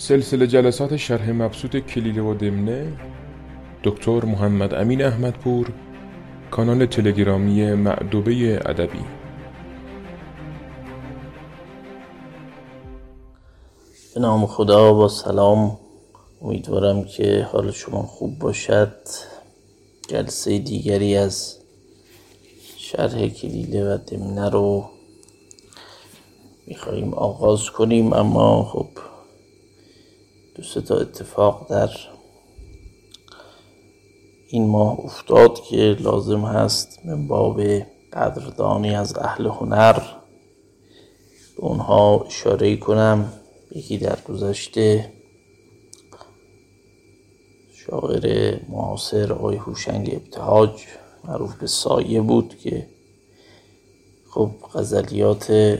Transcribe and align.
سلسله 0.00 0.46
جلسات 0.46 0.96
شرح 0.96 1.30
مبسوط 1.30 1.76
کلیله 1.76 2.22
و 2.22 2.34
دمنه 2.34 2.92
دکتر 3.84 4.24
محمد 4.24 4.74
امین 4.74 5.02
احمدپور 5.02 5.72
کانال 6.50 6.86
تلگرامی 6.86 7.74
معدوبه 7.74 8.60
ادبی. 8.66 9.04
به 14.14 14.20
نام 14.20 14.46
خدا 14.46 14.92
با 14.92 15.08
سلام. 15.08 15.78
امیدوارم 16.42 17.04
که 17.04 17.48
حال 17.52 17.70
شما 17.70 18.02
خوب 18.02 18.38
باشد. 18.38 18.96
جلسه 20.08 20.58
دیگری 20.58 21.16
از 21.16 21.56
شرح 22.76 23.28
کلیله 23.28 23.94
و 23.94 23.98
دمنه 23.98 24.50
رو 24.50 24.84
میخواییم 26.66 27.14
آغاز 27.14 27.70
کنیم 27.70 28.12
اما 28.12 28.64
خب 28.64 28.88
دو 30.54 30.80
تا 30.80 30.96
اتفاق 30.96 31.70
در 31.70 31.90
این 34.48 34.68
ماه 34.68 35.00
افتاد 35.00 35.62
که 35.62 35.96
لازم 36.00 36.40
هست 36.40 36.98
من 37.04 37.28
باب 37.28 37.60
قدردانی 38.12 38.94
از 38.94 39.16
اهل 39.16 39.46
هنر 39.46 39.94
به 41.56 41.62
اونها 41.64 42.24
اشاره 42.26 42.76
کنم. 42.76 43.32
یکی 43.74 43.98
در 43.98 44.18
گذشته 44.28 45.12
شاعر 47.72 48.56
معاصر 48.68 49.32
آقای 49.32 49.56
هوشنگ 49.56 50.10
ابتهاج 50.12 50.70
معروف 51.24 51.54
به 51.54 51.66
سایه 51.66 52.20
بود 52.20 52.58
که 52.58 52.86
خب 54.30 54.50
غزلیات 54.74 55.78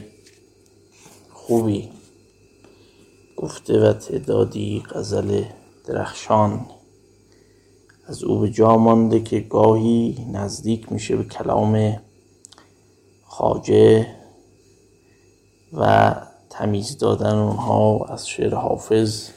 خوبی 1.32 1.88
گفته 3.40 3.80
و 3.80 3.92
تعدادی 3.92 4.82
غزل 4.94 5.42
درخشان 5.86 6.66
از 8.06 8.24
او 8.24 8.38
به 8.38 8.50
جا 8.50 8.76
مانده 8.76 9.20
که 9.20 9.40
گاهی 9.40 10.26
نزدیک 10.32 10.92
میشه 10.92 11.16
به 11.16 11.24
کلام 11.24 12.00
خاجه 13.24 14.06
و 15.72 16.14
تمیز 16.50 16.98
دادن 16.98 17.34
اونها 17.34 18.04
از 18.04 18.28
شعر 18.28 18.54
حافظ 18.54 19.28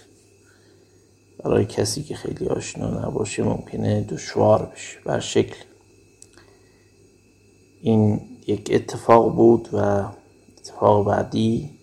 برای 1.44 1.66
کسی 1.66 2.04
که 2.04 2.16
خیلی 2.16 2.48
آشنا 2.48 3.08
نباشه 3.08 3.44
ممکنه 3.44 4.02
دشوار 4.02 4.66
بشه. 4.66 5.00
بر 5.06 5.20
شکل 5.20 5.56
این 7.82 8.22
یک 8.48 8.70
اتفاق 8.74 9.36
بود 9.36 9.70
و 9.74 10.06
اتفاق 10.58 11.06
بعدی 11.06 11.83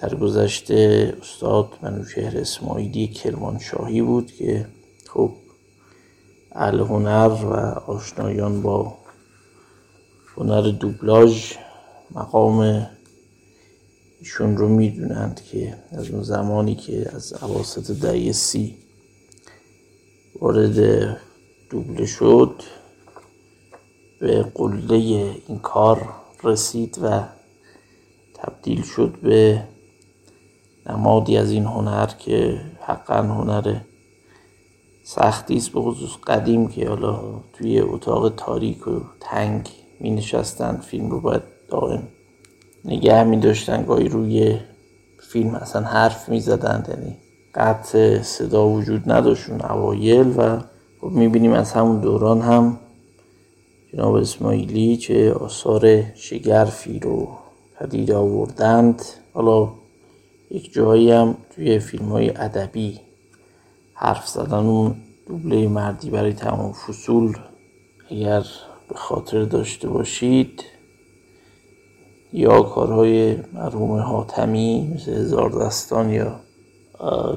در 0.00 0.14
گذشته 0.14 1.12
استاد 1.20 1.68
منوشهر 1.82 2.38
اسماعیلی 2.38 3.08
کرمانشاهی 3.08 4.02
بود 4.02 4.32
که 4.32 4.66
خب 5.08 5.30
اهل 6.52 6.80
هنر 6.80 7.28
و 7.28 7.54
آشنایان 7.90 8.62
با 8.62 8.98
هنر 10.36 10.60
دوبلاژ 10.60 11.52
مقام 12.10 12.86
ایشون 14.20 14.56
رو 14.56 14.68
می‌دونند 14.68 15.40
که 15.44 15.76
از 15.92 16.10
اون 16.10 16.22
زمانی 16.22 16.74
که 16.74 17.10
از 17.14 17.32
عواسط 17.32 17.90
دهه 17.90 18.32
سی 18.32 18.76
وارد 20.40 20.78
دوبله 21.70 22.06
شد 22.06 22.62
به 24.20 24.42
قله 24.42 24.94
این 25.48 25.58
کار 25.58 26.12
رسید 26.44 26.98
و 27.02 27.22
تبدیل 28.34 28.82
شد 28.82 29.14
به 29.22 29.62
نمادی 30.90 31.36
از 31.36 31.50
این 31.50 31.64
هنر 31.64 32.06
که 32.06 32.60
حقا 32.80 33.14
هنر 33.14 33.76
سختی 35.04 35.56
است 35.56 35.72
به 35.72 35.80
خصوص 35.80 36.10
قدیم 36.26 36.68
که 36.68 36.88
حالا 36.88 37.20
توی 37.52 37.80
اتاق 37.80 38.28
تاریک 38.36 38.88
و 38.88 39.00
تنگ 39.20 39.68
می 40.00 40.10
نشستن 40.10 40.76
فیلم 40.76 41.10
رو 41.10 41.20
باید 41.20 41.42
دائم 41.68 42.02
نگه 42.84 43.24
می 43.24 43.36
داشتن. 43.36 43.84
گاهی 43.84 44.08
روی 44.08 44.58
فیلم 45.32 45.54
اصلا 45.54 45.82
حرف 45.82 46.28
می 46.28 46.40
زدن 46.40 46.84
یعنی 46.88 47.16
قطع 47.54 48.22
صدا 48.22 48.68
وجود 48.68 49.12
نداشت 49.12 49.50
اون 49.50 49.62
اوایل 49.62 50.34
و 50.36 50.58
خب 51.00 51.06
می 51.06 51.28
بینیم 51.28 51.52
از 51.52 51.72
همون 51.72 52.00
دوران 52.00 52.40
هم 52.40 52.78
جناب 53.92 54.14
اسماعیلی 54.14 54.96
چه 54.96 55.32
آثار 55.32 56.02
شگرفی 56.14 56.98
رو 56.98 57.28
پدید 57.78 58.12
آوردند. 58.12 59.02
حالا 59.34 59.68
یک 60.50 60.72
جایی 60.72 61.10
هم 61.10 61.36
توی 61.54 61.78
فیلم 61.78 62.08
های 62.08 62.30
ادبی 62.30 63.00
حرف 63.94 64.28
زدن 64.28 64.66
اون 64.66 64.96
دوبله 65.26 65.68
مردی 65.68 66.10
برای 66.10 66.32
تمام 66.32 66.72
فصول 66.72 67.36
اگر 68.10 68.44
به 68.88 68.94
خاطر 68.94 69.44
داشته 69.44 69.88
باشید 69.88 70.64
یا 72.32 72.62
کارهای 72.62 73.36
مرحوم 73.52 73.98
حاتمی 73.98 74.92
مثل 74.94 75.12
هزار 75.12 75.66
دستان 75.66 76.10
یا 76.10 76.40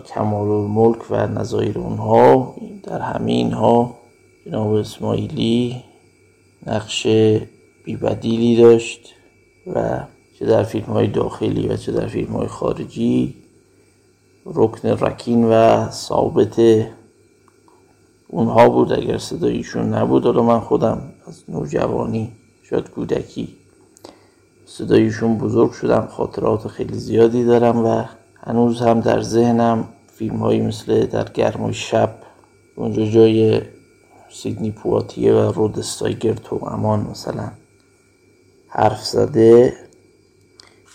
کمال 0.06 0.50
الملک 0.50 1.12
و 1.12 1.28
نظایر 1.28 1.80
اونها 1.80 2.56
در 2.84 3.00
همین 3.00 3.52
ها 3.52 3.96
جناب 4.46 4.74
اسماعیلی 4.74 5.84
نقش 6.68 7.08
بیبدیلی 7.84 8.56
داشت 8.56 9.14
و 9.68 10.00
چه 10.40 10.46
در 10.46 10.64
فیلم 10.64 10.86
های 10.86 11.08
داخلی 11.08 11.68
و 11.68 11.78
چه 11.78 11.92
در 11.92 12.08
فیلم 12.08 12.32
های 12.34 12.48
خارجی 12.48 13.36
رکن 14.46 14.88
رکین 14.90 15.44
و 15.44 15.90
ثابت 15.90 16.62
اونها 18.28 18.70
بود. 18.70 18.94
اگر 18.94 19.18
صدایشون 19.18 19.94
نبود 19.94 20.26
حالا 20.26 20.44
من 20.44 20.60
خودم 20.60 21.02
از 21.28 21.44
نوجوانی 21.48 22.32
شاید 22.64 22.90
کودکی 22.90 23.56
صدایشون 24.66 25.38
بزرگ 25.38 25.72
شدم 25.72 26.08
خاطرات 26.12 26.68
خیلی 26.68 26.96
زیادی 26.96 27.46
دارم 27.46 27.86
و 27.86 28.04
هنوز 28.44 28.82
هم 28.82 29.00
در 29.00 29.22
ذهنم 29.22 29.88
فیلم 30.14 30.36
هایی 30.36 30.62
مثل 30.62 31.06
در 31.06 31.30
گرمای 31.30 31.74
شب 31.74 32.16
اونجا 32.76 33.06
جای 33.06 33.62
سیدنی 34.32 34.72
پواتیه 34.72 35.34
و 35.34 35.52
رود 35.52 35.80
استایگر 35.80 36.34
تو 36.34 36.66
امان 36.66 37.00
مثلا 37.12 37.52
حرف 38.68 39.06
زده. 39.06 39.89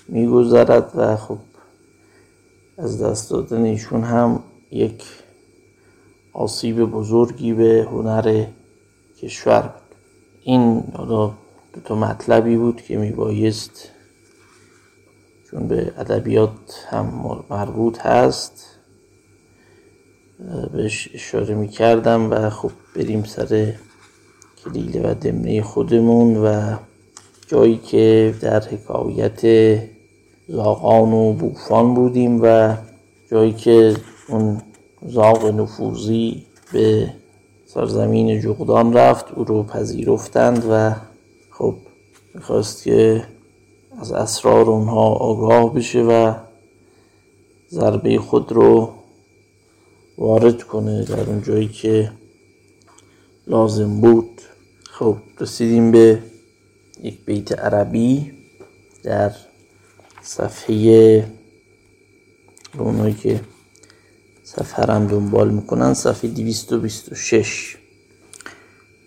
میگذرد 0.09 0.93
و 0.95 1.17
خب 1.17 1.39
از 2.79 3.03
دست 3.03 3.31
دادن 3.31 3.63
ایشون 3.63 4.03
هم 4.03 4.43
یک 4.71 5.05
آسیب 6.33 6.85
بزرگی 6.85 7.53
به 7.53 7.87
هنر 7.91 8.45
کشور 9.21 9.63
بود. 9.63 9.97
این 10.43 10.85
حالا 10.97 11.27
دو 11.73 11.81
تا 11.85 11.95
مطلبی 11.95 12.57
بود 12.57 12.83
که 12.83 12.97
میبایست 12.97 13.91
چون 15.51 15.69
به 15.69 15.93
ادبیات 15.99 16.87
هم 16.91 17.37
مربوط 17.51 17.99
هست 17.99 18.65
بهش 20.73 21.09
اشاره 21.15 21.55
می‌کردم 21.55 22.31
و 22.31 22.51
خب 22.51 22.71
بریم 22.97 23.25
سر 23.25 23.75
کلیله 24.65 25.11
و 25.11 25.15
دمنه 25.15 25.63
خودمون 25.63 26.37
و 26.37 26.77
جایی 27.47 27.77
که 27.77 28.35
در 28.41 28.61
حکایت 28.61 29.41
زاغان 30.49 31.13
و 31.13 31.33
بوفان 31.33 31.95
بودیم 31.95 32.43
و 32.43 32.77
جایی 33.31 33.53
که 33.53 33.97
اون 34.29 34.63
زاغ 35.07 35.47
نفوذی 35.47 36.47
به 36.73 37.11
سرزمین 37.67 38.41
جغدان 38.41 38.93
رفت 38.93 39.33
او 39.33 39.45
رو 39.45 39.63
پذیرفتند 39.63 40.67
و 40.71 40.95
خب 41.51 41.75
می‌خواست 42.35 42.83
که 42.83 43.25
از 44.01 44.13
اسرار 44.13 44.71
اونها 44.71 45.09
آگاه 45.09 45.75
بشه 45.75 46.03
و 46.03 46.35
ضربه 47.71 48.19
خود 48.19 48.53
رو 48.53 48.91
وارد 50.19 50.63
کنه 50.63 51.05
در 51.05 51.21
اون 51.21 51.43
جایی 51.43 51.69
که 51.69 52.13
لازم 53.47 54.01
بود. 54.01 54.41
خب 54.85 55.17
رسیدیم 55.41 55.91
به 55.93 56.19
یک 57.03 57.25
بیت 57.25 57.59
عربی 57.59 58.33
در 59.03 59.33
صفحه 60.27 61.27
اونایی 62.79 63.15
که 63.15 63.41
صفحه 64.45 64.95
هم 64.95 65.07
دنبال 65.07 65.51
می‌کنن 65.51 65.95
صفحه 65.95 66.31
226 66.31 67.77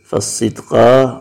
فالصدق 0.03 0.75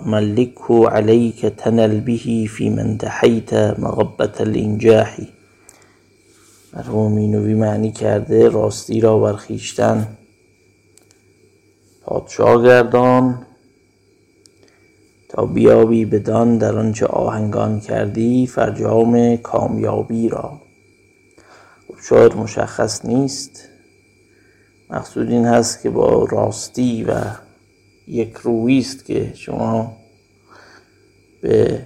ملكه 0.06 0.88
عليك 0.88 1.46
تنل 1.46 2.00
به 2.00 2.46
في 2.48 2.70
من 2.70 2.78
انتحيت 2.78 3.54
مغبة 3.54 4.32
الانجاح. 4.40 5.20
مرحوم 6.72 7.16
اینوی 7.16 7.54
معنی 7.54 7.92
کرده 7.92 8.48
راستی 8.48 9.00
را 9.00 9.18
بر 9.18 9.32
خویشتن 9.32 10.16
پادشاه 12.02 12.62
گردان 12.62 13.46
بیابی 15.44 16.04
بدان 16.04 16.58
در 16.58 16.78
آنچه 16.78 17.06
آهنگان 17.06 17.80
کردی 17.80 18.46
فرجام 18.46 19.36
کامیابی 19.36 20.28
را. 20.28 20.60
شاید 22.08 22.36
مشخص 22.36 23.04
نیست. 23.04 23.68
مقصود 24.90 25.30
این 25.30 25.44
هست 25.46 25.82
که 25.82 25.90
با 25.90 26.24
راستی 26.24 27.04
و 27.04 27.14
یک 28.06 28.34
روی 28.34 28.78
است 28.78 29.04
که 29.04 29.32
شما 29.34 29.96
به 31.40 31.82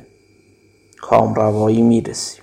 کامروایی 1.00 1.82
می‌رسیم. 1.82 2.42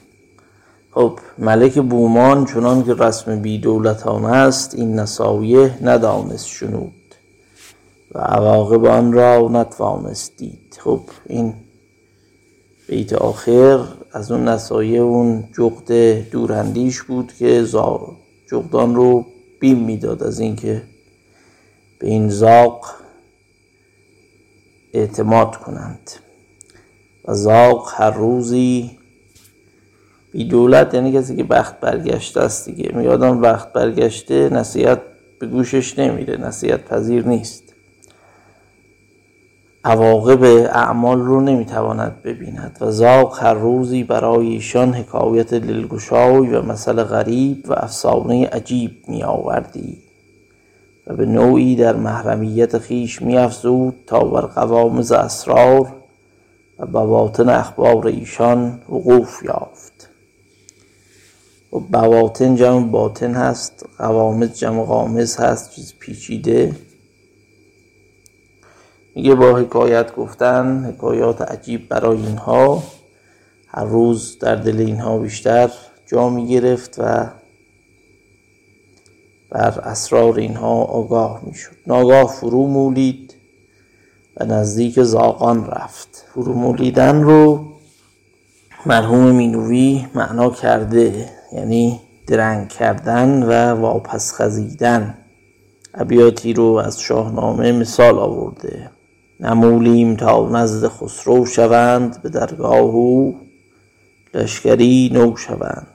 خب 0.92 1.20
ملک 1.38 1.80
بومان 1.80 2.46
چنان 2.46 2.84
که 2.84 2.94
رسم 2.94 3.42
بی 3.42 3.58
دولتان 3.58 4.26
است 4.26 4.76
این 4.76 5.00
نسایه 5.00 5.78
ندانست 5.82 6.48
شنود. 6.48 6.97
و 8.18 8.20
عواقب 8.20 8.86
آن 8.86 9.14
را 9.14 9.50
نتوانست 9.52 10.38
دید 10.38 10.78
خب 10.80 11.02
این 11.26 11.54
بیت 12.88 13.14
آخر 13.14 13.80
از 14.12 14.32
اون 14.32 14.48
نسایه 14.48 15.00
اون 15.00 15.44
جغد 15.58 15.92
دورندیش 16.32 17.02
بود 17.02 17.34
که 17.34 17.66
جغدان 18.52 18.96
رو 18.96 19.26
بیم 19.60 19.78
می‌داد 19.78 20.24
از 20.24 20.40
اینکه 20.40 20.84
به 22.00 22.08
این 22.08 22.30
زاق 22.30 22.86
اعتماد 24.94 25.56
کنند. 25.56 26.12
و 27.26 27.34
زاق 27.34 27.94
هر 27.96 28.12
روزی 28.12 28.98
بی 30.32 30.46
دولت 30.46 30.94
یعنی 30.94 31.12
کسی 31.12 31.36
که 31.36 31.44
بخت 31.44 31.80
برگشته 31.80 32.42
است 32.42 32.70
دیگه. 32.70 32.92
میادم 32.96 33.42
بخت 33.42 33.74
برگشته 33.74 34.50
نصیحت 34.50 35.02
به 35.40 35.48
گوشش 35.48 36.00
نمیره 36.00 36.38
نصیحت 36.38 36.86
پذیر 36.86 37.28
نیست. 37.28 37.67
عواقب 39.88 40.44
اعمال 40.74 41.20
رو 41.20 41.42
نمی‌تواند 41.42 42.22
ببیند 42.24 42.78
و 42.82 42.92
زاق 42.92 43.40
هر 43.44 43.54
روزی 43.54 44.04
برای 44.04 44.48
ایشان 44.48 44.94
حکایت 44.94 45.54
دلگشای 45.54 46.56
و 46.56 46.62
مثل 46.62 47.04
غریب 47.04 47.66
و 47.68 47.74
افسانه 47.74 48.48
عجیب 48.48 48.92
می 49.08 49.24
آوردی 49.24 49.98
و 51.08 51.16
به 51.16 51.26
نوعی 51.26 51.76
در 51.76 51.96
محرمیت 51.96 52.78
خیش 52.78 53.22
می 53.22 53.38
افزود 53.38 53.96
تا 54.08 54.20
بر 54.20 54.42
قوامز 54.42 55.12
اسرار 55.12 55.94
و 56.80 56.86
بواطن 56.86 57.50
اخبار 57.50 58.08
ایشان 58.08 58.80
وقوف 58.90 59.44
یافت. 59.44 60.10
و 61.74 61.80
بواطن 61.80 62.56
جمع 62.56 62.88
باطن 62.88 63.34
هست 63.34 63.86
قوامز 63.98 64.54
جمع 64.54 64.84
قامز 64.84 65.38
هست 65.38 65.72
چیز 65.72 65.94
پیچیده. 66.00 66.76
میگه 69.18 69.36
با 69.36 69.56
حکایت 69.56 70.16
گفتن 70.16 70.86
حکایات 70.86 71.42
عجیب 71.42 71.90
برای 71.90 72.18
اینها. 72.18 72.84
هر 73.68 73.84
روز 73.84 74.40
در 74.40 74.56
دل 74.56 74.80
اینها 74.80 75.18
بیشتر 75.18 75.72
جا 76.06 76.30
می 76.30 76.48
گرفت 76.48 76.96
و 77.00 77.28
بر 79.50 79.80
اسرار 79.80 80.40
اینها 80.40 80.82
آگاه 80.84 81.42
می 81.46 81.54
شد 81.54 81.76
ناگاه 81.88 82.28
فرو 82.28 82.68
مولید 82.68 83.34
و 84.38 84.46
نزدیک 84.46 85.04
زاغان 85.04 85.66
رفت. 85.66 86.26
فرو 86.34 86.54
مولیدن 86.54 87.22
رو 87.22 87.66
مرحوم 88.86 89.36
مینوی 89.36 90.06
معنا 90.16 90.50
کرده 90.50 91.30
یعنی 91.54 92.00
درنگ 92.28 92.68
کردن 92.70 93.44
و 93.44 93.82
واپس 93.82 94.34
خزیدن. 94.34 95.18
ابیاتی 95.94 96.54
رو 96.54 96.66
از 96.86 97.02
شاهنامه 97.02 97.72
مثال 97.72 98.20
آورده. 98.20 98.97
نمولیم 99.40 100.16
تا 100.16 100.50
نزد 100.50 100.88
خسرو 100.88 101.46
شوند 101.46 102.22
به 102.22 102.30
درگاه 102.30 102.80
او 102.80 103.40
لشکری 104.34 105.10
نو 105.14 105.36
شوند. 105.36 105.88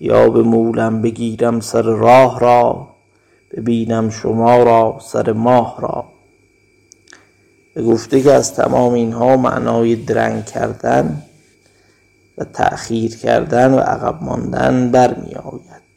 یا 0.00 0.30
به 0.30 0.42
مولم 0.42 1.02
بگیرم 1.02 1.60
سر 1.60 1.82
راه 1.82 2.40
را 2.40 2.88
ببینم 3.56 4.10
شما 4.10 4.62
را 4.62 4.98
سر 5.02 5.32
ماه 5.32 5.76
را. 5.80 6.04
گفته 7.82 8.22
که 8.22 8.32
از 8.32 8.54
تمام 8.54 8.92
اینها 8.92 9.36
معنای 9.36 9.96
درنگ 9.96 10.44
کردن 10.44 11.22
و 12.38 12.44
تأخیر 12.44 13.16
کردن 13.16 13.74
و 13.74 13.78
عقب 13.78 14.22
ماندن 14.22 14.90
برمی 14.90 15.34
آید 15.34 15.87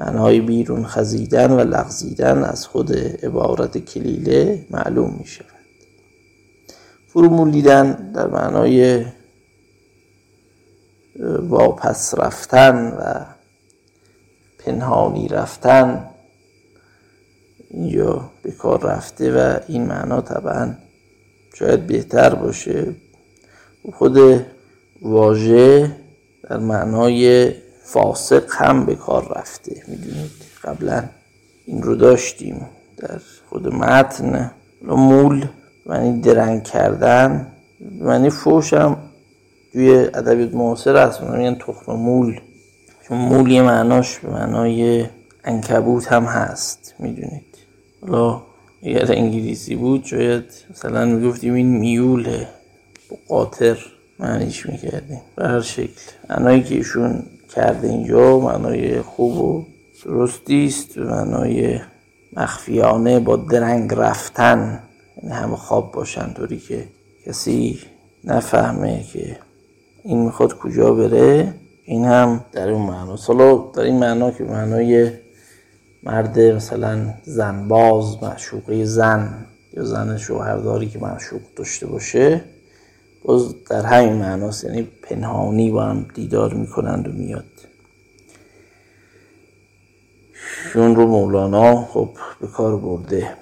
معنای 0.00 0.40
بیرون 0.40 0.84
خزیدن 0.84 1.50
و 1.50 1.60
لغزیدن 1.60 2.44
از 2.44 2.66
خود 2.66 2.92
عبارت 3.22 3.78
کلیله 3.78 4.66
معلوم 4.70 5.16
می 5.18 5.26
شود 5.26 5.60
در 8.14 8.26
معنای 8.26 9.04
واپس 11.40 12.14
رفتن 12.14 12.92
و 12.98 13.24
پنهانی 14.58 15.28
رفتن 15.28 16.10
اینجا 17.70 18.30
به 18.42 18.52
کار 18.52 18.82
رفته 18.82 19.32
و 19.32 19.58
این 19.68 19.86
معنا 19.86 20.20
طبعا 20.20 20.74
شاید 21.54 21.86
بهتر 21.86 22.34
باشه. 22.34 22.94
خود 23.92 24.46
واژه 25.02 25.96
در 26.42 26.58
معنای 26.58 27.52
فاسق 27.92 28.44
هم 28.50 28.86
به 28.86 28.94
کار 28.94 29.38
رفته. 29.38 29.82
می‌دونید 29.88 30.30
قبلا 30.64 31.04
این 31.66 31.82
رو 31.82 31.96
داشتیم 31.96 32.66
در 32.96 33.20
خود 33.48 33.74
متن. 33.74 34.50
مول 34.82 35.46
معنی 35.86 36.20
درنگ 36.20 36.62
کردن 36.62 37.46
معنی 38.00 38.30
فوش 38.30 38.72
هم 38.72 38.96
توی 39.72 39.90
ادبیات 39.90 40.54
معاصر 40.54 40.96
هست. 40.96 41.20
میگن 41.20 41.54
تخم 41.54 41.92
مول. 41.92 42.40
چون 43.08 43.18
مول 43.18 43.50
یه 43.50 43.62
معناش 43.62 44.18
به 44.18 44.30
معنای 44.30 45.06
انکبوت 45.44 46.12
هم 46.12 46.24
هست. 46.24 46.94
می‌دونید. 46.98 47.58
حالا 48.00 48.42
اگر 48.82 49.12
انگلیسی 49.12 49.76
بود 49.76 50.04
شاید 50.04 50.44
مثلا 50.70 51.04
می‌گفتیم 51.04 51.54
این 51.54 51.78
میوله. 51.78 52.48
قاطر 53.28 53.78
معنیش 54.18 54.66
می‌کردیم. 54.66 55.20
به 55.36 55.48
هر 55.48 55.60
شکل. 55.60 56.00
معنایی 56.30 56.62
که 56.62 56.74
ایشون 56.74 57.22
کرده 57.50 57.88
اینجا 57.88 58.40
معنای 58.40 59.02
خوب 59.02 59.38
و 59.38 59.64
درستی 60.04 60.66
است. 60.66 60.98
معنای 60.98 61.80
مخفیانه 62.32 63.20
با 63.20 63.36
درنگ 63.36 63.94
رفتن 63.94 64.82
یعنی 65.22 65.34
همه 65.34 65.56
خواب 65.56 65.92
باشن 65.92 66.32
طوری 66.32 66.58
که 66.58 66.84
کسی 67.26 67.78
نفهمه 68.24 69.04
که 69.12 69.36
این 70.04 70.24
می‌خواد 70.24 70.58
کجا 70.58 70.94
بره. 70.94 71.54
این 71.84 72.04
هم 72.04 72.44
در 72.52 72.70
اون 72.70 72.82
معنا. 72.82 73.16
حالا 73.16 73.56
در 73.74 73.82
این 73.82 73.98
معنا 73.98 74.30
که 74.30 74.44
معنای 74.44 75.10
مرد 76.02 76.38
مثلا 76.38 77.14
زنباز 77.22 78.22
معشوقه 78.22 78.84
زن 78.84 79.46
یا 79.72 79.84
زن 79.84 80.16
شوهرداری 80.16 80.88
که 80.88 80.98
معشوق 80.98 81.40
داشته 81.56 81.86
باشه 81.86 82.40
باز 83.24 83.64
در 83.64 83.86
همین 83.86 84.12
معناست 84.12 84.64
یعنی 84.64 84.82
پنهانی 85.02 85.70
با 85.70 85.84
هم 85.84 86.06
دیدار 86.14 86.54
می‌کنند 86.54 87.08
و 87.08 87.12
میاد. 87.12 87.44
شون 90.72 90.96
رو 90.96 91.06
مولانا 91.06 91.84
خب 91.84 92.08
به 92.40 92.46
کار 92.46 92.76
برده. 92.76 93.36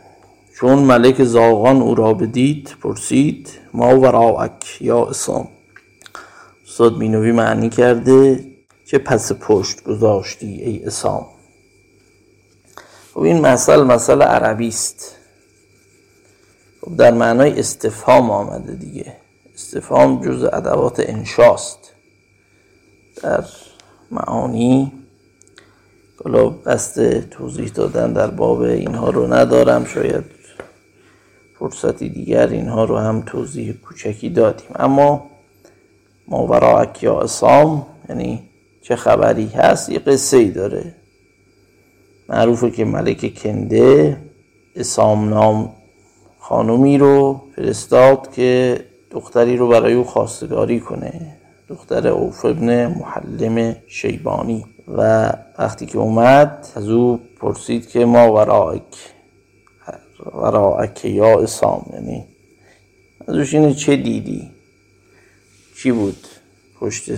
چون 0.54 0.78
ملک 0.78 1.24
زاغان 1.24 1.82
او 1.82 1.94
را 1.94 2.14
بدید 2.14 2.74
پرسید 2.82 3.50
ما 3.74 4.00
وراعک 4.00 4.78
یا 4.80 5.06
اسام 5.06 5.48
استاد 6.66 6.96
مینوی 6.96 7.32
معنی 7.32 7.68
کرده 7.68 8.44
که 8.86 8.98
پس 8.98 9.32
پشت 9.32 9.84
گذاشتی 9.84 10.46
ای 10.46 10.84
اسام 10.84 11.26
خب 13.14 13.20
این 13.20 13.40
مثل 13.40 13.82
مثل 13.82 14.22
عربی 14.22 14.68
است. 14.68 15.16
خب 16.80 16.96
در 16.96 17.14
معنای 17.14 17.60
استفهام 17.60 18.30
آمده 18.30 18.74
دیگه. 18.74 19.16
استفهام 19.58 20.22
جز 20.22 20.44
ادوات 20.52 21.00
انشاست. 21.00 21.78
در 23.22 23.44
معانی 24.10 24.92
حالا 26.24 26.48
قصد 26.48 27.28
توضیح 27.28 27.68
دادن 27.68 28.12
در 28.12 28.26
باب 28.26 28.60
اینها 28.60 29.10
رو 29.10 29.34
ندارم 29.34 29.84
شاید 29.84 30.24
فرصتی 31.58 32.08
دیگر 32.08 32.46
اینها 32.46 32.84
رو 32.84 32.96
هم 32.96 33.22
توضیح 33.22 33.72
کوچکی 33.72 34.30
دادیم. 34.30 34.70
اما 34.74 35.30
ماوراک 36.28 37.02
یا 37.02 37.20
اسام 37.20 37.86
یعنی 38.08 38.42
چه 38.82 38.96
خبری 38.96 39.46
هست؟ 39.46 39.88
یه 39.88 39.98
قصه 39.98 40.36
ای 40.36 40.50
داره. 40.50 40.94
معروفه 42.28 42.70
که 42.70 42.84
ملک 42.84 43.34
کنده 43.42 44.16
اسام 44.76 45.28
نام 45.28 45.72
خانومی 46.38 46.98
رو 46.98 47.40
فرستاد 47.56 48.32
که 48.32 48.80
دختری 49.10 49.56
رو 49.56 49.68
برای 49.68 49.94
او 49.94 50.04
خواستگاری 50.04 50.80
کنه. 50.80 51.36
دختر 51.68 52.08
اوف 52.08 52.44
ابن 52.44 52.86
محلم 52.86 53.76
شیبانی. 53.86 54.66
و 54.96 55.32
وقتی 55.58 55.86
که 55.86 55.98
اومد 55.98 56.66
از 56.74 56.88
او 56.88 57.20
پرسید 57.40 57.88
که 57.88 58.04
ما 58.04 58.32
ورائک 58.32 58.82
ورائک 60.34 61.04
یا 61.04 61.40
اسام 61.40 61.90
یعنی 61.92 62.24
از 63.28 63.36
اوش 63.36 63.54
اینه 63.54 63.74
چه 63.74 63.96
دیدی؟ 63.96 64.50
چی 65.82 65.92
بود؟ 65.92 66.26
پشت 66.80 67.12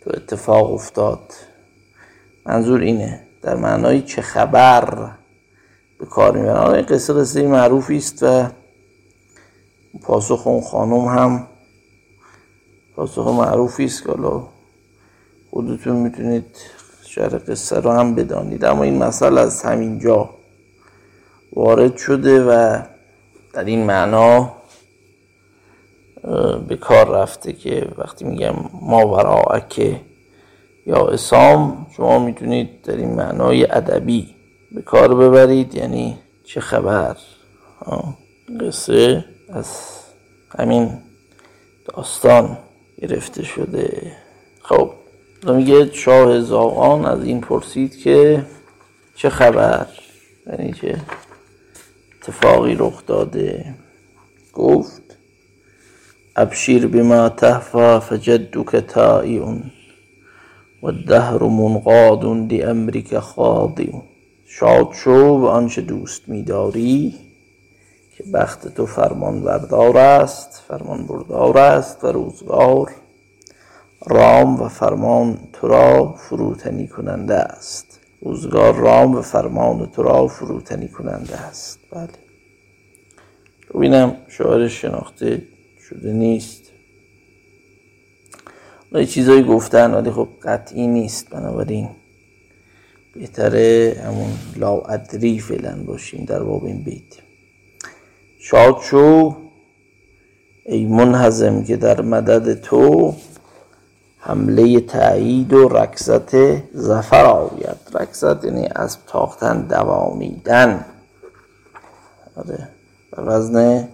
تو 0.00 0.10
اتفاق 0.14 0.72
افتاد. 0.72 1.32
منظور 2.46 2.80
اینه. 2.80 3.20
در 3.42 3.56
معنای 3.56 4.02
چه 4.02 4.22
خبر 4.22 5.10
به 5.98 6.06
کار 6.06 6.36
می‌برن 6.36 6.74
این 6.74 6.86
قصه 6.86 7.12
قصه 7.12 7.46
معروفی 7.46 7.96
است 7.96 8.22
و 8.22 8.48
پاسخ 10.02 10.46
اون 10.46 10.60
خانم 10.60 11.04
هم 11.04 11.46
پاسخ 12.96 13.26
معروفی 13.26 13.84
است 13.84 14.02
که 14.02 14.08
حالا 14.08 14.42
خودتون 15.50 15.96
می‌تونید 15.96 16.56
شهر 17.06 17.38
قصه 17.38 17.80
رو 17.80 17.90
هم 17.90 18.14
بدانید. 18.14 18.64
اما 18.64 18.82
این 18.82 18.98
مسئله 18.98 19.40
از 19.40 19.62
همین 19.62 19.98
جا 19.98 20.30
وارد 21.52 21.96
شده 21.96 22.44
و 22.44 22.82
در 23.52 23.64
این 23.64 23.86
معنا 23.86 24.52
به 26.68 26.76
کار 26.76 27.08
رفته 27.08 27.52
که 27.52 27.88
وقتی 27.98 28.24
میگم 28.24 28.54
ما 28.82 29.60
که 29.68 30.00
یا 30.86 31.08
اسام 31.08 31.86
شما 31.96 32.18
می‌تونید 32.18 32.82
در 32.82 32.96
این 32.96 33.14
معنای 33.14 33.70
ادبی 33.70 34.34
به 34.72 34.82
کار 34.82 35.14
ببرید 35.14 35.74
یعنی 35.74 36.18
چه 36.44 36.60
خبر؟ 36.60 37.16
قصه. 38.60 39.24
از 39.52 39.66
همین 40.58 40.90
داستان 41.84 42.58
گرفته 42.98 43.44
شده. 43.44 44.12
خب 44.62 44.90
میگه 45.46 45.92
شاه 45.92 46.40
زاغان 46.40 47.04
از 47.04 47.24
این 47.24 47.40
پرسید 47.40 47.96
که 47.96 48.46
چه 49.14 49.28
خبر؟ 49.28 49.86
یعنی 50.46 50.72
چه 50.72 51.00
اتفاقی 52.22 52.74
رخ 52.78 53.06
داده؟ 53.06 53.74
گفت 54.52 55.02
ابشیر 56.36 56.86
بما 56.86 57.28
تهفا 57.28 58.00
فجدك 58.00 58.70
تائع 58.70 59.60
والدهر 60.82 61.42
منقاد 61.42 62.24
لامرك 62.24 63.18
خاضع. 63.18 63.92
شاد 64.46 64.88
شو 64.92 65.10
و 65.10 65.44
آنچه 65.46 65.82
دوست 65.82 66.28
میداری 66.28 67.27
که 68.18 68.24
بخت 68.24 68.68
تو 68.74 68.86
فرمان 68.86 69.40
بردار 69.40 69.98
است 69.98 70.62
فرمان 70.68 71.06
بردار 71.06 71.58
است 71.58 72.04
و 72.04 72.06
روزگار. 72.06 72.90
رام 74.06 74.62
و 74.62 74.68
فرمان 74.68 75.38
تو 75.52 75.68
را 75.68 76.12
فروتنی 76.12 76.88
کننده 76.88 77.34
است. 77.34 78.00
روزگار 78.20 78.74
رام 78.74 79.14
و 79.14 79.22
فرمان 79.22 79.86
تو 79.86 80.02
را 80.02 80.26
فروتنی 80.26 80.88
کننده 80.88 81.36
است. 81.36 81.78
بله. 81.90 82.08
ببینم 83.74 84.16
شاعر 84.28 84.68
شناخته 84.68 85.42
شده 85.88 86.12
نیست. 86.12 86.62
یه 88.92 89.06
چیزایی 89.06 89.42
گفتن 89.42 89.94
ولی 89.94 90.10
خب 90.10 90.28
قطعی 90.42 90.86
نیست. 90.86 91.30
بنابراین 91.30 91.88
بهتره 93.14 93.96
همون 94.04 94.32
ادری 94.88 95.38
فعلا 95.38 95.82
باشیم 95.86 96.24
در 96.24 96.42
باب 96.42 96.64
این 96.64 96.84
بیت. 96.84 97.27
شاد 98.50 98.80
شو. 98.82 99.36
ای 100.66 100.86
منحزم 100.86 101.64
که 101.64 101.76
در 101.76 102.00
مدد 102.00 102.60
تو 102.60 103.14
حمله 104.18 104.80
تایید 104.80 105.52
و 105.52 105.68
رکزت 105.68 106.56
زفر 106.74 107.24
آوید 107.24 107.76
رکزت 107.94 108.44
یعنی 108.44 108.68
از 108.76 108.98
تاختن 109.06 109.60
دوانیدن. 109.60 110.84
آره. 112.36 112.68
وزن 113.18 113.88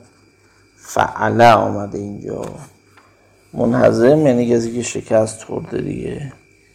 فعله 0.77 1.53
آمده 1.53 1.99
اینجا. 1.99 2.43
منحزم 3.53 4.27
یعنی 4.27 4.51
کسی 4.51 4.73
که 4.73 4.83
شکست 4.83 5.43
خورده 5.43 5.81
دیگه. 5.81 6.33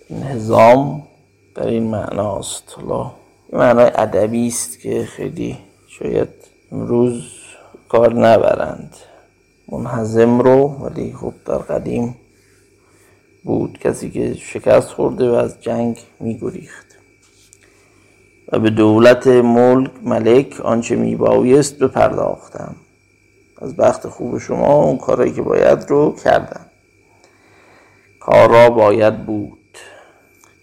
انهزام 0.10 1.04
در 1.56 1.68
این 1.68 1.84
معناست. 1.84 2.64
حالا 2.76 3.12
این 3.50 3.62
معنای 3.62 3.92
ادبی 3.96 4.48
است 4.48 4.80
که 4.80 5.06
خیلی 5.06 5.58
شاید 5.88 6.30
امروز 6.72 7.39
کار 7.90 8.14
نبرند. 8.14 8.96
منحزم 9.72 10.40
رو 10.40 10.68
ولی 10.68 11.14
خب 11.14 11.34
در 11.46 11.58
قدیم 11.58 12.16
بود 13.44 13.80
کسی 13.80 14.12
که 14.12 14.34
شکست 14.34 14.90
خورده 14.90 15.30
و 15.30 15.34
از 15.34 15.62
جنگ 15.62 16.00
میگریخت. 16.20 16.86
و 18.52 18.60
به 18.60 18.70
دولت 18.70 19.28
ملک 19.28 19.92
ملک 20.04 20.62
آنچه 20.62 20.96
میبایست 20.96 21.80
بپرداختم. 21.80 22.76
از 23.62 23.76
بخت 23.76 24.08
خوب 24.08 24.38
شما 24.38 24.74
اون 24.84 24.98
کارایی 24.98 25.32
که 25.32 25.42
باید 25.42 25.90
رو 25.90 26.16
کردم. 26.24 26.66
کار 28.20 28.50
را 28.50 28.70
باید 28.70 29.26
بود. 29.26 29.78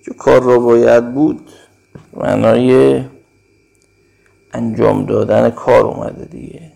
چه 0.04 0.14
کار 0.14 0.42
را 0.42 0.58
باید 0.58 1.14
بود؟ 1.14 1.50
معنای 2.12 3.00
انجام 4.52 5.06
دادن 5.06 5.50
کار 5.50 5.84
اومده 5.84 6.24
دیگه. 6.24 6.75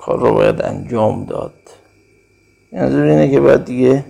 کار 0.00 0.20
را 0.20 0.32
باید 0.32 0.62
انجام 0.62 1.24
داد. 1.24 1.54
منظور 2.72 3.02
اینه 3.02 3.30
که 3.30 3.40
باید 3.40 3.64
دیگه 3.64 4.04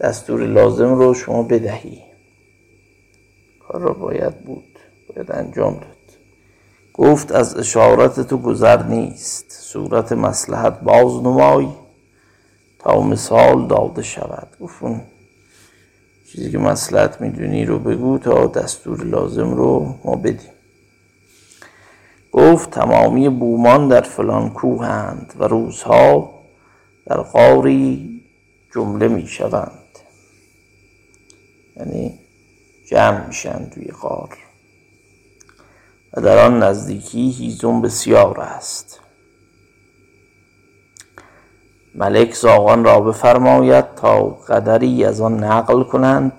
دستور 0.00 0.46
لازم 0.46 0.94
رو 0.94 1.14
شما 1.14 1.42
بدهی. 1.42 2.02
کار 3.68 3.80
را 3.80 3.92
باید 3.92 4.44
بود 4.44 4.78
باید 5.08 5.32
انجام 5.32 5.74
داد. 5.74 5.86
گفت 6.94 7.32
از 7.32 7.56
اشارت 7.56 8.20
تو 8.20 8.38
گذر 8.38 8.82
نیست. 8.82 9.46
صورت 9.48 10.12
مسلحت 10.12 10.80
باز 10.80 11.22
نمای 11.22 11.68
تا 12.78 13.00
مثال 13.00 13.66
داده 13.66 14.02
شود. 14.02 14.48
گفت 14.60 14.82
اون 14.82 15.00
چیزی 16.32 16.50
که 16.50 16.58
مسلحت 16.58 17.20
می‌دونی 17.20 17.64
رو 17.64 17.78
بگو 17.78 18.18
تا 18.18 18.46
دستور 18.46 19.04
لازم 19.04 19.54
رو 19.54 19.94
ما 20.04 20.16
بدیم. 20.16 20.61
گفت 22.32 22.70
تمامی 22.70 23.28
بومان 23.28 23.88
در 23.88 24.00
فلان 24.00 24.50
کوهند 24.50 25.34
و 25.38 25.44
روزها 25.44 26.30
در 27.06 27.16
قاری 27.16 28.20
جمله 28.74 29.08
می‌شوند. 29.08 29.98
یعنی 31.76 32.18
جمع 32.90 33.26
میشن 33.26 33.70
توی 33.74 33.86
غار. 33.86 34.38
و 36.12 36.20
در 36.20 36.38
آن 36.46 36.62
نزدیکی 36.62 37.30
هیزم 37.30 37.80
بسیار 37.80 38.40
است. 38.40 39.00
ملک 41.94 42.34
زاغان 42.34 42.84
را 42.84 43.00
بفرماید 43.00 43.94
تا 43.94 44.22
قدری 44.22 45.04
از 45.04 45.20
آن 45.20 45.44
نقل 45.44 45.82
کنند 45.82 46.32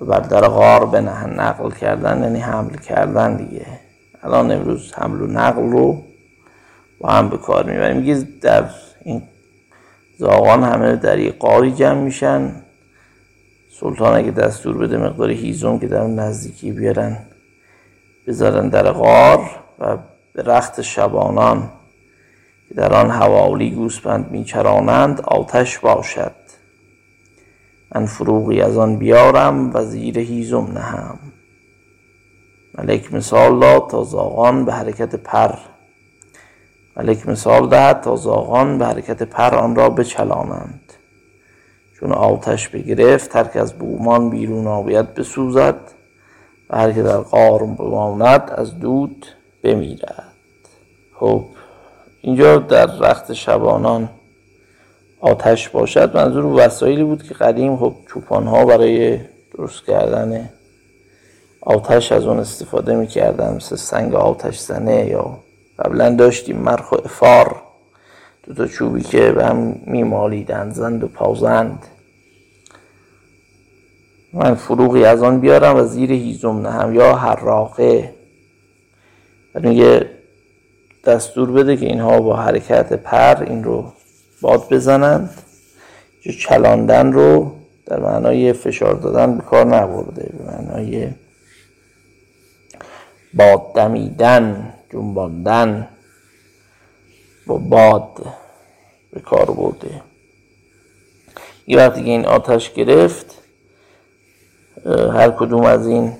و 0.00 0.04
بر 0.04 0.20
در 0.20 0.48
غار 0.48 0.86
بنهن 0.86 1.40
نقل 1.40 1.70
کردن 1.70 2.22
یعنی 2.22 2.40
حمل 2.40 2.76
کردن 2.76 3.36
دیگه. 3.36 3.79
الان 4.22 4.50
امروز 4.50 4.92
حمل 4.92 5.20
و 5.20 5.26
نقل 5.26 5.62
رو 5.70 6.02
با 7.00 7.08
هم 7.08 7.28
به 7.28 7.36
کار 7.36 7.70
می‌بریم. 7.70 7.96
میگه 7.96 8.28
در 8.40 8.64
این 9.04 9.22
زاغان 10.18 10.64
همه 10.64 10.96
در 10.96 11.18
یک 11.18 11.38
قاری 11.38 11.72
جمع 11.72 12.00
میشن. 12.00 12.52
سلطان 13.80 14.16
اگه 14.16 14.30
دستور 14.30 14.78
بده 14.78 14.98
مقدار 14.98 15.30
هیزم 15.30 15.78
که 15.78 15.86
در 15.86 16.06
نزدیکی 16.06 16.72
بیارن 16.72 17.18
بذارن 18.26 18.68
در 18.68 18.92
غار 18.92 19.50
و 19.78 19.96
به 20.32 20.42
رخت 20.42 20.80
شبانان 20.80 21.70
که 22.68 22.74
در 22.74 22.92
آن 22.92 23.10
حوالی 23.10 23.70
گوسپند 23.70 24.30
میچرانند 24.30 25.20
آتش 25.20 25.78
باشد. 25.78 26.34
من 27.94 28.06
فروغی 28.06 28.60
از 28.60 28.76
آن 28.76 28.96
بیارم 28.96 29.70
و 29.74 29.84
زیر 29.84 30.18
هیزم 30.18 30.68
نهم. 30.74 31.18
ملک 32.80 33.14
مثال 33.14 33.60
داد 33.60 33.90
تا 33.90 34.04
زاغان 34.04 34.64
به 34.64 34.72
حرکت 34.72 35.14
پر. 35.14 35.54
ملک 36.96 37.28
مثال 37.28 37.68
دهد 37.68 38.00
تا 38.00 38.16
زاغان 38.16 38.78
به 38.78 38.86
حرکت 38.86 39.22
پر 39.22 39.54
آن 39.54 39.76
را 39.76 39.90
بچلانند. 39.90 40.80
چون 42.00 42.12
آتش 42.12 42.68
بگرفت 42.68 43.36
هر 43.36 43.50
از 43.54 43.72
بومان 43.72 44.30
بیرون 44.30 44.66
آوید 44.66 45.14
بسوزد 45.14 45.80
و 46.70 46.78
هر 46.78 46.92
که 46.92 47.02
در 47.02 47.16
قار 47.16 47.64
بماند 47.64 48.50
از 48.56 48.78
دود 48.78 49.26
بمیرد. 49.62 50.32
خب 51.14 51.44
اینجا 52.22 52.58
در 52.58 52.86
رخت 52.86 53.32
شبانان 53.32 54.08
آتش 55.20 55.68
باشد. 55.68 56.16
منظور 56.16 56.46
وسایلی 56.46 57.04
بود 57.04 57.22
که 57.22 57.34
قدیم 57.34 57.76
خب 57.76 57.94
چوپان 58.08 58.46
ها 58.46 58.64
برای 58.64 59.20
درست 59.54 59.86
کردن 59.86 60.50
آتش 61.62 62.12
از 62.12 62.26
اون 62.26 62.38
استفاده 62.38 62.96
می‌کردن 62.96 63.54
مثل 63.54 63.76
سنگ 63.76 64.14
آتش 64.14 64.58
زنه 64.58 65.06
یا 65.06 65.38
قبلا 65.78 66.14
داشتیم 66.14 66.56
مرخ 66.56 66.92
و 66.92 66.96
افار. 67.04 67.62
دو 68.42 68.54
تا 68.54 68.66
چوبی 68.66 69.02
که 69.02 69.32
به 69.32 69.44
هم 69.44 69.80
میمالیدند 69.86 70.74
زند 70.74 71.04
و 71.04 71.08
پازند. 71.08 71.86
من 74.32 74.54
فروغی 74.54 75.04
از 75.04 75.22
آن 75.22 75.40
بیارم 75.40 75.76
و 75.76 75.84
زیر 75.84 76.12
هیزم 76.12 76.60
نهم 76.60 76.94
یا 76.94 77.14
حراقه. 77.14 78.14
میگه 79.54 80.06
دستور 81.04 81.50
بده 81.50 81.76
که 81.76 81.86
اینها 81.86 82.20
با 82.20 82.36
حرکت 82.36 82.92
پر 82.92 83.42
این 83.42 83.64
رو 83.64 83.92
باد 84.40 84.68
بزنند. 84.70 85.30
چلاندن 86.38 87.12
رو 87.12 87.52
در 87.86 88.00
معنای 88.00 88.52
فشار 88.52 88.94
دادن 88.94 89.36
به 89.36 89.42
کار 89.42 89.66
نبرده 89.66 90.32
به 90.38 90.52
معنای 90.52 91.08
باد 93.34 93.72
دمیدن 93.74 94.74
جنباندن 94.92 95.88
با 97.46 97.56
باد 97.56 98.26
به 99.12 99.20
کار 99.20 99.50
برده. 99.50 100.02
یه 101.66 101.78
وقتی 101.78 102.02
که 102.04 102.10
این 102.10 102.26
آتش 102.26 102.72
گرفت. 102.72 103.42
هر 104.86 105.30
کدوم 105.30 105.64
از 105.64 105.86
این 105.86 106.12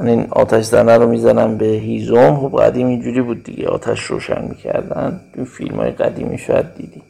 من 0.00 0.08
این 0.08 0.26
آتش 0.30 0.64
زنه 0.64 0.96
رو 0.96 1.06
می‌زنم 1.06 1.58
به 1.58 1.66
هیزم. 1.66 2.36
خب 2.36 2.62
قدیم 2.62 2.86
اینجوری 2.86 3.22
بود 3.22 3.44
دیگه 3.44 3.68
آتش 3.68 4.00
روشن 4.00 4.44
می‌کردن. 4.44 5.20
این 5.34 5.44
فیلم 5.44 5.76
های 5.76 5.90
قدیمی 5.90 6.38
شاید 6.38 6.74
دیدی. 6.74 7.02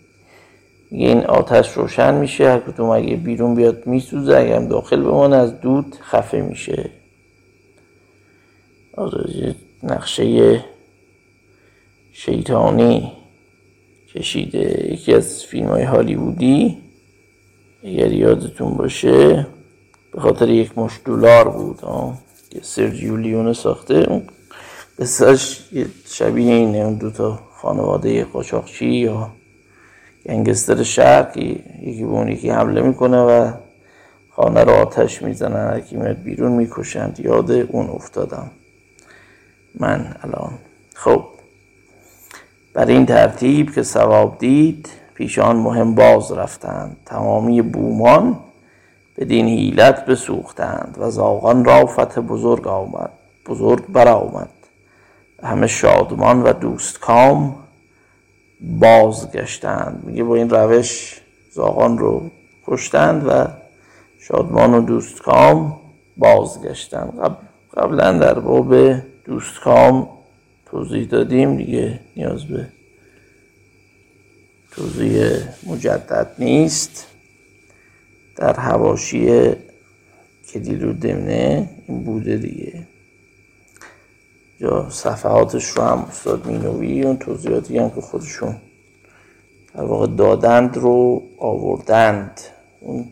میگه 0.90 1.08
این 1.08 1.24
آتش 1.24 1.72
روشن 1.72 2.14
میشه 2.14 2.50
هر 2.50 2.58
کدوم 2.58 2.88
اگه 2.90 3.16
بیرون 3.16 3.54
بیاد 3.54 3.86
میسوزه 3.86 4.36
اگه 4.36 4.56
هم 4.56 4.68
داخل 4.68 5.02
بمانه 5.02 5.36
از 5.36 5.60
دود 5.60 5.96
خفه 6.02 6.40
میشه. 6.40 6.90
آره 8.96 9.54
نقشه 9.82 10.64
شیطانی 12.12 13.12
کشیده. 14.14 14.92
یکی 14.92 15.14
از 15.14 15.44
فیلم 15.44 15.68
های 15.68 15.82
هالیوودی 15.82 16.78
اگر 17.84 18.12
یادتون 18.12 18.74
باشه 18.74 19.46
به 20.12 20.20
خاطر 20.20 20.48
یک 20.48 20.78
مش 20.78 20.92
دلار 21.04 21.48
بود 21.48 21.80
که 22.50 22.60
سرجیو 22.62 23.16
لیونه 23.16 23.52
ساخته. 23.52 24.22
قصهش 24.98 25.60
شبیه 26.06 26.54
اینه 26.54 26.78
اون 26.78 26.94
دوتا 26.94 27.38
خانواده 27.52 28.24
قاچاقچی 28.24 28.86
یا 28.86 29.30
گنگستر 30.26 30.82
شهر 30.82 31.38
یکی 31.82 32.04
به 32.04 32.10
اون 32.10 32.28
یکی 32.28 32.50
حمله 32.50 32.80
می‌کنه 32.80 33.18
و 33.18 33.52
خانه 34.30 34.64
رو 34.64 34.70
آتش 34.70 35.22
می‌زنن 35.22 35.82
میاد 35.90 36.22
بیرون 36.22 36.52
می‌کشند. 36.52 37.20
یاد 37.20 37.50
اون 37.50 37.90
افتادم. 37.90 38.50
من 39.81 40.14
الان. 40.23 40.52
خب 40.95 41.25
بر 42.75 42.87
این 42.87 43.07
ترتیب 43.07 43.75
که 43.75 43.83
ثواب 43.83 44.38
دید 44.38 44.88
پیشان 45.14 45.57
مهم 45.57 45.95
باز 45.95 46.33
رفتند. 46.33 46.97
تمامی 47.07 47.62
بومان 47.62 48.38
بدین 49.16 49.47
حیلت 49.47 50.07
بسوختند 50.07 50.97
و 51.00 51.11
زاغان 51.11 51.64
را 51.64 51.87
فتح 51.87 52.21
بزرگ 52.21 52.69
آمد 52.69 53.11
بزرگ 53.47 53.87
برآمد. 53.87 54.50
همه 55.43 55.66
شادمان 55.66 56.43
و 56.43 56.52
دوستکام 56.52 57.57
بازگشتند. 58.61 60.02
میگه 60.07 60.25
با 60.25 60.35
این 60.35 60.50
روش 60.50 61.21
زاغان 61.52 61.99
رو 61.99 62.31
کشتند 62.66 63.26
و 63.28 63.47
شادمان 64.21 64.75
و 64.75 64.81
دوستکام 64.81 65.76
بازگشتند. 66.16 67.37
قبلا 67.76 68.12
در 68.12 68.38
باب 68.38 68.75
دوستکام 69.25 70.09
توضیح 70.66 71.07
دادیم 71.07 71.57
دیگه 71.57 72.00
نیاز 72.16 72.45
به 72.45 72.66
توضیح 74.71 75.38
مجدد 75.66 76.31
نیست. 76.38 77.07
در 78.37 78.61
هواشی 78.61 79.50
کلیل 80.49 80.85
و 80.85 80.93
دمنه 80.93 81.69
این 81.87 82.04
بوده 82.04 82.37
دیگه. 82.37 82.87
یا 84.61 84.90
صفحاتش 84.90 85.64
رو 85.64 85.83
هم 85.83 85.99
استاد 85.99 86.47
مینوی 86.47 87.02
اون 87.02 87.16
توضیحاتی 87.16 87.78
هم 87.78 87.90
که 87.90 88.00
خودشون 88.00 88.57
در 89.75 89.83
واقع 89.83 90.07
دادند 90.07 90.76
رو 90.76 91.23
آوردند. 91.38 92.40
اون 92.81 93.07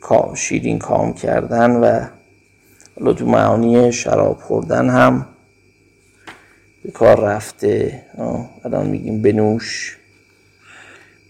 کام 0.00 0.34
شیرین 0.34 0.78
کام 0.78 1.12
کردن 1.12 1.70
و 1.70 2.06
حالا 2.98 3.12
تو 3.12 3.26
معانی 3.26 3.92
شراب 3.92 4.38
خوردن 4.38 4.90
هم 4.90 5.26
به 6.84 6.90
کار 6.90 7.20
رفته. 7.20 8.02
الان 8.64 8.86
میگیم 8.86 9.22
بنوش 9.22 9.98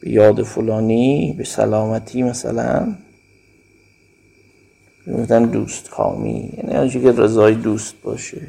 به 0.00 0.10
یاد 0.10 0.42
فلانی 0.42 1.34
به 1.38 1.44
سلامتی 1.44 2.22
مثلا. 2.22 2.96
می‌گفتن 5.06 5.44
دوست 5.44 5.90
کامی 5.90 6.52
یعنی 6.56 6.74
هرچی 6.74 7.00
که 7.00 7.12
رضای 7.12 7.54
دوست 7.54 7.94
باشه. 8.02 8.46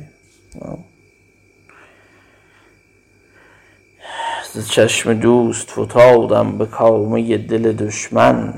از 4.56 4.70
چشم 4.70 5.14
دوست 5.14 5.70
فتادم 5.70 6.58
به 6.58 6.66
کامه 6.66 7.38
دل 7.38 7.74
دشمن. 7.74 8.54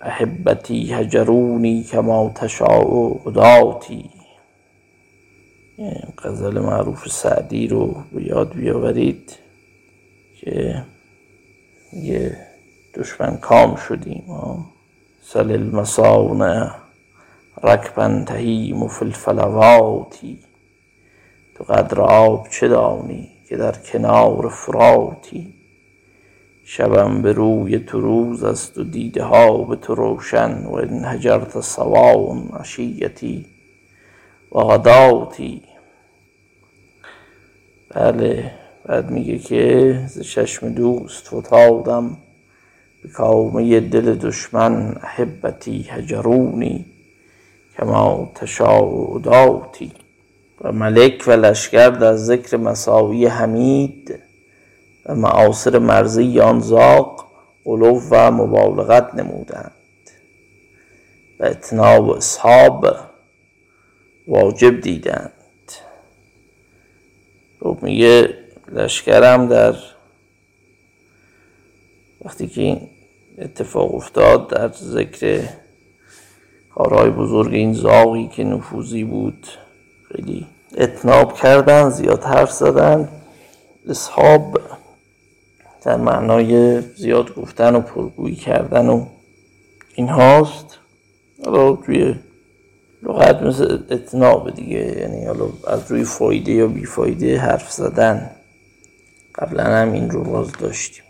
احبتی 0.00 0.94
هجرونی 0.94 1.84
کما 1.84 2.32
تشاء 2.34 3.08
قداتی 3.24 4.10
غزل 6.24 6.58
معروف 6.58 7.08
سعدی 7.08 7.68
رو 7.68 8.02
به 8.12 8.26
یاد 8.26 8.52
بیاورید 8.54 9.36
که 10.40 10.84
یه 11.92 12.38
دشمن 12.94 13.36
کام 13.36 13.76
شدیم. 13.76 14.24
سل 15.22 15.50
المسانه 15.50 16.70
رکبن 17.62 18.24
تهیم 18.24 18.88
فی 18.88 19.04
الفلواتی 19.04 20.38
تو 21.54 21.64
قدر 21.64 22.00
آب 22.00 22.48
چه 22.48 22.68
دانی 22.68 23.28
که 23.48 23.56
در 23.56 23.72
کنار 23.72 24.48
فراتی 24.48 25.54
شبم 26.64 27.22
به 27.22 27.32
روی 27.32 27.78
تو 27.78 28.00
روز 28.00 28.44
است 28.44 28.78
و 28.78 28.84
دیده 28.84 29.24
ها 29.24 29.58
به 29.58 29.76
تو 29.76 29.94
روشن 29.94 30.64
و 30.64 30.74
ان 30.74 31.04
هجرت 31.04 31.60
سواون 31.60 32.48
عشیتی 32.60 33.46
و 34.52 34.58
غداتی. 34.58 35.67
بله 37.90 38.50
بعد 38.84 39.10
میگه 39.10 39.38
که 39.38 39.94
ز 40.08 40.20
چشم 40.20 40.68
دوست 40.68 41.28
فتادم 41.34 42.16
به 43.02 43.08
کامه 43.08 43.80
دل 43.80 44.14
دشمن 44.14 44.96
احبتی 45.02 45.82
هجرونی 45.82 46.86
کما 47.78 48.32
تشاء 48.34 49.18
داتی 49.18 49.92
و 50.60 50.72
ملک 50.72 51.24
و 51.26 51.30
لشکر 51.30 51.90
در 51.90 52.16
ذکر 52.16 52.56
مساوی 52.56 53.26
حمید 53.26 54.18
و 55.06 55.14
معاصر 55.14 55.78
مرزی 55.78 56.40
آن 56.40 56.60
زاق 56.60 57.28
قلوب 57.64 58.02
و 58.10 58.30
مبالغت 58.30 59.14
نمودند. 59.14 59.72
و 61.40 61.44
اتناب 61.44 62.10
اصحاب 62.10 62.86
واجب 64.28 64.80
دیدند. 64.80 65.32
خب 67.60 67.78
میگه 67.82 68.34
لشکرم 68.72 69.48
در 69.48 69.74
وقتی 72.24 72.46
که 72.46 72.80
اتفاق 73.38 73.94
افتاد 73.94 74.48
در 74.48 74.72
ذکر 74.72 75.48
کارهای 76.74 77.10
بزرگ 77.10 77.54
این 77.54 77.72
زاغی 77.72 78.28
که 78.28 78.44
نفوذی 78.44 79.04
بود 79.04 79.46
خیلی 80.08 80.46
اتناب 80.76 81.34
کردن 81.34 81.90
زیاد 81.90 82.24
حرف 82.24 82.52
زدن 82.52 83.08
اصحاب 83.88 84.60
در 85.82 85.96
معنای 85.96 86.80
زیاد 86.80 87.34
گفتن 87.34 87.74
و 87.74 87.80
پرگویی 87.80 88.36
کردن 88.36 88.88
و 88.88 89.06
این 89.94 90.08
هاست 90.08 90.78
توی 91.86 92.14
لغت 93.02 93.42
مثل 93.42 93.78
اتناب 93.90 94.50
دیگه 94.54 94.98
یعنی 95.00 95.24
حالا 95.24 95.48
از 95.66 95.90
روی 95.90 96.04
فایده 96.04 96.52
یا 96.52 96.66
بیفایده 96.66 97.38
حرف 97.38 97.72
زدن. 97.72 98.30
قبلا 99.34 99.64
هم 99.64 99.92
این 99.92 100.10
رو 100.10 100.24
باز 100.24 100.52
داشتیم. 100.52 101.04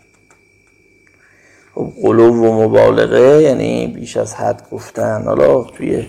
خب 1.75 1.93
قلوب 2.01 2.35
و 2.35 2.63
مبالغه 2.63 3.41
یعنی 3.43 3.87
بیش 3.87 4.17
از 4.17 4.33
حد 4.33 4.69
گفتن. 4.71 5.23
حالا 5.25 5.63
توی 5.63 6.05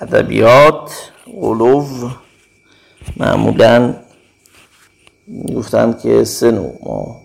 ادبیات 0.00 1.10
قلوب 1.40 1.86
معمولا 3.16 3.94
گفتن 5.56 5.98
که 6.02 6.24
سه 6.24 6.50
ما 6.50 7.22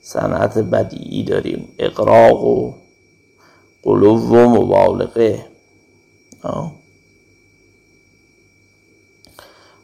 صنعت 0.00 0.58
بدیعی 0.58 1.24
داریم. 1.24 1.68
اقراق 1.78 2.44
و 2.44 2.74
قلوب 3.82 4.30
و 4.30 4.36
مبالغه. 4.36 5.44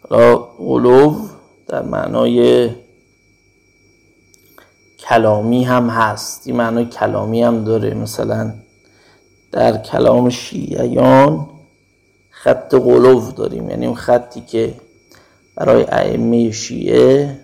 حالا 0.08 0.36
قلوب 0.36 1.16
در 1.68 1.82
معنای 1.82 2.70
کلامی 4.98 5.64
هم 5.64 5.88
هست. 5.88 6.46
این 6.46 6.56
معنای 6.56 6.84
کلامی 6.84 7.42
هم 7.42 7.64
داره. 7.64 7.94
مثلا 7.94 8.54
در 9.52 9.76
کلام 9.76 10.28
شیعیان 10.28 11.48
خط 12.30 12.74
قلوب 12.74 13.34
داریم. 13.34 13.70
یعنی 13.70 13.86
اون 13.86 13.94
خطی 13.94 14.40
که 14.40 14.74
برای 15.56 15.84
ائمه 15.88 16.50
شیعه 16.50 17.40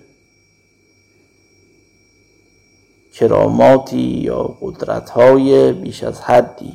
کراماتی 3.12 4.00
یا 4.00 4.56
قدرت 4.60 5.10
های 5.10 5.72
بیش 5.72 6.04
از 6.04 6.20
حدی 6.20 6.72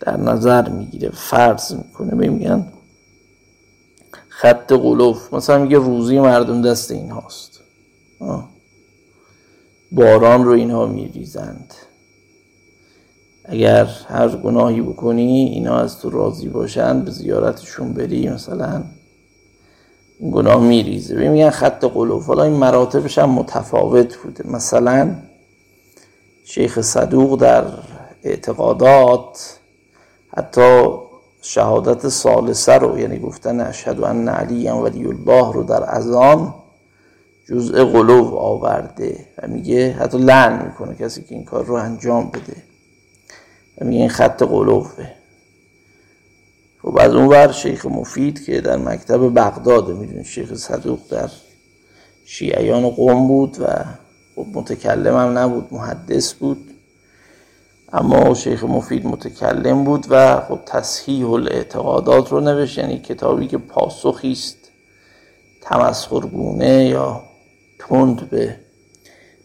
در 0.00 0.16
نظر 0.16 0.68
می‌گیره 0.68 1.10
فرض 1.10 1.72
می‌کنه. 1.72 2.28
میگن 2.28 2.72
خط 4.40 4.72
قلوف 4.72 5.34
مثلا 5.34 5.58
میگه 5.58 5.78
روزی 5.78 6.18
مردم 6.18 6.62
دست 6.62 6.90
این 6.90 7.10
هاست. 7.10 7.60
باران 9.92 10.44
رو 10.44 10.52
اینها 10.52 10.86
میریزند. 10.86 11.74
اگر 13.44 13.84
هر 13.84 14.28
گناهی 14.28 14.80
بکنی 14.80 15.44
اینا 15.44 15.78
از 15.78 15.98
تو 15.98 16.10
راضی 16.10 16.48
باشن 16.48 17.02
به 17.02 17.10
زیارتشون 17.10 17.92
بری 17.92 18.28
مثلا 18.28 18.84
گناه 20.32 20.60
میریزه. 20.60 21.28
میگن 21.28 21.50
خط 21.50 21.84
قلوف 21.84 22.26
حالا 22.26 22.42
این 22.42 22.52
مراتبش 22.52 23.18
هم 23.18 23.30
متفاوت 23.30 24.16
بوده. 24.16 24.50
مثلا 24.50 25.16
شیخ 26.44 26.80
صدوق 26.80 27.40
در 27.40 27.64
اعتقادات 28.22 29.58
حتی 30.36 30.88
شهادت 31.42 32.08
سالسه 32.08 32.72
رو 32.72 32.98
یعنی 32.98 33.18
گفتن 33.18 33.60
اشهد 33.60 34.02
ان 34.04 34.28
علی 34.28 34.68
ولی 34.68 35.06
الله 35.06 35.52
رو 35.52 35.62
در 35.62 35.96
اذان 35.96 36.54
جزء 37.48 37.84
قلوب 37.84 38.34
آورده. 38.34 39.26
و 39.42 39.48
میگه 39.48 39.92
حتی 39.92 40.18
لعن 40.18 40.66
می‌کنه 40.66 40.94
کسی 40.94 41.22
که 41.22 41.34
این 41.34 41.44
کار 41.44 41.64
رو 41.64 41.74
انجام 41.74 42.30
بده. 42.30 42.56
و 43.80 43.84
میگه 43.84 44.00
این 44.00 44.08
خط 44.08 44.42
قلوبه 44.42 45.12
خب 46.82 46.98
از 47.00 47.14
اون 47.14 47.26
ور 47.26 47.52
شیخ 47.52 47.86
مفید 47.86 48.44
که 48.44 48.60
در 48.60 48.76
مکتب 48.76 49.34
بغداد 49.34 49.88
می‌دونی 49.88 50.24
شیخ 50.24 50.54
صدوق 50.54 50.98
در 51.10 51.30
شیعیان 52.24 52.90
قوم 52.90 53.28
بود 53.28 53.56
و 53.60 53.66
خب 54.36 54.46
متکلم 54.54 55.16
هم 55.16 55.38
نبود 55.38 55.68
محدث 55.72 56.32
بود. 56.32 56.67
اما 57.92 58.34
شیخ 58.34 58.64
مفید 58.64 59.06
متکلم 59.06 59.84
بود 59.84 60.06
و 60.10 60.40
خب 60.40 60.58
تصحیح 60.66 61.30
الاعتقادات 61.30 62.32
رو 62.32 62.40
نوشت 62.40 62.78
یعنی 62.78 62.98
کتابی 62.98 63.46
که 63.46 63.58
پاسخی 63.58 64.32
است 64.32 64.56
تمسخرگونه 65.62 66.84
یا 66.84 67.22
تند 67.78 68.30
به 68.30 68.56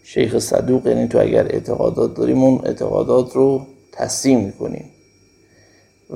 شیخ 0.03 0.39
صدوق. 0.39 0.87
یعنی 0.87 1.07
تو 1.07 1.19
اگر 1.19 1.43
اعتقادات 1.43 2.15
داریم 2.15 2.43
اون 2.43 2.61
اعتقادات 2.65 3.35
رو 3.35 3.65
تصدیم 3.91 4.39
می‌کنیم 4.39 4.89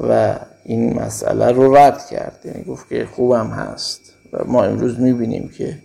و 0.10 0.40
این 0.66 1.02
مسئله 1.02 1.52
رو 1.52 1.76
رد 1.76 2.06
کرد. 2.06 2.40
یعنی 2.46 2.64
گفت 2.64 2.90
که 2.90 3.08
خوبم 3.16 3.48
هست 3.48 4.14
و 4.34 4.44
ما 4.46 4.64
امروز 4.64 5.00
می‌بینیم 5.00 5.50
که 5.58 5.78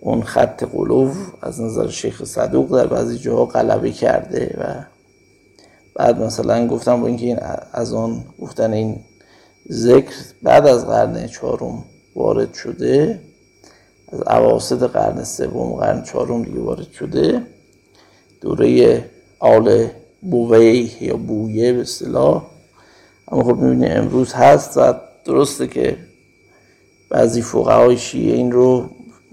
اون 0.00 0.22
خط 0.22 0.64
قلوب 0.64 1.12
از 1.42 1.60
نظر 1.60 1.88
شیخ 1.88 2.24
صدوق 2.24 2.76
در 2.76 2.86
بعضی 2.86 3.18
جاها 3.18 3.46
غلبه 3.46 3.92
کرده 3.92 4.56
و 4.60 4.97
بعد 5.98 6.22
مثلا 6.22 6.66
گفتم 6.66 7.00
با 7.00 7.06
اینکه 7.06 7.26
این 7.26 7.38
از 7.72 7.94
آن 7.94 8.24
گفتن 8.40 8.72
این 8.72 9.00
ذکر 9.70 10.14
بعد 10.42 10.66
از 10.66 10.86
قرن 10.86 11.26
چهارم 11.26 11.84
وارد 12.16 12.54
شده 12.54 13.20
از 14.12 14.20
اواسط 14.20 14.82
قرن 14.82 15.24
سوم 15.24 15.72
قرن 15.72 16.02
چهارم 16.02 16.42
دیگه 16.42 16.60
وارد 16.60 16.90
شده. 16.92 17.42
دوره 18.40 19.04
آل 19.38 19.88
بویه 20.22 21.04
یا 21.04 21.16
بویه 21.16 21.72
به 21.72 21.80
اصطلاح. 21.80 22.42
اما 23.28 23.42
خب 23.42 23.56
می‌بینی 23.56 23.86
امروز 23.86 24.32
هست 24.32 24.76
و 24.76 24.94
درسته 25.24 25.66
که 25.66 25.96
بعضی 27.10 27.42
فقهای 27.42 27.98
شیعه 27.98 28.36
این 28.36 28.52
رو 28.52 28.88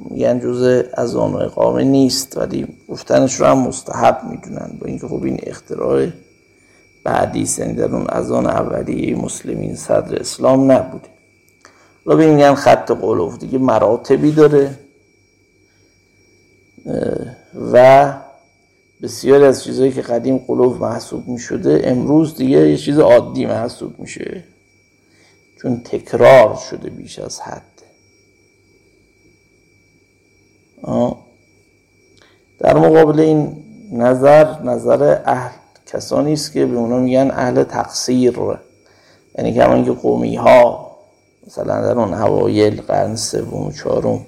میگن 0.10 0.40
جزء 0.40 0.84
از 0.94 1.16
آن 1.16 1.36
اقامه 1.42 1.84
نیست 1.84 2.38
ولی 2.38 2.68
گفتنش 2.90 3.34
رو 3.36 3.46
هم 3.46 3.58
مستحب 3.58 4.18
می‌دونن. 4.30 4.78
با 4.82 4.88
اینکه 4.88 5.08
خب 5.08 5.24
این 5.24 5.40
اختراع 5.44 6.08
بعدی 7.06 7.48
یعنی 7.58 7.74
در 7.74 7.96
اون 7.96 8.06
از 8.10 8.32
آن 8.32 8.46
اولیه 8.46 9.16
مسلمین 9.16 9.76
صدر 9.76 10.16
اسلام 10.20 10.72
نبوده. 10.72 11.08
حالا 12.06 12.34
میگن 12.34 12.56
خط 12.56 12.92
قلوف 12.92 13.38
دیگه 13.38 13.58
مراتبی 13.58 14.32
داره. 14.32 14.80
و 17.72 18.14
بسیاری 19.02 19.44
از 19.44 19.64
چیزهایی 19.64 19.92
که 19.92 20.02
قدیم 20.02 20.38
قلوب 20.38 20.82
محسوب 20.82 21.28
می 21.28 21.40
شده 21.40 21.82
امروز 21.84 22.36
دیگه 22.36 22.70
یه 22.70 22.78
چیز 22.78 23.00
عادی 23.00 23.46
محسوب 23.46 24.00
میشه. 24.00 24.44
چون 25.62 25.82
تکرار 25.84 26.56
شده 26.70 26.90
بیش 26.90 27.20
از 27.20 27.40
حد. 27.40 27.62
در 32.60 32.78
مقابل 32.78 33.20
این 33.20 33.64
نظر 33.92 34.62
نظر 34.64 35.22
اهل 35.26 35.65
کسانی 35.86 36.34
است 36.34 36.54
که 36.54 36.66
به 36.66 36.78
اونا 36.78 37.00
میگن 37.00 37.32
اهل 37.32 37.64
تقصیر. 37.64 38.40
یعنی 39.38 39.54
که 39.54 39.64
همون 39.64 39.86
که 39.86 39.92
قومی 39.92 40.36
ها 40.36 40.92
مثلا 41.48 41.82
در 41.82 42.00
اون 42.00 42.14
اوایل 42.14 42.82
قرن 42.82 43.16
سوم 43.16 43.68
و 43.68 43.72
چهارم 43.72 44.26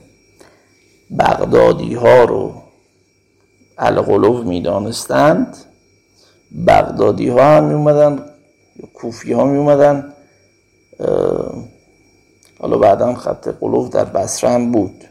بغدادی 1.20 1.94
ها 1.94 2.24
رو 2.24 2.54
القلوب 3.78 4.46
می‌دانستند. 4.46 5.58
بغدادی 6.68 7.30
ها 7.30 7.58
هم 7.58 7.64
میومدن 7.64 8.26
کوفی 8.94 9.34
ها 9.34 9.46
میومدن 9.46 10.14
حالا 12.60 12.78
بعدا 12.78 13.16
خط 13.16 13.48
قلوب 13.48 13.90
در 13.90 14.06
بصره 14.06 14.50
هم 14.50 14.72
بود. 14.72 15.04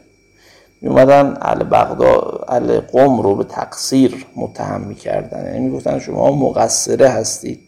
میومدن 0.81 1.37
اهل 1.41 1.63
بغداد 1.63 2.45
اهل 2.47 2.79
قوم 2.79 3.21
رو 3.21 3.35
به 3.35 3.43
تقصیر 3.43 4.25
متهم 4.35 4.81
می‌کردن. 4.81 5.45
یعنی 5.45 5.59
می‌گفتن 5.59 5.99
شما 5.99 6.31
مقصره 6.31 7.09
هستید. 7.09 7.59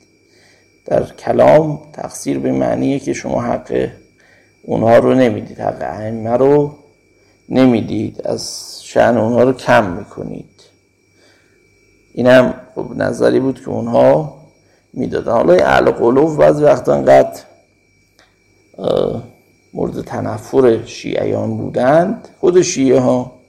در 0.85 1.03
کلام 1.03 1.81
تقصیر 1.93 2.39
به 2.39 2.51
معنیه 2.51 2.99
که 2.99 3.13
شما 3.13 3.41
حق 3.41 3.89
اونها 4.63 4.97
رو 4.97 5.13
نمی‌دید 5.13 5.59
حق 5.59 5.81
ائمه 5.81 6.37
رو 6.37 6.75
نمی‌دید. 7.49 8.21
از 8.27 8.73
شأن 8.83 9.17
اونها 9.17 9.43
رو 9.43 9.53
کم 9.53 9.91
می‌کنید. 9.91 10.49
این 12.13 12.27
هم 12.27 12.53
خب 12.75 12.85
نظری 12.95 13.39
بود 13.39 13.61
که 13.61 13.69
اونها 13.69 14.39
می‌دادن. 14.93 15.31
حالا 15.31 15.53
اهل 15.53 15.91
قلوب 15.91 16.37
بعضی 16.37 16.63
وقتا 16.63 16.93
انقدر 16.93 17.39
مورد 19.73 20.01
تنفر 20.01 20.85
شیعیان 20.85 21.57
بودند. 21.57 22.27
خود 22.39 22.61
شیعه 22.61 22.99
ها 22.99 23.39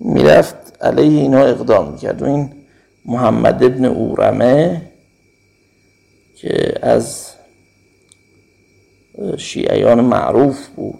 می‌رفت 0.00 0.56
علیه 0.80 1.20
اینا 1.20 1.38
اقدام 1.38 1.92
می‌کرد. 1.92 2.22
و 2.22 2.24
این 2.24 2.52
محمد 3.04 3.64
ابن 3.64 3.84
اورمه 3.84 4.82
که 6.36 6.74
از 6.82 7.30
شیعیان 9.38 10.00
معروف 10.00 10.66
بود. 10.68 10.98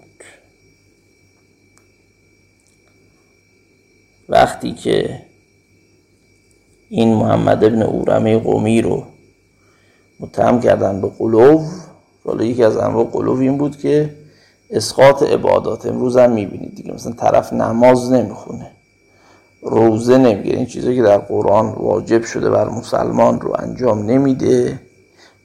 وقتی 4.29 4.71
که 4.71 5.21
این 6.89 7.15
محمد 7.15 7.63
ابن 7.63 7.81
اورمه 7.81 8.37
قومی 8.37 8.81
رو 8.81 9.03
متهم 10.19 10.61
کردن 10.61 11.01
به 11.01 11.07
قلوب 11.07 11.61
حالا 12.25 12.43
یکی 12.43 12.63
از 12.63 12.77
انواع 12.77 13.05
قلوب 13.05 13.39
این 13.39 13.57
بود 13.57 13.77
که 13.77 14.15
اسقاط 14.75 15.23
عبادات. 15.23 15.85
امروز 15.85 16.17
هم 16.17 16.31
می‌بینید 16.31 16.75
دیگه. 16.75 16.93
مثلا 16.93 17.13
طرف 17.13 17.53
نماز 17.53 18.11
نمی‌خونه. 18.11 18.71
روزه 19.61 20.17
نمی‌گیره. 20.17 20.57
این 20.57 20.65
چیزی 20.65 20.95
که 20.95 21.01
در 21.01 21.17
قرآن 21.17 21.69
واجب 21.69 22.23
شده 22.23 22.49
بر 22.49 22.69
مسلمان 22.69 23.41
رو 23.41 23.55
انجام 23.59 24.05
نمیده. 24.05 24.79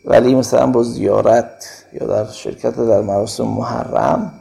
ولی 0.05 0.35
مثلا 0.35 0.67
با 0.67 0.83
زیارت 0.83 1.65
یا 1.93 2.07
در 2.07 2.27
شرکت 2.27 2.77
در 2.77 3.01
مراسم 3.01 3.45
محرم 3.45 4.33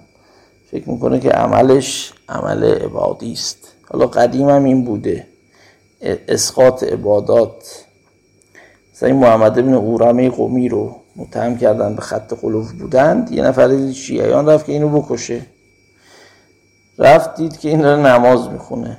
فکر 0.71 0.89
می‌کنه 0.89 1.19
که 1.19 1.29
عملش 1.29 2.13
عمل 2.29 2.63
عبادی 2.63 3.33
است. 3.33 3.57
حالا 3.91 4.07
قدیم 4.07 4.49
هم 4.49 4.63
این 4.63 4.85
بوده. 4.85 5.27
اسقاط 6.27 6.83
عبادات. 6.83 7.85
مثلا 8.93 9.09
این 9.09 9.17
محمد 9.17 9.59
ابن 9.59 9.73
اورمه 9.73 10.29
قومی 10.29 10.69
رو 10.69 10.95
متهم 11.19 11.57
کردن 11.57 11.95
به 11.95 12.01
خط 12.01 12.33
قلوب 12.41 12.65
بودند. 12.67 13.31
یه 13.31 13.43
نفر 13.43 13.91
شیعیان 13.91 14.49
رفت 14.49 14.65
که 14.65 14.71
اینو 14.71 15.01
بکشه. 15.01 15.41
رفت 16.99 17.35
دید 17.35 17.57
که 17.57 17.69
این 17.69 17.81
داره 17.81 18.01
نماز 18.01 18.49
می‌خونه. 18.49 18.97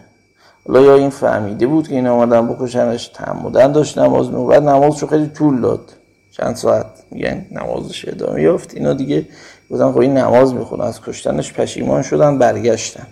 حالا 0.67 0.81
یا 0.81 0.95
این 0.95 1.11
فهمیده 1.11 1.67
بود 1.67 1.89
که 1.89 1.95
این 1.95 2.07
آمدن 2.07 2.49
بکشنش 2.49 3.09
تعمدن 3.09 3.73
داشت 3.73 3.99
نماز 3.99 4.29
می‌خونه. 4.29 4.49
بعد 4.49 4.63
نمازشو 4.69 5.07
خیلی 5.07 5.27
طول 5.27 5.61
داد. 5.61 5.93
چند 6.31 6.57
ساعت. 6.57 6.87
میگن 7.11 7.47
نمازش 7.51 8.09
ادامه 8.09 8.43
یافت. 8.43 8.75
اینا 8.75 8.93
دیگه 8.93 9.27
بودن 9.69 9.93
خب 9.93 9.99
این 9.99 10.17
نماز 10.17 10.55
می‌خونه. 10.55 10.85
از 10.85 11.01
کشتنش 11.01 11.53
پشیمان 11.53 12.03
شدن 12.03 12.39
برگشتن. 12.39 13.07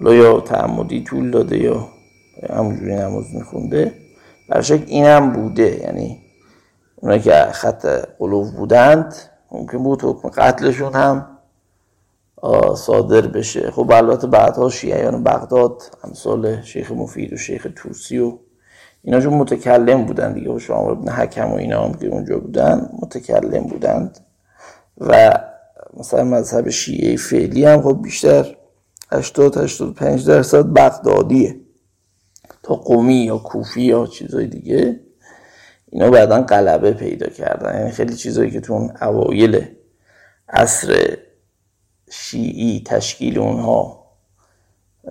حالا 0.00 0.14
یا 0.14 0.40
تعمدی 0.40 1.04
طول 1.04 1.30
داده 1.30 1.58
یا 1.58 1.88
همونجوری 2.50 2.94
نماز 2.94 3.34
میخونده. 3.34 3.92
برشک 4.48 4.82
این 4.86 5.04
هم 5.04 5.32
بوده. 5.32 5.80
یعنی 5.82 6.18
اونا 7.00 7.18
که 7.18 7.48
خط 7.52 7.86
قلوب 8.18 8.50
بودند 8.50 9.14
ممکن 9.50 9.78
بود 9.78 10.02
حکم 10.04 10.28
قتلشون 10.28 10.92
هم 10.92 11.38
صادر 12.76 13.26
بشه. 13.26 13.70
خب 13.70 13.92
البته 13.92 14.26
بعدها 14.26 14.70
شیعیان 14.70 15.24
بغداد 15.24 15.82
امثال 16.04 16.62
شیخ 16.62 16.92
مفید 16.92 17.32
و 17.32 17.36
شیخ 17.36 17.66
توسی 17.76 18.18
و 18.18 18.38
اینا 19.02 19.20
چون 19.20 19.34
متکلم 19.34 20.04
بودن 20.04 20.32
دیگه. 20.32 20.58
شما 20.58 20.90
ابن 20.90 21.08
حکم 21.12 21.50
و 21.50 21.54
اینا 21.54 21.84
هم 21.84 21.94
که 21.94 22.06
اونجا 22.06 22.38
بودن 22.38 22.90
متکلم 23.02 23.64
بودند. 23.64 24.18
و 25.00 25.38
مثلا 25.96 26.24
مذهب 26.24 26.70
شیعه 26.70 27.16
فعلی 27.16 27.64
هم 27.64 27.82
خب 27.82 28.02
بیشتر 28.02 28.56
80 29.12 29.56
85 29.56 30.26
درصد 30.26 30.72
بغدادیه. 30.72 31.56
تا 32.62 32.74
قومی 32.74 33.14
یا 33.14 33.38
کوفی 33.38 33.82
یا 33.82 34.06
چیزای 34.06 34.46
دیگه. 34.46 35.00
اینا 35.90 36.10
بعدا 36.10 36.42
غلبه 36.42 36.92
پیدا 36.92 37.26
کردن. 37.26 37.78
یعنی 37.78 37.90
خیلی 37.90 38.16
چیزایی 38.16 38.50
که 38.50 38.60
تو 38.60 38.72
اون 38.72 38.92
اوایل 39.02 39.66
عصر 40.48 41.18
شیعی 42.10 42.82
تشکیل 42.86 43.38
اونها 43.38 44.04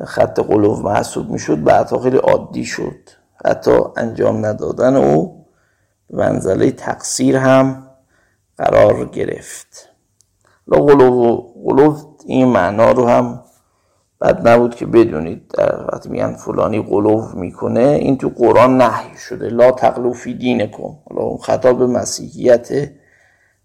خط 0.05 0.39
قلوب 0.39 0.85
محسوب 0.85 1.29
می‌شد 1.29 1.63
بعدها 1.63 1.99
خیلی 1.99 2.17
عادی 2.17 2.65
شد. 2.65 3.09
حتی 3.45 3.79
انجام 3.97 4.45
ندادن 4.45 4.95
او 4.95 5.45
منزله 6.09 6.71
تقصیر 6.71 7.37
هم 7.37 7.87
قرار 8.57 9.05
گرفت. 9.05 9.89
لا 10.67 10.77
قلوب 10.77 12.17
این 12.25 12.47
معنا 12.47 12.91
رو 12.91 13.07
هم 13.07 13.43
بد 14.21 14.47
نبود 14.47 14.75
که 14.75 14.85
بدونید 14.85 15.47
در 15.47 15.85
وقتی 15.93 16.09
میگن 16.09 16.33
فلانی 16.33 16.81
قلوب 16.81 17.33
می‌کنه 17.33 17.79
این 17.79 18.17
تو 18.17 18.29
قرآن 18.29 18.77
نهی 18.77 19.17
شده. 19.29 19.49
لا 19.49 19.71
تقلو 19.71 20.13
فی 20.13 20.33
دینکم. 20.33 20.97
حالا 21.09 21.21
اون 21.21 21.37
خطاب 21.37 21.83
مسیحیت 21.83 22.91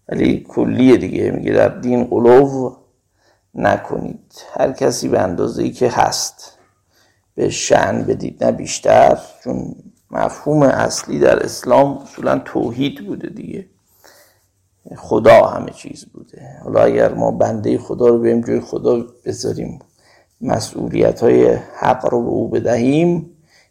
ولی 0.09 0.45
کلیه 0.49 0.97
دیگه 0.97 1.31
میگه 1.31 1.53
در 1.53 1.67
دین 1.67 2.03
قلوب 2.03 2.77
نکنید. 3.55 4.33
هر 4.53 4.71
کسی 4.71 5.07
به 5.07 5.19
اندازه 5.19 5.63
ای 5.63 5.71
که 5.71 5.89
هست 5.89 6.57
به 7.35 7.49
شن 7.49 8.03
بدید 8.07 8.43
نه 8.43 8.51
بیشتر 8.51 9.19
چون 9.43 9.75
مفهوم 10.11 10.61
اصلی 10.61 11.19
در 11.19 11.43
اسلام 11.43 11.97
اصولا 11.97 12.39
توحید 12.39 13.05
بوده 13.05 13.29
دیگه. 13.29 13.65
خدا 14.97 15.45
همه 15.45 15.71
چیز 15.71 16.05
بوده. 16.05 16.41
حالا 16.63 16.81
اگر 16.81 17.13
ما 17.13 17.31
بنده 17.31 17.77
خدا 17.77 18.07
رو 18.07 18.19
بریم 18.19 18.41
جای 18.41 18.59
خدا 18.59 19.05
بذاریم. 19.25 19.79
مسئولیت 20.43 21.23
های 21.23 21.53
حق 21.53 22.05
رو 22.05 22.21
به 22.21 22.29
او 22.29 22.47
بدهیم 22.49 23.29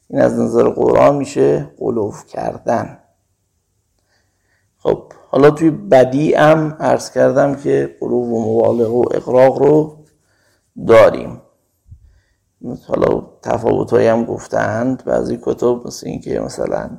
این 0.09 0.21
از 0.21 0.39
نظر 0.39 0.69
قرآن 0.69 1.17
میشه 1.17 1.71
قلوف 1.79 2.27
کردن. 2.27 2.99
خب 4.79 5.13
حالا 5.29 5.51
توی 5.51 5.71
بدی 5.71 6.35
هم 6.35 6.77
عرض 6.81 7.11
کردم 7.11 7.55
که 7.55 7.97
قلوب 8.01 8.33
و 8.33 8.55
مبالغه 8.55 8.91
و 8.91 9.05
اقراق 9.15 9.59
رو 9.59 9.97
داریم. 10.87 11.41
حالا 12.89 13.27
تفاوت 13.43 13.93
هم 13.93 14.25
گفتند 14.25 15.05
بعضی 15.05 15.39
کتب 15.43 15.87
مثل 15.87 16.09
این 16.09 16.21
که 16.21 16.41
مثلا 16.41 16.91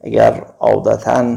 اگر 0.00 0.46
عادتا 0.58 1.36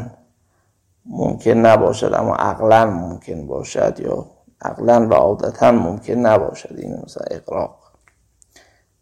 ممکن 1.06 1.50
نباشد 1.50 2.12
اما 2.14 2.34
عقلا 2.34 2.86
ممکن 2.86 3.46
باشد 3.46 4.00
یا 4.00 4.26
عقلا 4.62 5.08
و 5.08 5.14
عادتا 5.14 5.72
ممکن 5.72 6.14
نباشد 6.14 6.74
این 6.78 7.02
مثلا 7.04 7.24
اقراق 7.30 7.78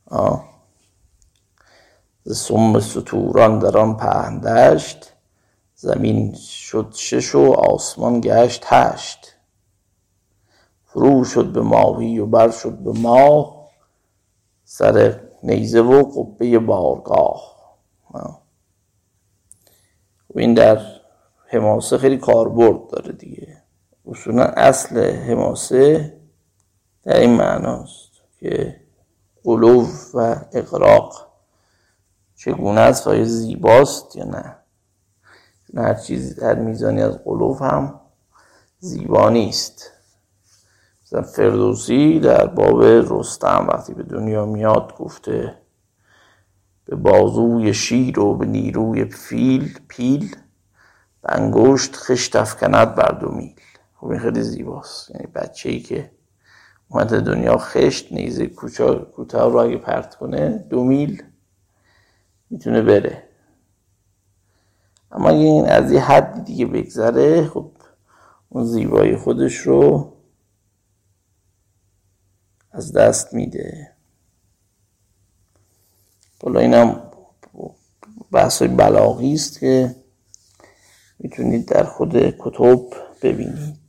آه. 0.06 0.50
سم 2.32 2.80
ستوران 2.80 3.58
در 3.58 3.78
آن 3.78 3.96
پهندشت 3.96 5.12
زمین 5.74 6.34
شد 6.34 6.92
شش 6.94 7.34
و 7.34 7.52
آسمان 7.52 8.20
گشت 8.20 8.64
هشت. 8.66 9.36
فرو 10.84 11.24
شد 11.24 11.52
به 11.52 11.62
ماهی 11.62 12.18
و 12.18 12.26
بر 12.26 12.50
شد 12.50 12.78
به 12.78 12.92
ماه 12.92 13.68
سر 14.64 15.20
نیزه 15.42 15.80
و 15.80 16.02
قبه 16.02 16.58
بارگاه. 16.58 17.56
و 20.34 20.38
این 20.38 20.54
در 20.54 20.80
حماسه 21.46 21.98
خیلی 21.98 22.18
کاربرد 22.18 22.88
داره 22.88 23.12
دیگه. 23.12 23.59
اصولا 24.10 24.44
اصل 24.44 25.16
حماسه 25.16 26.12
در 27.02 27.16
این 27.16 27.36
معناست 27.36 28.10
که 28.40 28.80
قلوب 29.44 29.88
و 30.14 30.36
اقراق 30.52 31.26
چگونه 32.36 32.80
است 32.80 33.06
و 33.06 33.24
زیباست 33.24 34.16
یا 34.16 34.24
نه. 34.24 34.56
هر 35.76 35.94
چیزی 35.94 36.34
در 36.34 36.54
میزانی 36.54 37.02
از 37.02 37.24
قلوب 37.24 37.62
هم 37.62 38.00
زیبا 38.78 39.30
نیست. 39.30 39.90
مثلا 41.02 41.22
فردوسی 41.22 42.20
در 42.20 42.46
باب 42.46 42.82
رستم 42.84 43.66
وقتی 43.72 43.94
به 43.94 44.02
دنیا 44.02 44.46
میاد 44.46 44.96
گفته 44.96 45.54
به 46.84 46.96
بازوی 46.96 47.74
شیر 47.74 48.20
و 48.20 48.34
به 48.34 48.46
نیروی 48.46 49.04
فیل 49.04 49.78
پیل 49.88 50.36
به 51.22 51.32
انگشت 51.32 51.96
خشت 51.96 52.36
افکند 52.36 52.94
بر 52.94 53.18
دو 53.20 53.28
میل. 53.28 53.54
خب 54.00 54.06
این 54.06 54.18
خیلی 54.20 54.42
زیباست. 54.42 55.10
یعنی 55.10 55.26
بچه 55.26 55.68
ای 55.68 55.80
که 55.80 56.10
اومده 56.88 57.20
دنیا 57.20 57.58
خشت 57.58 58.12
نیزه 58.12 58.46
کوتاه 58.46 59.52
رو 59.52 59.56
اگه 59.56 59.76
پرت 59.76 60.14
کنه 60.14 60.48
دو 60.48 60.84
میل 60.84 61.22
می‌تونه 62.50 62.82
بره. 62.82 63.22
اما 65.12 65.28
اگه 65.28 65.38
این 65.38 65.66
از 65.66 65.92
یه 65.92 66.00
حدی 66.00 66.40
دیگه 66.40 66.66
بگذره 66.66 67.46
خب 67.46 67.72
اون 68.48 68.64
زیبایی 68.64 69.16
خودش 69.16 69.56
رو 69.56 70.12
از 72.72 72.92
دست 72.92 73.34
میده. 73.34 73.92
حالا 76.42 76.60
اینم 76.60 77.02
بحث 78.32 78.62
بلاغی 78.62 79.34
است 79.34 79.60
که 79.60 79.96
می‌تونید 81.18 81.68
در 81.68 81.84
خود 81.84 82.16
کتب 82.38 82.80
ببینید. 83.22 83.79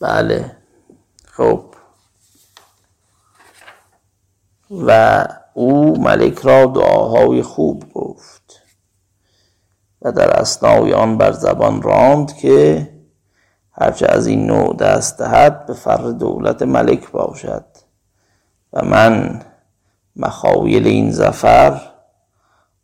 بله. 0.00 0.56
خب. 1.32 1.64
و 4.70 5.24
او 5.54 6.02
ملک 6.02 6.38
را 6.38 6.66
دعاهای 6.66 7.42
خوب 7.42 7.92
گفت 7.92 8.62
و 10.02 10.12
در 10.12 10.30
اسنای 10.30 10.92
آن 10.92 11.18
بر 11.18 11.32
زبان 11.32 11.82
راند 11.82 12.36
که 12.36 12.88
هرچه 13.72 14.06
از 14.08 14.26
این 14.26 14.46
نوع 14.46 14.76
دست 14.76 15.18
دهد 15.18 15.66
به 15.66 15.72
فر 15.74 16.10
دولت 16.10 16.62
ملک 16.62 17.10
باشد 17.10 17.64
و 18.72 18.84
من 18.84 19.42
مخایل 20.16 20.86
این 20.86 21.10
زفر 21.10 21.80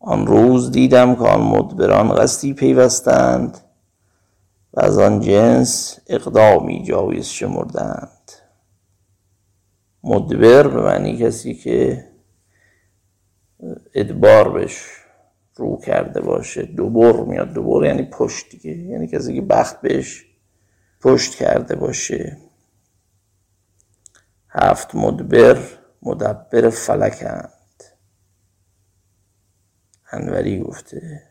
آن 0.00 0.26
روز 0.26 0.70
دیدم 0.70 1.14
که 1.14 1.22
آن 1.22 1.40
مدبران 1.40 2.14
قصدی 2.14 2.54
پیوستند 2.54 3.58
و 4.76 4.80
از 4.80 4.98
آن 4.98 5.20
جنس 5.20 5.98
اقدامی 6.06 6.84
جایز 6.84 7.26
شمردند. 7.26 8.32
مدبر 10.02 10.68
به 10.68 10.82
معنی 10.82 11.16
کسی 11.16 11.54
که 11.54 12.08
ادبار 13.94 14.52
بهش 14.52 14.84
رو 15.54 15.76
کرده 15.76 16.20
باشه. 16.20 16.62
دوبر 16.62 17.12
میاد 17.12 17.52
دوبر 17.52 17.86
یعنی 17.86 18.02
پشت 18.02 18.50
دیگه. 18.50 18.70
یعنی 18.70 19.06
کسی 19.06 19.34
که 19.34 19.40
بخت 19.40 19.80
بهش 19.80 20.26
پشت 21.00 21.34
کرده 21.34 21.76
باشه. 21.76 22.38
هفت 24.48 24.94
مدبر 24.94 25.62
مدبر 26.02 26.70
فلکند. 26.70 27.52
انوری 30.12 30.60
گفته. 30.60 31.22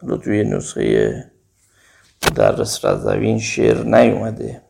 حالا 0.00 0.16
توی 0.16 0.44
نسخه 0.44 1.35
مدرس 2.24 2.84
رضوین 2.84 3.38
شعر 3.38 3.84
نیومده. 3.84 4.62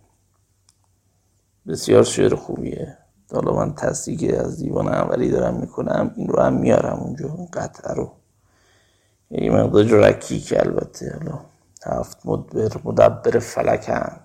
بسیار 1.68 2.04
شعر 2.04 2.35
خوبیه. 2.35 2.98
حالا 3.32 3.52
من 3.52 3.74
تصدیق 3.74 4.40
از 4.44 4.56
دیوان 4.56 4.88
انوری 4.94 5.30
دارم 5.30 5.54
می‌کنم. 5.54 6.14
این 6.16 6.28
رو 6.28 6.42
هم 6.42 6.52
میارم 6.52 6.98
اونجا. 6.98 7.35
این 7.35 7.48
قطعه 7.52 7.94
رو. 7.94 8.12
یه 9.30 9.50
مقدار 9.50 10.12
که 10.12 10.61
البته. 10.61 11.18
حالا 11.18 11.40
هفت 11.87 12.18
مدبر 12.24 12.80
مدبر 12.85 13.38
فلکند. 13.38 14.22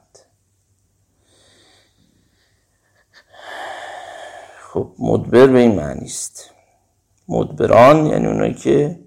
خب 4.74 4.92
مدبر 5.00 5.48
به 5.48 5.60
این 5.60 5.76
معنی 5.76 6.06
است. 6.06 6.50
مدبران 7.28 8.06
یعنی 8.06 8.28
اونایی 8.28 8.54
که 8.54 9.00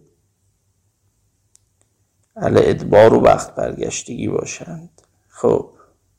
علی 2.36 2.60
ادبار 2.62 3.14
و 3.14 3.20
وقت 3.20 3.54
برگشتگی 3.54 4.28
باشند. 4.28 5.02
خب 5.28 5.70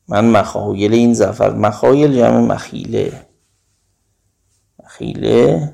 من 0.08 0.26
مخایل 0.26 0.94
این 0.94 1.14
زفر 1.14 1.54
مخایل 1.54 2.14
جمع 2.18 2.40
مخیله. 2.40 3.26
مخیله 4.84 5.74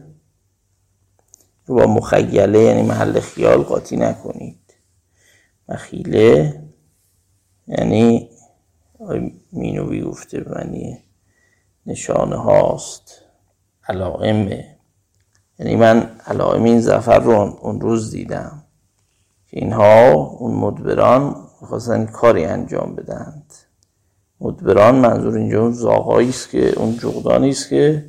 رو 1.65 1.75
با 1.75 1.87
مخیله 1.87 2.59
یعنی 2.59 2.81
محل 2.81 3.19
خیال 3.19 3.61
قاطی 3.63 3.97
نکنید. 3.97 4.73
مخیله 5.69 6.61
یعنی 7.67 8.29
مینوی 9.51 10.01
گفته 10.01 10.45
معنی 10.49 10.97
نشانه 11.85 12.35
هاست. 12.35 13.21
علائم 13.87 14.49
یعنی 15.59 15.75
من 15.75 16.19
علائم 16.25 16.63
این 16.63 16.81
زفر 16.81 17.19
رو 17.19 17.31
اون 17.61 17.81
روز 17.81 18.11
دیدم. 18.11 18.60
اینها 19.53 20.11
اون 20.13 20.55
مدبران 20.55 21.47
می‌خواستن 21.61 22.05
کاری 22.05 22.45
انجام 22.45 22.95
بدند 22.95 23.53
مدبران 24.39 24.95
منظور 24.95 25.37
اینجا 25.37 25.61
اون 25.61 25.71
زاغایی 25.71 26.29
است 26.29 26.49
که 26.49 26.79
اون 26.79 26.97
جغدانی 26.97 27.49
است 27.49 27.69
که 27.69 28.05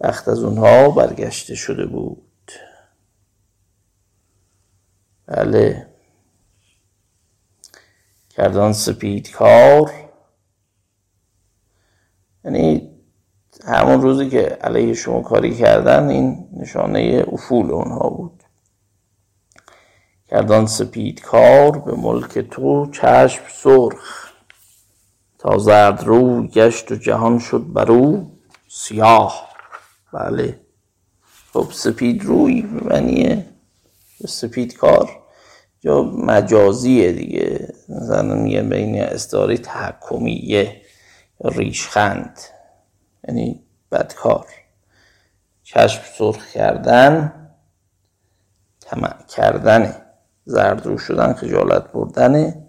وقت 0.00 0.28
از 0.28 0.44
اونها 0.44 0.90
برگشته 0.90 1.54
شده 1.54 1.86
بود. 1.86 2.52
بله. 5.26 5.86
کردان 8.30 8.72
سپید 8.72 9.30
کار 9.30 9.92
یعنی 12.44 12.90
همون 13.64 14.02
روزی 14.02 14.28
که 14.28 14.42
علیه 14.42 14.94
شما 14.94 15.20
کاری 15.20 15.54
کردن 15.54 16.08
این 16.08 16.48
نشانه 16.52 17.24
افول 17.32 17.70
اونها 17.70 18.08
بود. 18.08 18.45
کردان 20.36 20.66
سپید 20.66 21.20
کار 21.20 21.78
به 21.78 21.94
ملک 21.94 22.38
تو 22.38 22.90
چشم 22.90 23.42
سرخ. 23.52 24.30
تا 25.38 25.58
زرد 25.58 26.04
رو 26.04 26.46
گشت 26.46 26.92
و 26.92 26.96
جهان 26.96 27.38
شد 27.38 27.72
برو 27.72 28.30
سیاه. 28.68 29.48
بله. 30.12 30.60
خب 31.52 31.68
سپید 31.72 32.24
روی 32.24 32.62
به 32.62 34.28
سپید 34.28 34.76
کار 34.76 35.22
یا 35.82 36.02
مجازیه 36.02 37.12
دیگه. 37.12 37.74
مثلا 37.88 38.34
میگه 38.34 38.62
بین 38.62 39.02
استعاره 39.02 39.56
تحکمیه 39.56 40.82
ریشخند. 41.44 42.38
یعنی 43.28 43.62
بدکار. 43.92 44.46
چشم 45.62 46.02
سرخ 46.18 46.46
کردن 46.52 47.32
طمع 48.80 49.26
کردنه. 49.28 50.05
زرد 50.46 50.86
رو 50.86 50.98
شدن 50.98 51.32
خجالت 51.32 51.92
بردنه. 51.92 52.62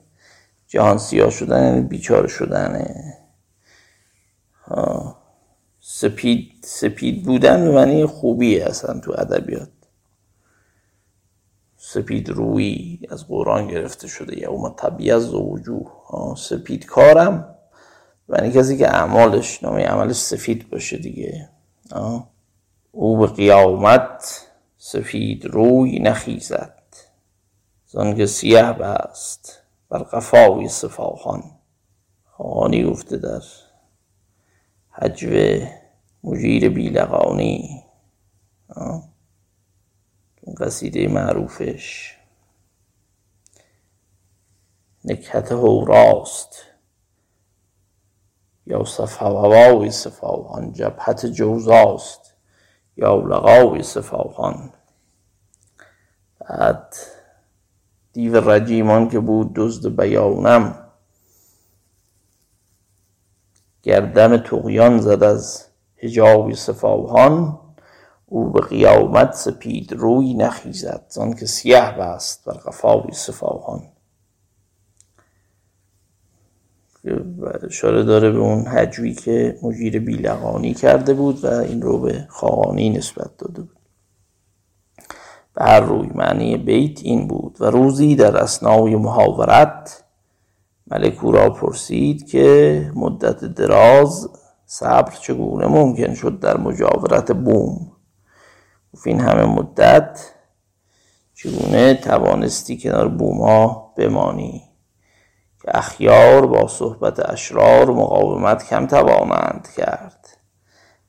جهان 0.68 0.98
سیاه 0.98 1.30
شدن 1.30 1.64
یعنی 1.64 1.82
بیچاره 1.82 2.28
شدنه. 2.28 3.14
سپید 5.80 6.52
سپید 6.64 7.24
بودن 7.24 7.72
معنی 7.72 8.06
خوبیه 8.06 8.66
اصلا 8.66 9.00
تو 9.00 9.14
ادبیات. 9.18 9.70
سپید 11.78 12.30
روی 12.30 13.00
از 13.10 13.28
قرآن 13.28 13.68
گرفته 13.68 14.08
شده 14.08 14.40
یوم 14.40 14.70
طبیعت 14.78 15.24
وجوه. 15.34 15.92
سپید 16.38 16.86
کارم 16.86 17.56
یعنی 18.30 18.52
کسی 18.52 18.78
که 18.78 18.88
اعمالش 18.88 19.64
نامی 19.64 19.84
عملش 19.84 20.16
سفید 20.16 20.70
باشه 20.70 20.98
دیگه. 20.98 21.50
او 22.92 23.18
به 23.18 23.28
قیامت 23.28 24.42
سفید 24.78 25.46
روی 25.46 26.00
نخیزد. 26.00 26.77
زنگ 27.88 28.26
سیه 28.26 28.74
بست. 28.74 29.64
بر 29.90 30.00
قفاوی 30.00 30.68
صفاخان 30.68 31.44
خانی 32.26 32.84
گفته 32.84 33.18
در 33.18 33.42
حجو 34.92 35.66
مجیر 36.24 36.70
بیلقانی 36.70 37.84
اون 40.42 40.56
قصیده 40.58 41.08
معروفش. 41.08 42.18
نکهت 45.06 45.52
هوراست 45.52 46.56
یا 48.66 48.84
صفاوی 48.84 49.92
صفاوان 49.92 50.74
جبهت 50.74 51.26
جوزاست. 51.26 52.28
یا 52.98 53.16
لقاوی 53.16 53.84
صفاوان 53.84 54.74
بعد 56.40 56.96
دیو 58.18 58.50
رجیمان 58.50 59.10
که 59.10 59.20
بود 59.20 59.52
دزد 59.56 59.96
بیانم. 59.96 60.76
گردم 63.84 64.38
تقیان 64.38 65.00
زد 65.00 65.24
از 65.24 65.66
هجابی 65.98 66.56
صفاوان 66.56 67.60
او 68.26 68.50
به 68.50 68.62
قیامت 68.62 69.34
سپید 69.34 69.94
روی 69.94 70.34
نخیزد. 70.34 71.06
زان 71.10 71.34
که 71.34 71.46
سیه 71.46 71.96
بست 72.00 72.46
بر 72.46 72.54
قفاوی 72.54 73.14
صفاوان. 73.14 73.84
اشاره 77.64 78.04
داره 78.04 78.32
به 78.32 78.40
اون 78.40 78.66
حجوی 78.66 79.14
که 79.14 79.58
مجیر 79.62 80.00
بیلقانی 80.00 80.74
کرده 80.74 81.14
بود 81.14 81.44
و 81.44 81.48
این 81.48 81.82
رو 81.82 82.00
به 82.00 82.26
خاقانی 82.30 82.90
نسبت 82.90 83.38
داده 83.38 83.62
بود. 83.62 83.77
به 85.58 85.66
هر 85.66 85.80
روی 85.80 86.10
معنی 86.16 86.58
بیت 86.58 87.00
این 87.04 87.28
بود. 87.28 87.58
و 87.60 87.66
روزی 87.66 88.16
در 88.16 88.38
اسنای 88.38 88.96
محاورت 88.96 90.04
ملک 90.88 91.24
او 91.24 91.32
را 91.32 91.50
پرسید 91.50 92.28
که 92.28 92.92
مدت 92.96 93.46
دراز 93.46 94.30
صبر 94.66 95.12
چگونه 95.12 95.68
ممکن 95.68 96.14
شد 96.14 96.40
در 96.40 96.58
مجاورت 96.58 97.32
بوم؟ 97.32 97.92
گفت 98.94 99.08
این 99.08 99.20
همه 99.20 99.46
مدت 99.46 100.32
چگونه 101.36 101.94
توانستی 101.94 102.78
کنار 102.78 103.08
بوما 103.08 103.94
بمانی؟ 103.98 104.64
که 105.62 105.78
اخیار 105.78 106.48
با 106.48 106.68
صحبت 106.68 107.30
اشرار 107.30 107.92
مقاومت 107.92 108.70
کم 108.70 108.88
توانند 108.88 109.68
کرد. 109.78 110.38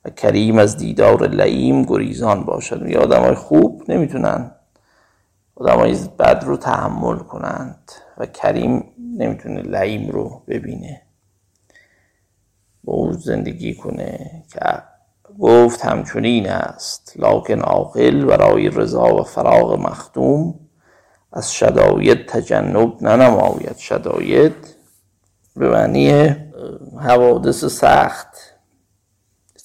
و 0.04 0.10
کریم 0.10 0.58
از 0.58 0.76
دیدار 0.76 1.28
لعیم 1.28 1.82
گریزان 1.82 2.44
باشد. 2.44 2.88
یا 2.88 3.00
آدم 3.00 3.20
های 3.20 3.34
خوب 3.34 3.82
نمی‌تونن. 3.88 4.50
آدم 5.54 5.76
های 5.76 5.96
بد 6.18 6.44
رو 6.46 6.56
تحمل 6.56 7.18
کنند 7.18 7.92
و 8.18 8.26
کریم 8.26 8.84
نمی‌تونه 9.18 9.62
لعیم 9.62 10.10
رو 10.10 10.42
ببینه. 10.48 11.02
با 12.84 12.92
او 12.92 13.12
زندگی 13.12 13.74
کنه 13.74 14.30
که 14.52 14.60
گفت 15.38 15.84
همچنین 15.84 16.48
است. 16.48 17.12
لاکن 17.16 17.60
عاقل 17.60 18.24
برای 18.24 18.70
رضا 18.70 19.14
و 19.14 19.22
فراغ 19.22 19.72
مختوم 19.80 20.54
از 21.32 21.52
شداید 21.52 22.26
تجنب 22.26 23.02
ننماید. 23.02 23.76
شداید 23.76 24.54
به 25.56 25.68
معنی 25.70 26.36
حوادث 27.00 27.64
سخت. 27.64 28.27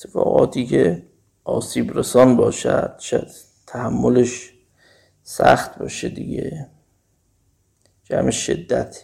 اتفاقاتی 0.05 0.65
که 0.65 1.03
آسیب 1.43 1.97
رسان 1.97 2.37
باشد 2.37 2.99
شد 2.99 3.27
تحملش 3.67 4.53
سخت 5.23 5.77
باشه 5.79 6.09
دیگه. 6.09 6.69
جمع 8.03 8.31
شدت. 8.31 9.03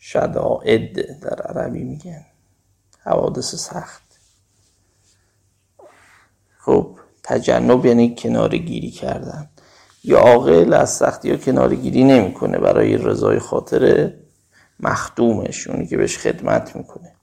شدائد 0.00 1.20
در 1.20 1.42
عربی 1.42 1.84
میگن. 1.84 2.26
حوادث 3.00 3.54
سخت. 3.54 4.02
خب 6.58 6.98
تجنب 7.22 7.86
یعنی 7.86 8.14
کنارگیری 8.14 8.90
کردن. 8.90 9.50
یا 10.04 10.18
عاقل 10.18 10.72
از 10.72 10.90
سختی 10.90 11.30
ها 11.30 11.36
کنارگیری 11.36 12.04
نمی‌کنه 12.04 12.58
برای 12.58 12.96
رضای 12.96 13.38
خاطر 13.38 14.12
مخدومش 14.80 15.66
اونی 15.66 15.86
که 15.86 15.96
بهش 15.96 16.18
خدمت 16.18 16.76
می‌کنه. 16.76 17.17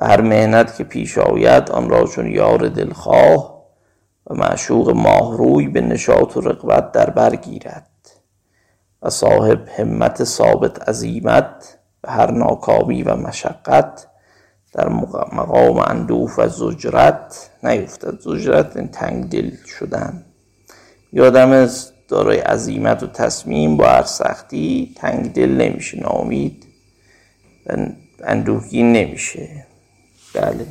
و 0.00 0.06
هر 0.06 0.20
مهنت 0.20 0.76
که 0.76 0.84
پیش 0.84 1.18
آید 1.18 1.70
آن 1.70 1.90
را 1.90 2.06
چون 2.06 2.26
یار 2.26 2.68
دلخواه 2.68 3.56
و 4.26 4.34
معشوق 4.34 4.90
ماهروی 4.90 5.68
به 5.68 5.80
نشاط 5.80 6.36
و 6.36 6.40
رقبت 6.40 6.92
در 6.92 7.10
بر 7.10 7.36
گیرد. 7.36 7.90
و 9.02 9.10
صاحب 9.10 9.68
همت 9.68 10.24
ثابت 10.24 10.88
عظیمت 10.88 11.78
به 12.02 12.10
هر 12.10 12.30
ناکامی 12.30 13.02
و 13.02 13.16
مشقت 13.16 14.06
در 14.72 14.88
مقام 15.32 15.78
اندوف 15.78 16.38
و 16.38 16.48
زجرت 16.48 17.50
نیفتد. 17.62 18.20
زجرت 18.20 18.76
این 18.76 18.88
تنگ 18.88 19.28
دل 19.28 19.50
شدن. 19.66 20.24
یادم 21.12 21.68
دارای 22.08 22.38
عظیمت 22.38 23.02
و 23.02 23.06
تصمیم 23.06 23.76
با 23.76 23.86
هر 23.86 24.02
سختی 24.02 24.94
تنگ 24.96 25.32
دل 25.32 25.50
نمیشه 25.50 26.00
نامید 26.00 26.66
و 27.66 27.76
اندوهگین 28.24 28.92
نمیشه. 28.92 29.65
بله. 30.36 30.66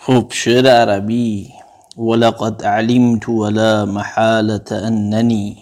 خب 0.00 0.26
شعر 0.30 0.66
عربی. 0.66 1.50
ولقد 1.96 2.64
علمت 2.64 3.28
ولا 3.28 3.84
محالة 3.84 4.68
أنني 4.72 5.56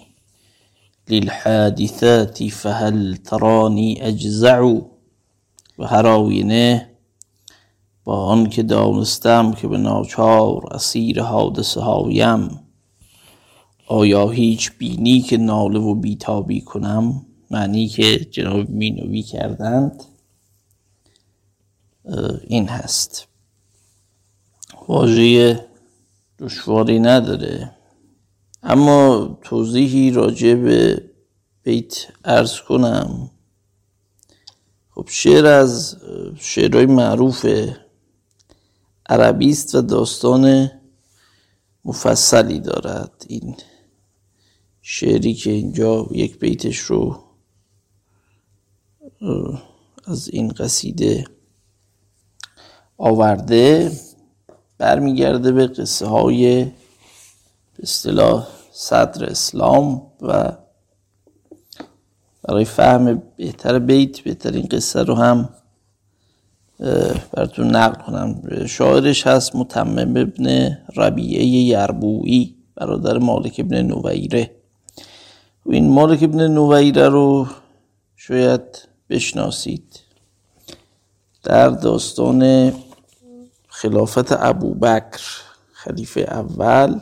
للحادثات 1.09 2.45
فهل 2.45 3.17
تراني 3.17 4.09
أجزع؟ 4.09 4.61
و 5.79 5.85
هر 5.85 6.07
با 8.05 8.25
آن 8.25 8.47
که 8.47 8.63
دانستم 8.63 9.53
که 9.53 9.69
به 9.69 9.77
ناچار 9.77 10.75
اسیر 10.75 11.23
حادثه 11.23 11.81
هایم 11.81 12.61
آیا 13.87 14.29
هیچ 14.29 14.73
بینی 14.79 15.21
که 15.21 15.37
ناله 15.37 15.79
و 15.79 15.95
بیتابی 15.95 16.61
کنم؟ 16.61 17.27
معنی 17.51 17.89
که 17.89 18.19
جناب 18.19 18.71
مینوی 18.71 19.23
کردند. 19.23 20.05
این 22.47 22.69
هست. 22.69 23.29
واژه 24.89 25.67
دشواری 26.39 26.99
نداره. 26.99 27.77
اما 28.63 29.39
توضیحی 29.43 30.11
راجع 30.11 30.55
به 30.55 31.11
بیت 31.63 32.07
ارز 32.25 32.61
کنم. 32.61 33.31
خب 34.91 35.09
شعر 35.09 35.47
از 35.47 35.97
شعرهای 36.39 36.87
معروف 36.87 37.47
عربی 39.09 39.51
است 39.51 39.75
و 39.75 39.83
داستان 39.83 40.71
مفصلی 41.85 42.61
دارد. 42.61 43.27
این 43.29 43.57
شعری 44.83 45.35
که 45.35 45.51
اینجا 45.51 46.07
یک 46.11 46.39
بیتش 46.39 46.79
رو 46.79 47.23
از 50.05 50.29
این 50.29 50.49
قصیده 50.49 51.25
آورده 52.99 53.93
برمیگرده 54.79 55.53
به 55.53 55.67
قصه 55.67 56.07
های 56.07 56.65
به 56.65 57.83
اصطلاح 57.83 58.47
صدر 58.73 59.25
اسلام 59.25 60.03
و 60.23 60.53
برای 62.43 62.65
فهم 62.65 63.23
بهتر 63.37 63.79
بیت 63.79 64.21
بهترین 64.21 64.67
قصه 64.71 65.03
رو 65.03 65.15
هم 65.15 65.49
براتون 67.33 67.77
نقل 67.77 68.03
کنم. 68.03 68.43
شاعرش 68.67 69.27
هست 69.27 69.57
متمم 69.57 70.17
ابن 70.17 70.79
ربیعه 70.97 71.45
یربوعی 71.45 72.57
برادر 72.75 73.19
مالک 73.19 73.55
ابن 73.59 73.83
نویره. 73.83 74.51
و 75.67 75.73
این 75.73 75.91
مالک 75.91 76.23
ابن 76.23 76.49
نویره 76.49 77.09
رو 77.09 77.47
شاید 78.17 78.89
بشناسید. 79.11 80.01
در 81.43 81.69
داستان 81.69 82.73
خلافت 83.81 84.33
ابوبکر 84.33 85.21
خلیفه 85.73 86.21
اول. 86.21 87.01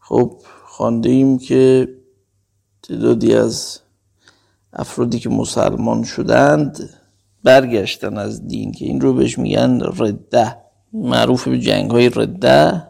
خب 0.00 0.42
خانده 0.64 1.08
ایم 1.08 1.38
که 1.38 1.88
تعدادی 2.82 3.34
از 3.34 3.80
افرادی 4.72 5.18
که 5.18 5.28
مسلمان 5.28 6.04
شدند 6.04 6.90
برگشتن 7.44 8.18
از 8.18 8.48
دین 8.48 8.72
که 8.72 8.84
این 8.84 9.00
رو 9.00 9.12
بهش 9.12 9.38
میگن 9.38 9.80
رده. 9.96 10.56
معروف 10.92 11.48
به 11.48 11.58
جنگ 11.58 11.90
های 11.90 12.08
رده. 12.08 12.88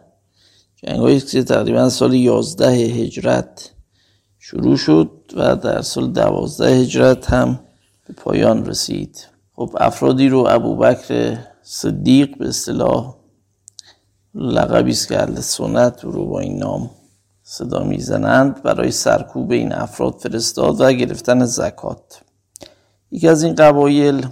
جنگ 0.75 0.99
های 0.99 1.19
که 1.19 1.43
تقریبا 1.43 1.89
سال 1.89 2.13
11 2.13 2.67
هجرت 2.67 3.71
شروع 4.39 4.77
شد 4.77 5.11
و 5.35 5.55
در 5.55 5.81
سال 5.81 6.11
12 6.11 6.69
هجرت 6.69 7.33
هم 7.33 7.59
به 8.07 8.13
پایان 8.13 8.65
رسید. 8.65 9.27
خب 9.53 9.77
افرادی 9.79 10.29
رو 10.29 10.47
ابوبکر 10.49 11.37
صدیق 11.67 12.37
به 12.37 12.47
اصطلاح 12.47 13.15
لقبی 14.35 14.91
است 14.91 15.07
که 15.07 15.21
اهل 15.21 15.39
سنت 15.39 16.03
رو 16.03 16.25
با 16.25 16.39
این 16.39 16.57
نام 16.57 16.89
صدا 17.43 17.83
می‌زنند 17.83 18.63
برای 18.63 18.91
سرکوب 18.91 19.51
این 19.51 19.73
افراد 19.73 20.13
فرستاد 20.13 20.81
و 20.81 20.93
گرفتن 20.93 21.45
زکات. 21.45 22.21
یکی 23.11 23.27
از 23.27 23.43
این 23.43 23.55
قبایل 23.55 24.27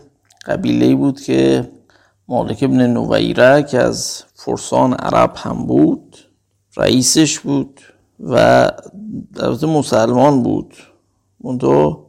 قبیله 0.45 0.95
بود 0.95 1.21
که 1.21 1.71
مالک 2.27 2.59
ابن 2.61 2.87
نویره 2.87 3.63
که 3.63 3.79
از 3.79 4.23
فرسان 4.35 4.93
عرب 4.93 5.33
هم 5.35 5.65
بود 5.65 6.17
رئیسش 6.77 7.39
بود 7.39 7.81
و 8.19 8.71
در 9.35 9.65
مسلمان 9.65 10.43
بود. 10.43 10.75
منتها 11.43 12.05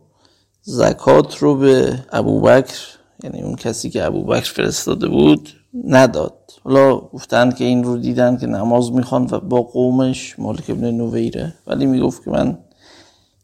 زکات 0.63 1.37
رو 1.37 1.57
به 1.57 2.05
ابوبکر 2.13 3.04
یعنی 3.25 3.43
اون 3.43 3.57
کسی 3.57 3.91
که 3.91 4.05
ابوبکر 4.05 4.53
فرستاده 4.53 5.09
بود 5.09 5.49
نداد. 5.85 6.35
حالا 6.65 6.97
گفتند 6.97 7.57
که 7.57 7.65
این 7.65 7.85
رو 7.85 7.97
دیدن 7.97 8.37
که 8.37 8.47
نماز 8.47 8.93
می‌خوان 8.93 9.29
و 9.31 9.41
با 9.41 9.63
قومش 9.63 10.39
مالک 10.39 10.71
ابن 10.71 10.91
نویره. 10.91 11.55
ولی 11.67 11.87
می‌گفت 11.87 12.25
که 12.25 12.31
من 12.31 12.59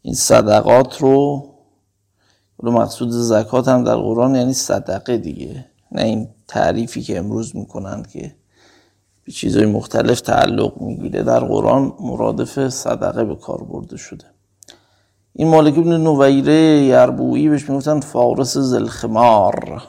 این 0.02 0.14
صدقات 0.14 0.98
رو 0.98 1.46
حالا 2.62 2.74
مقصود 2.74 3.10
زکات 3.10 3.68
هم 3.68 3.84
در 3.84 3.96
قرآن 3.96 4.34
یعنی 4.34 4.52
صدقه 4.52 5.16
دیگه. 5.16 5.64
نه 5.92 6.02
این 6.02 6.28
تعریفی 6.48 7.02
که 7.02 7.18
امروز 7.18 7.56
می‌کنند 7.56 8.08
که 8.10 8.34
به 9.24 9.32
چیزهای 9.32 9.66
مختلف 9.66 10.20
تعلق 10.20 10.80
می‌گیره. 10.80 11.22
در 11.22 11.40
قرآن 11.40 11.92
مرادف 12.00 12.68
صدقه 12.68 13.24
به 13.24 13.36
کار 13.36 13.64
برده 13.64 13.96
شده. 13.96 14.24
این 15.40 15.48
مالک 15.48 15.78
ابن 15.78 15.96
نویره 15.96 16.82
یربویی 16.82 17.48
بهش 17.48 17.70
می‌گفتن 17.70 18.00
فارس 18.00 18.58
زلخمار 18.58 19.82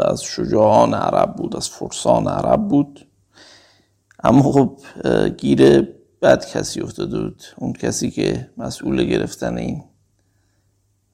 از 0.00 0.22
شجاعان 0.22 0.94
عرب 0.94 1.36
بود 1.36 1.56
از 1.56 1.68
فرسان 1.68 2.28
عرب 2.28 2.68
بود. 2.68 3.08
اما 4.24 4.42
خب 4.42 4.78
گیر 5.28 5.80
بد 6.22 6.46
کسی 6.46 6.80
افتاده 6.80 7.20
بود. 7.20 7.42
اون 7.56 7.72
کسی 7.72 8.10
که 8.10 8.50
مسئول 8.56 9.04
گرفتن 9.04 9.58
این 9.58 9.84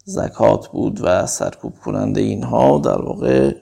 زکات 0.05 0.69
بود 0.69 1.01
و 1.03 1.27
سرکوب 1.27 1.79
کننده 1.85 2.21
اینها 2.21 2.79
در 2.79 3.03
واقع 3.03 3.55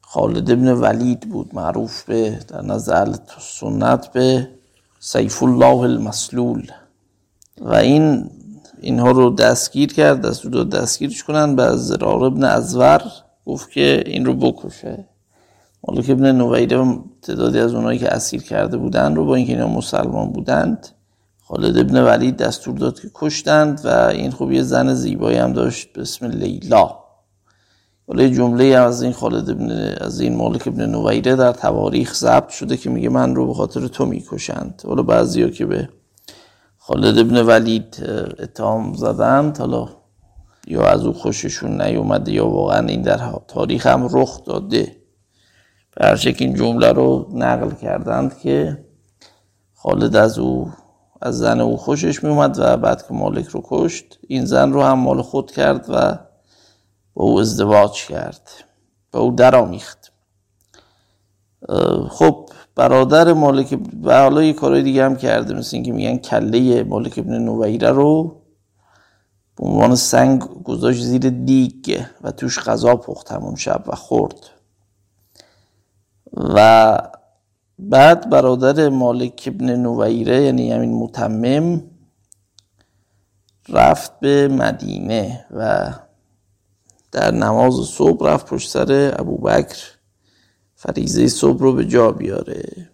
خالد 0.00 0.50
ابن 0.50 0.72
ولید 0.72 1.20
بود 1.20 1.54
معروف 1.54 2.04
به 2.04 2.38
در 2.48 2.62
نظر 2.62 3.14
سنت 3.38 4.12
به 4.12 4.48
سیف 5.00 5.42
الله 5.42 5.78
المسلول. 5.78 6.72
و 7.60 7.74
این 7.74 8.30
اینها 8.80 9.10
رو 9.10 9.30
دستگیر 9.30 9.92
کرد 9.92 10.20
دستور 10.20 10.52
داد 10.52 10.70
دستگیرش 10.70 11.24
کنن 11.24 11.56
به 11.56 11.76
زرار 11.76 12.24
ابن 12.24 12.44
ازور 12.44 13.02
گفت 13.46 13.70
که 13.70 14.02
این 14.06 14.24
رو 14.24 14.34
بکشه. 14.34 15.04
مالک 15.88 16.10
ابن 16.10 16.32
نویره 16.32 16.98
تعدادی 17.22 17.58
از 17.58 17.74
اونایی 17.74 17.98
که 17.98 18.08
اسیر 18.08 18.42
کرده 18.42 18.76
بودند 18.76 19.16
رو 19.16 19.24
با 19.24 19.34
اینکه 19.34 19.52
اینا 19.52 19.68
مسلمان 19.68 20.32
بودند 20.32 20.88
خالد 21.42 21.78
ابن 21.78 22.04
ولید 22.04 22.36
دستور 22.36 22.78
داد 22.78 23.00
که 23.00 23.10
کشتند 23.14 23.80
و 23.84 23.88
این 23.88 24.30
خوب 24.30 24.52
یه 24.52 24.62
زن 24.62 24.94
زیبایی 24.94 25.38
هم 25.38 25.52
داشت 25.52 25.92
به 25.92 26.00
اسم 26.00 26.26
لیلا. 26.26 26.96
ولی 28.08 28.30
جمله 28.30 28.64
از 28.64 29.02
این 29.02 29.12
خالد 29.12 29.50
ابن 29.50 29.70
از 30.00 30.20
این 30.20 30.36
مالک 30.36 30.68
ابن 30.68 30.86
نویره 30.86 31.36
در 31.36 31.52
تواریخ 31.52 32.14
ضبط 32.14 32.48
شده 32.48 32.76
که 32.76 32.90
میگه 32.90 33.08
من 33.08 33.34
رو 33.34 33.46
به 33.46 33.54
خاطر 33.54 33.86
تو 33.86 34.06
می‌کشند. 34.06 34.82
حالا 34.86 35.02
بعضیا 35.02 35.50
که 35.50 35.66
به 35.66 35.88
خالد 36.90 37.18
ابن 37.18 37.42
ولید 37.42 38.06
اتهام 38.38 38.94
زدند. 38.94 39.58
حالا 39.58 39.88
یا 40.66 40.86
از 40.86 41.04
او 41.06 41.12
خوششون 41.12 41.82
نیومده 41.82 42.32
یا 42.32 42.48
واقعا 42.48 42.86
این 42.86 43.02
در 43.02 43.32
تاریخ 43.48 43.86
هم 43.86 44.08
رخ 44.12 44.44
داده. 44.44 44.96
به 45.96 46.34
این 46.38 46.54
جمله 46.54 46.92
رو 46.92 47.28
نقل 47.34 47.70
کردند 47.70 48.38
که 48.38 48.84
خالد 49.74 50.16
از 50.16 50.38
او 50.38 50.72
از 51.22 51.38
زن 51.38 51.60
او 51.60 51.76
خوشش 51.76 52.24
میومد 52.24 52.58
و 52.58 52.76
بعد 52.76 53.06
که 53.08 53.14
مالک 53.14 53.46
رو 53.46 53.60
کشت 53.64 54.18
این 54.28 54.44
زن 54.44 54.72
رو 54.72 54.82
هم 54.82 54.98
مال 54.98 55.22
خود 55.22 55.50
کرد 55.50 55.86
و 55.88 56.18
با 57.14 57.24
او 57.24 57.40
ازدواج 57.40 58.06
کرد 58.06 58.50
با 59.12 59.20
او 59.20 59.30
درآمیخت 59.30 60.12
خب 62.10 62.49
برادر 62.80 63.32
مالک 63.32 63.78
و 64.02 64.20
حالا 64.20 64.42
یه 64.42 64.52
کارهای 64.52 64.82
دیگه 64.82 65.04
هم 65.04 65.16
کرده 65.16 65.54
مثل 65.54 65.76
اینکه 65.76 65.92
میگن 65.92 66.16
کله 66.16 66.82
مالک 66.82 67.18
ابن 67.18 67.38
نویره 67.38 67.90
رو 67.90 68.42
به 69.56 69.66
عنوان 69.66 69.94
سنگ 69.94 70.40
گذاشت 70.40 71.02
زیر 71.02 71.30
دیگ 71.30 72.00
و 72.22 72.30
توش 72.30 72.58
غذا 72.58 72.96
پخت 72.96 73.32
همون 73.32 73.56
شب 73.56 73.84
و 73.86 73.94
خورد. 73.94 74.50
و 76.32 76.98
بعد 77.78 78.30
برادر 78.30 78.88
مالک 78.88 79.44
ابن 79.46 79.76
نویره 79.76 80.42
یعنی 80.42 80.72
همین 80.72 80.94
متمم 80.94 81.82
رفت 83.68 84.20
به 84.20 84.48
مدینه 84.48 85.46
و 85.50 85.92
در 87.12 87.30
نماز 87.30 87.74
صبح 87.74 88.26
رفت 88.26 88.46
پشت 88.46 88.70
سر 88.70 89.14
ابوبکر. 89.18 89.99
فریزه 90.82 91.28
صبح 91.28 91.60
رو 91.60 91.72
به 91.72 91.84
جا 91.84 92.12
بیاره. 92.12 92.90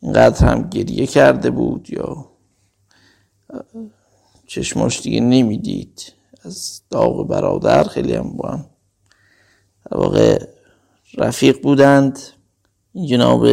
اینقدر 0.00 0.46
هم 0.46 0.68
گریه 0.70 1.06
کرده 1.06 1.50
بود 1.50 1.90
یا 1.90 2.26
چشماش 4.46 5.02
دیگه 5.02 5.20
نمی‌دید. 5.20 6.12
از 6.42 6.80
داغ 6.90 7.28
برادر 7.28 7.84
خیلی 7.84 8.14
هم 8.14 8.36
با 8.36 8.48
هم 8.48 8.64
در 9.90 9.96
واقع 9.96 10.46
رفیق 11.18 11.62
بودند. 11.62 12.18
جناب 13.08 13.46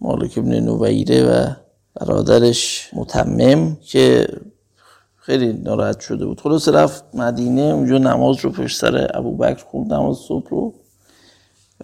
مالک 0.00 0.38
ابن 0.38 0.60
نویره 0.60 1.22
و 1.24 1.54
برادرش 1.94 2.90
متمم 2.92 3.76
که 3.76 4.28
خیلی 5.16 5.52
ناراحت 5.52 6.00
شده 6.00 6.26
بود. 6.26 6.40
خلاص 6.40 6.68
رفت 6.68 7.04
مدینه 7.14 7.62
اونجا 7.62 7.98
نماز 7.98 8.36
رو 8.44 8.50
پشت 8.50 8.80
سر 8.80 9.10
ابو 9.14 9.36
بکر 9.36 9.64
خوند 9.64 9.92
نماز 9.92 10.16
صبح 10.16 10.48
رو. 10.50 10.79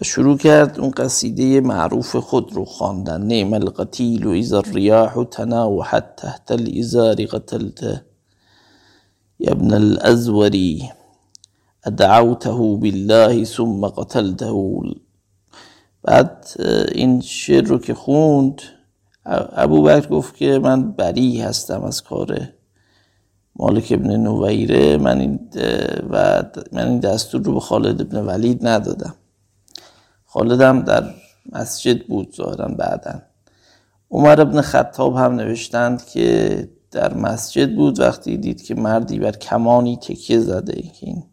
و 0.00 0.04
شروع 0.04 0.36
کرد 0.36 0.80
اون 0.80 0.90
قصیده 0.90 1.60
معروف 1.60 2.16
خود 2.16 2.52
رو 2.52 2.64
خواندن. 2.64 3.22
نعم 3.22 3.52
القتیل 3.52 4.26
و 4.26 4.30
اذا 4.30 4.58
الریاح 4.58 5.24
تناوحت 5.24 6.16
تحت 6.16 6.50
الازار 6.50 7.14
قتلته 7.14 8.04
یا 9.38 9.52
ابن 9.52 9.74
الازوری 9.74 10.90
ادعوته 11.84 12.50
بالله 12.50 13.44
ثم 13.44 13.88
قتلته. 13.88 14.52
بعد 16.02 16.46
این 16.92 17.20
شعر 17.20 17.64
رو 17.64 17.78
که 17.78 17.94
خوند 17.94 18.62
ابو 19.52 19.82
بکر 19.82 20.08
گفت 20.08 20.36
که 20.36 20.58
من 20.58 20.92
بری 20.92 21.40
هستم 21.40 21.82
از 21.82 22.02
کار 22.02 22.48
مالک 23.56 23.92
ابن 23.92 24.16
نویره 24.16 24.96
من 24.96 25.20
این 25.20 25.40
و 26.10 26.42
من 26.72 26.88
این 26.88 27.00
دستور 27.00 27.42
رو 27.42 27.54
به 27.54 27.60
خالد 27.60 28.00
ابن 28.00 28.26
ولید 28.26 28.66
ندادم. 28.66 29.14
خالدم 30.26 30.82
در 30.82 31.14
مسجد 31.52 32.06
بود 32.06 32.34
ظاهرا 32.36 32.68
بعدا. 32.68 33.22
عمر 34.10 34.40
ابن 34.40 34.60
خطاب 34.60 35.16
هم 35.16 35.34
نوشتند 35.34 36.04
که 36.04 36.68
در 36.90 37.14
مسجد 37.14 37.74
بود 37.74 38.00
وقتی 38.00 38.36
دید 38.36 38.62
که 38.62 38.74
مردی 38.74 39.18
بر 39.18 39.32
کمانی 39.32 39.96
تکیه 39.96 40.38
زده 40.40 40.82
این 41.00 41.24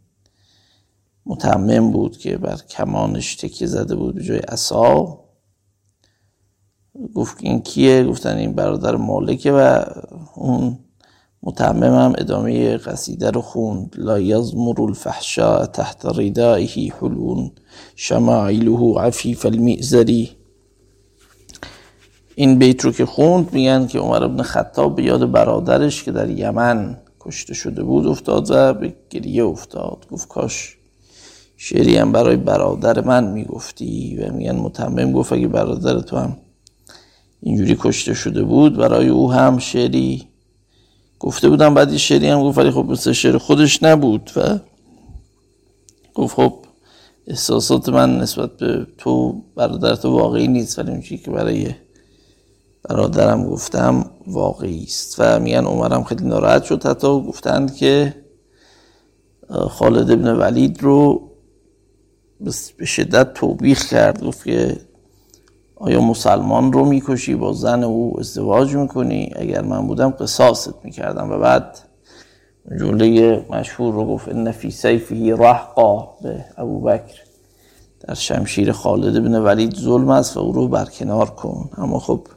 متمم 1.26 1.92
بود 1.92 2.18
که 2.18 2.38
بر 2.38 2.56
کمانش 2.56 3.36
تکیه 3.36 3.68
زده 3.68 3.96
بود 3.96 4.16
به 4.16 4.24
جای 4.24 4.40
عصا. 4.40 5.20
گفت 7.16 7.38
این 7.40 7.62
کیه؟ 7.62 8.04
گفتن 8.04 8.38
این 8.38 8.54
برادر 8.54 8.96
مالکه 8.96 9.52
و 9.52 9.84
اون 10.36 10.80
متمم 11.44 11.84
هم 11.84 12.14
ادامه 12.18 12.78
قصیده 12.78 13.32
رو 13.32 13.42
خوند. 13.42 13.96
لا 13.98 14.20
یزمر 14.20 14.82
الفحشاء 14.82 15.66
تحت 15.66 16.06
ردائه 16.06 16.94
حلون. 17.02 17.52
شماعله 17.96 19.00
عفیف 19.00 19.46
المئزری 19.46 20.30
این 22.36 22.60
بیت 22.60 22.86
رو 22.86 22.92
که 22.92 23.06
خوند 23.06 23.54
میگن 23.54 23.88
که 23.88 24.00
عمر 24.00 24.24
ابن 24.24 24.42
خطاب 24.42 24.96
به 24.96 25.04
یاد 25.04 25.32
برادرش 25.32 26.04
که 26.04 26.12
در 26.12 26.30
یمن 26.30 26.98
کشته 27.20 27.54
شده 27.54 27.84
بود 27.84 28.08
افتاد 28.08 28.48
و 28.52 28.74
به 28.74 28.94
گریه 29.10 29.44
افتاد. 29.44 30.06
گفت 30.12 30.28
کاش 30.28 30.78
شعری 31.58 31.98
هم 31.98 32.12
برای 32.12 32.36
برادر 32.36 33.02
من 33.02 33.32
می‌گفتی. 33.32 34.18
و 34.18 34.34
میگن 34.34 34.56
متمم 34.56 35.12
گفت 35.12 35.34
اگه 35.34 35.48
برادر 35.48 36.00
تو 36.00 36.18
هم 36.18 36.38
اینجوری 37.42 37.78
کشته 37.80 38.14
شده 38.14 38.44
بود 38.44 38.78
برای 38.78 39.08
او 39.08 39.32
هم 39.32 39.58
شعری 39.58 40.33
گفته 41.24 41.50
بودم 41.50 41.74
بعد 41.74 41.92
یه 41.92 41.98
شعری 41.98 42.28
هم 42.28 42.44
گفت 42.44 42.58
ولی 42.58 42.72
خب 42.72 42.86
مثل 42.86 43.12
شعر 43.12 43.38
خودش 43.38 43.84
نبود 43.84 44.32
و 44.36 44.60
گفت 46.14 46.36
خب 46.36 46.54
احساسات 47.28 47.90
من 47.90 48.18
نسبت 48.18 48.58
به 48.58 48.88
تو 48.98 49.42
برادر 49.56 49.96
تو 49.96 50.10
واقعی 50.10 50.48
نیست 50.48 50.80
ولی 50.80 50.92
اون 50.92 51.02
که 51.02 51.32
برای 51.32 51.76
برادرم 52.90 53.46
گفتم 53.46 54.12
واقعی 54.28 54.84
است. 54.84 55.16
و 55.20 55.40
میگن 55.40 55.66
عمرم 55.66 56.04
خیلی 56.04 56.26
ناراحت 56.26 56.64
شد. 56.64 56.86
حتی 56.86 57.08
گفتند 57.08 57.76
که 57.76 58.16
خالد 59.70 60.12
ابن 60.12 60.28
ولید 60.28 60.82
رو 60.82 61.30
به 62.78 62.86
شدت 62.86 63.34
توبیخ 63.34 63.90
کرد. 63.90 64.24
گفت 64.24 64.44
که 64.44 64.78
آیا 65.84 66.02
مسلمان 66.02 66.74
رو 66.74 66.86
می‌کشی 66.86 67.36
با 67.36 67.54
زن 67.54 67.84
او 67.84 68.20
ازدواج 68.20 68.76
می‌کنی؟ 68.76 69.32
اگر 69.36 69.62
من 69.62 69.88
بودم 69.88 70.10
قصاصت 70.10 70.86
می‌کردم. 70.86 71.32
و 71.32 71.38
بعد 71.38 71.80
جمله 72.80 73.46
مشهور 73.50 73.94
رو 73.94 74.06
گفت 74.06 74.30
ان 74.30 74.52
فی 74.52 74.72
سیفه 74.72 75.36
رحقا 75.36 76.08
به 76.22 76.46
ابو 76.58 76.82
بکر. 76.82 77.20
در 78.00 78.14
شمشیر 78.14 78.72
خالد 78.72 79.24
بن 79.24 79.36
ولید 79.36 79.76
ظلم 79.76 80.10
است 80.10 80.38
و 80.38 80.40
او 80.40 80.52
رو 80.52 80.68
برکنار 80.68 81.30
کن. 81.30 81.70
اما 81.78 82.00
خب 82.00 82.28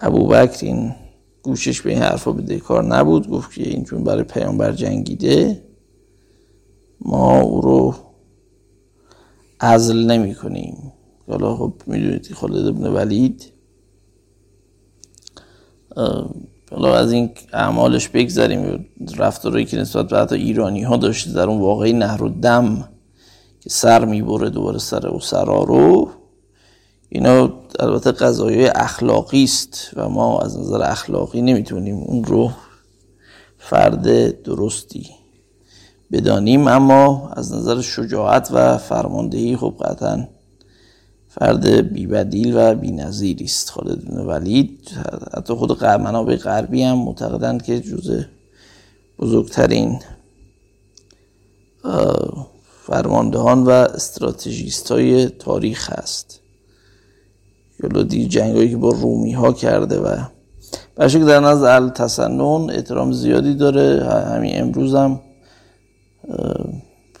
ابو 0.00 0.26
بکر 0.26 0.66
این 0.66 0.94
گوشش 1.42 1.80
به 1.80 1.90
این 1.90 2.02
حرفا 2.02 2.32
به 2.32 2.58
کار 2.58 2.84
نبود. 2.84 3.30
گفت 3.30 3.52
که 3.52 3.68
این 3.68 3.84
چون 3.84 4.04
برای 4.04 4.22
پیامبر 4.22 4.72
جنگیده 4.72 5.62
ما 7.00 7.40
او 7.40 7.60
رو 7.60 7.94
ازل 9.60 10.10
نمی 10.10 10.34
کنیم 10.34 10.92
حالا 11.28 11.56
خب 11.56 11.72
می‌دونید 11.86 12.32
خالد 12.34 12.66
ابن 12.66 12.86
ولید 12.86 13.52
حالا 16.70 16.96
از 16.96 17.12
این 17.12 17.30
اعمالش 17.52 18.08
بگذاریم 18.08 18.88
رفتاری 19.16 19.64
که 19.64 19.76
نسبت 19.76 20.08
به 20.08 20.18
حتی 20.18 20.34
ایرانی 20.34 20.82
ها 20.82 20.96
داشته 20.96 21.32
در 21.32 21.48
اون 21.48 21.60
واقعی 21.60 21.92
نهر 21.92 22.22
و 22.22 22.28
دم 22.28 22.88
که 23.60 23.70
سر 23.70 24.04
می‌بره 24.04 24.50
دوباره 24.50 24.78
سر 24.78 25.06
او 25.06 25.20
سرا 25.20 25.62
رو 25.62 26.10
اینا 27.08 27.52
البته 27.80 28.12
قضایای 28.12 28.66
اخلاقی 28.66 29.44
است 29.44 29.90
و 29.96 30.08
ما 30.08 30.40
از 30.40 30.58
نظر 30.58 30.82
اخلاقی 30.82 31.42
نمی‌تونیم 31.42 31.96
اون 31.96 32.24
رو 32.24 32.50
فرد 33.58 34.42
درستی 34.42 35.10
بدانیم. 36.12 36.68
اما 36.68 37.30
از 37.36 37.52
نظر 37.52 37.80
شجاعت 37.80 38.48
و 38.52 38.78
فرماندهی 38.78 39.56
خب 39.56 39.74
قطعا 39.80 40.28
فرد 41.38 41.92
بیبدیل 41.92 42.56
و 42.56 42.74
بینظیری 42.74 43.44
است 43.44 43.70
خالد 43.70 44.04
بن 44.04 44.16
ولید. 44.16 44.90
حتی 45.36 45.54
خود 45.54 45.84
منابع 45.84 46.36
غربی 46.36 46.82
هم 46.82 46.98
معتقدند 46.98 47.62
که 47.62 47.80
جز 47.80 48.24
بزرگترین 49.18 50.00
فرماندهان 52.82 53.62
و 53.62 53.70
استراتژیست 53.70 54.92
های 54.92 55.26
تاریخ 55.26 55.90
هست 55.90 56.40
یولودی 57.82 58.28
جنگایی 58.28 58.70
که 58.70 58.76
با 58.76 58.90
رومی 58.90 59.32
ها 59.32 59.52
کرده 59.52 59.98
و 59.98 60.16
که 61.08 61.18
در 61.18 61.40
نظر 61.40 61.82
التسنن 61.82 62.70
احترام 62.70 63.12
زیادی 63.12 63.54
داره. 63.54 64.04
همین 64.04 64.60
امروز 64.60 64.94
هم 64.94 65.20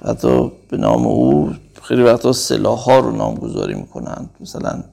حتی 0.02 0.52
به 0.68 0.76
نام 0.76 1.06
او 1.06 1.50
خیلی 1.88 2.02
وقتا 2.02 2.32
سلاح 2.32 2.78
ها 2.78 2.98
رو 2.98 3.10
نامگذاری 3.10 3.74
می‌کنند 3.74 4.30
مثلا 4.40 4.84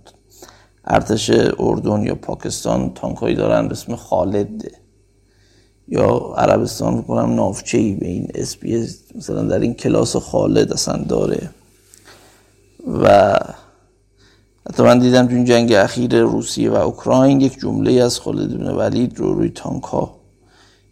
ارتش 0.86 1.32
اردن 1.60 2.04
یا 2.04 2.16
پاکستان 2.16 2.94
تانکایی 2.94 3.36
دارن 3.36 3.68
به 3.68 3.72
اسم 3.72 3.96
خالد 3.96 4.72
یا 5.88 6.34
عربستان 6.38 6.94
می‌کنم 6.94 7.36
نافچه 7.36 7.78
ای 7.78 7.94
به 7.94 8.08
این 8.08 8.28
اسپی 8.36 8.88
مثلا 9.16 9.44
در 9.44 9.60
این 9.60 9.74
کلاس 9.74 10.16
خالد 10.16 10.74
اصلا 10.74 10.98
داره. 10.98 11.50
و 13.02 13.34
حتی 14.70 14.84
من 14.84 15.00
دیدم 15.00 15.28
تو 15.28 15.34
این 15.34 15.46
جنگ 15.46 15.72
اخیر 15.72 16.22
روسیه 16.22 16.70
و 16.70 16.76
اوکراین 16.76 17.42
یک 17.42 17.60
جمله 17.60 17.92
از 17.92 18.20
خالد 18.20 18.58
بن 18.58 18.68
ولید 18.68 19.20
رو 19.20 19.34
روی 19.34 19.50
تانک 19.50 19.84
ها 19.84 20.16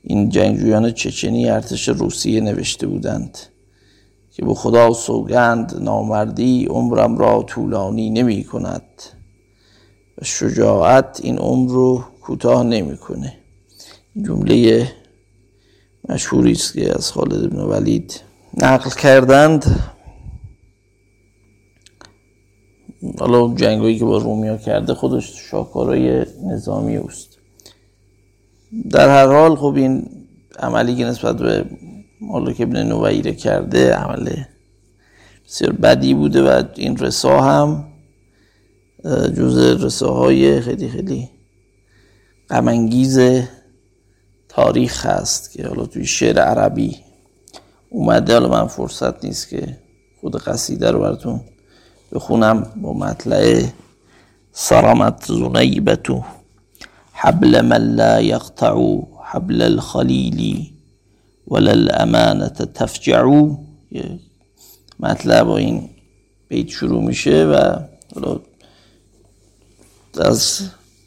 این 0.03 0.29
جنگجویان 0.29 0.91
چچنی 0.91 1.49
ارتش 1.49 1.89
روسیه 1.89 2.41
نوشته 2.41 2.87
بودند. 2.87 3.37
که 4.31 4.45
به 4.45 4.53
خدا 4.53 4.93
سوگند 4.93 5.77
نامردی 5.81 6.65
عمرم 6.65 7.17
را 7.17 7.43
طولانی 7.43 8.09
نمی 8.09 8.43
کند 8.43 8.83
و 10.17 10.25
شجاعت 10.25 11.19
این 11.23 11.37
عمر 11.37 11.71
رو 11.71 12.03
کوتاه 12.21 12.63
نمی‌کنه 12.63 13.33
جمله 14.25 14.87
مشهوری 16.09 16.51
است 16.51 16.73
که 16.73 16.95
از 16.95 17.11
خالد 17.11 17.49
بن 17.49 17.59
ولید 17.59 18.21
نقل 18.57 18.89
کردند. 18.89 19.93
حالا 23.19 23.55
جنگایی 23.55 23.99
که 23.99 24.05
با 24.05 24.17
رومیا 24.17 24.57
کرده 24.57 24.93
خودش 24.93 25.33
شاکارای 25.51 26.25
نظامی 26.43 26.97
اوست. 26.97 27.37
در 28.89 29.09
هر 29.09 29.27
حال 29.27 29.55
خب 29.55 29.73
این 29.75 30.09
عملی 30.59 30.95
که 30.95 31.05
نسبت 31.05 31.37
به 31.37 31.65
مالک 32.21 32.61
ابن 32.61 32.83
نویره 32.83 33.33
کرده 33.33 33.93
عمل 33.93 34.43
بسیار 35.45 35.71
بدی 35.71 36.13
بوده 36.13 36.43
و 36.43 36.63
این 36.75 36.97
رسا 36.97 37.41
هم 37.41 37.87
جز 39.05 39.83
رساهای 39.83 40.61
خیلی 40.61 40.89
خیلی 40.89 41.29
غمانگیز 42.49 43.19
تاریخ 44.49 45.05
هست 45.05 45.51
که 45.51 45.67
حالا 45.67 45.85
توی 45.85 46.05
شعر 46.05 46.39
عربی 46.39 46.97
اومده. 47.89 48.33
حالا 48.33 48.49
من 48.49 48.67
فرصت 48.67 49.25
نیست 49.25 49.49
که 49.49 49.77
خود 50.21 50.37
قصیده 50.37 50.91
رو 50.91 50.99
براتون 50.99 51.41
بخونم. 52.11 52.73
با 52.81 52.93
مطلع 52.93 53.63
صرمت 54.51 55.25
زنیبتو 55.25 56.23
حبل 57.13 57.61
من 57.61 57.95
لا 57.95 58.21
يقطع 58.21 59.01
حبل 59.23 59.61
الخلیلی 59.61 60.80
ولا 61.51 61.71
الامانه 61.71 62.49
تفجعو 62.49 63.55
مطلب 64.99 65.47
با 65.47 65.57
این 65.57 65.89
بیت 66.47 66.67
شروع 66.67 67.03
میشه 67.03 67.45
و 67.45 67.75
از 70.19 70.61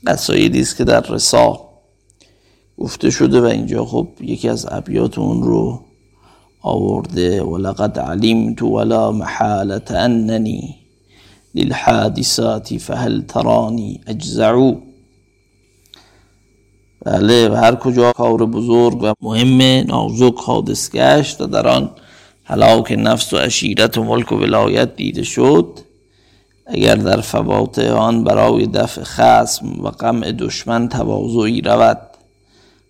قصایدی 0.06 0.60
است 0.60 0.76
که 0.76 0.84
در 0.84 1.00
رسا 1.00 1.60
گفته 2.78 3.10
شده 3.10 3.40
و 3.40 3.44
اینجا 3.44 3.84
خب 3.84 4.08
یکی 4.20 4.48
از 4.48 4.66
ابیات 4.70 5.18
اون 5.18 5.42
رو 5.42 5.80
آورده. 6.62 7.42
ولقد 7.42 7.98
علمت 7.98 8.62
ولا 8.62 9.12
محالة 9.12 9.90
انني 9.90 10.74
للحادثات 11.54 12.76
فهل 12.76 13.22
تراني 13.22 14.00
اجزعو 14.06 14.74
بله 17.04 17.48
و 17.48 17.54
هر 17.54 17.74
کجا 17.74 18.12
کار 18.12 18.46
بزرگ 18.46 19.02
و 19.02 19.12
مهم 19.20 19.86
نازک 19.88 20.34
حادث 20.36 20.90
گشت 20.90 21.40
و 21.40 21.46
در 21.46 21.68
آن 21.68 21.90
هلاک 22.44 22.94
نفس 22.98 23.32
و 23.32 23.36
اشیرت 23.36 23.98
و 23.98 24.04
ملک 24.04 24.32
و 24.32 24.36
ولایت 24.36 24.96
دیده 24.96 25.22
شد 25.22 25.78
اگر 26.66 26.94
در 26.94 27.20
فوات 27.20 27.78
آن 27.78 28.24
برای 28.24 28.66
دفع 28.66 29.02
خسم 29.02 29.66
و 29.82 29.90
غم 29.90 30.20
دشمن 30.20 30.88
تواضعی 30.88 31.60
رود 31.60 32.00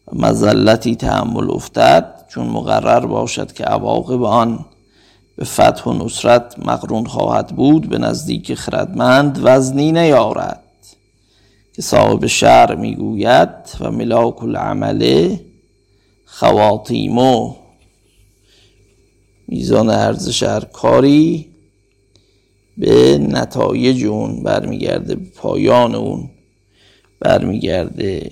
و 0.09 0.27
مزلتی 0.27 0.97
تحمل 0.97 1.51
افتد 1.51 2.25
چون 2.29 2.47
مقرر 2.47 3.07
باشد 3.07 3.53
که 3.53 3.65
عواقب 3.65 4.23
آن 4.23 4.65
به 5.37 5.45
فتح 5.45 5.85
و 5.85 6.05
نصرت 6.05 6.55
مقرون 6.67 7.05
خواهد 7.07 7.47
بود 7.47 7.89
به 7.89 7.99
نزدیک 7.99 8.55
خردمند 8.55 9.41
وزنی 9.43 9.93
نیارد. 9.93 10.64
که 11.75 11.83
صاحب 11.83 12.27
شعر 12.27 12.75
می‌گوید 12.75 13.49
و 13.81 13.91
ملاک 13.91 14.43
العمله 14.43 15.41
خواتیمو 16.25 17.55
میزان 19.49 19.91
ارزش 19.91 20.43
هر 20.43 20.61
کاری 20.61 21.47
به 22.79 23.19
نتایج 23.19 24.05
اون 24.05 24.43
برمیگرده 24.43 25.15
به 25.15 25.27
پایان 25.37 25.95
اون 25.95 26.31
برمیگرده. 27.21 28.31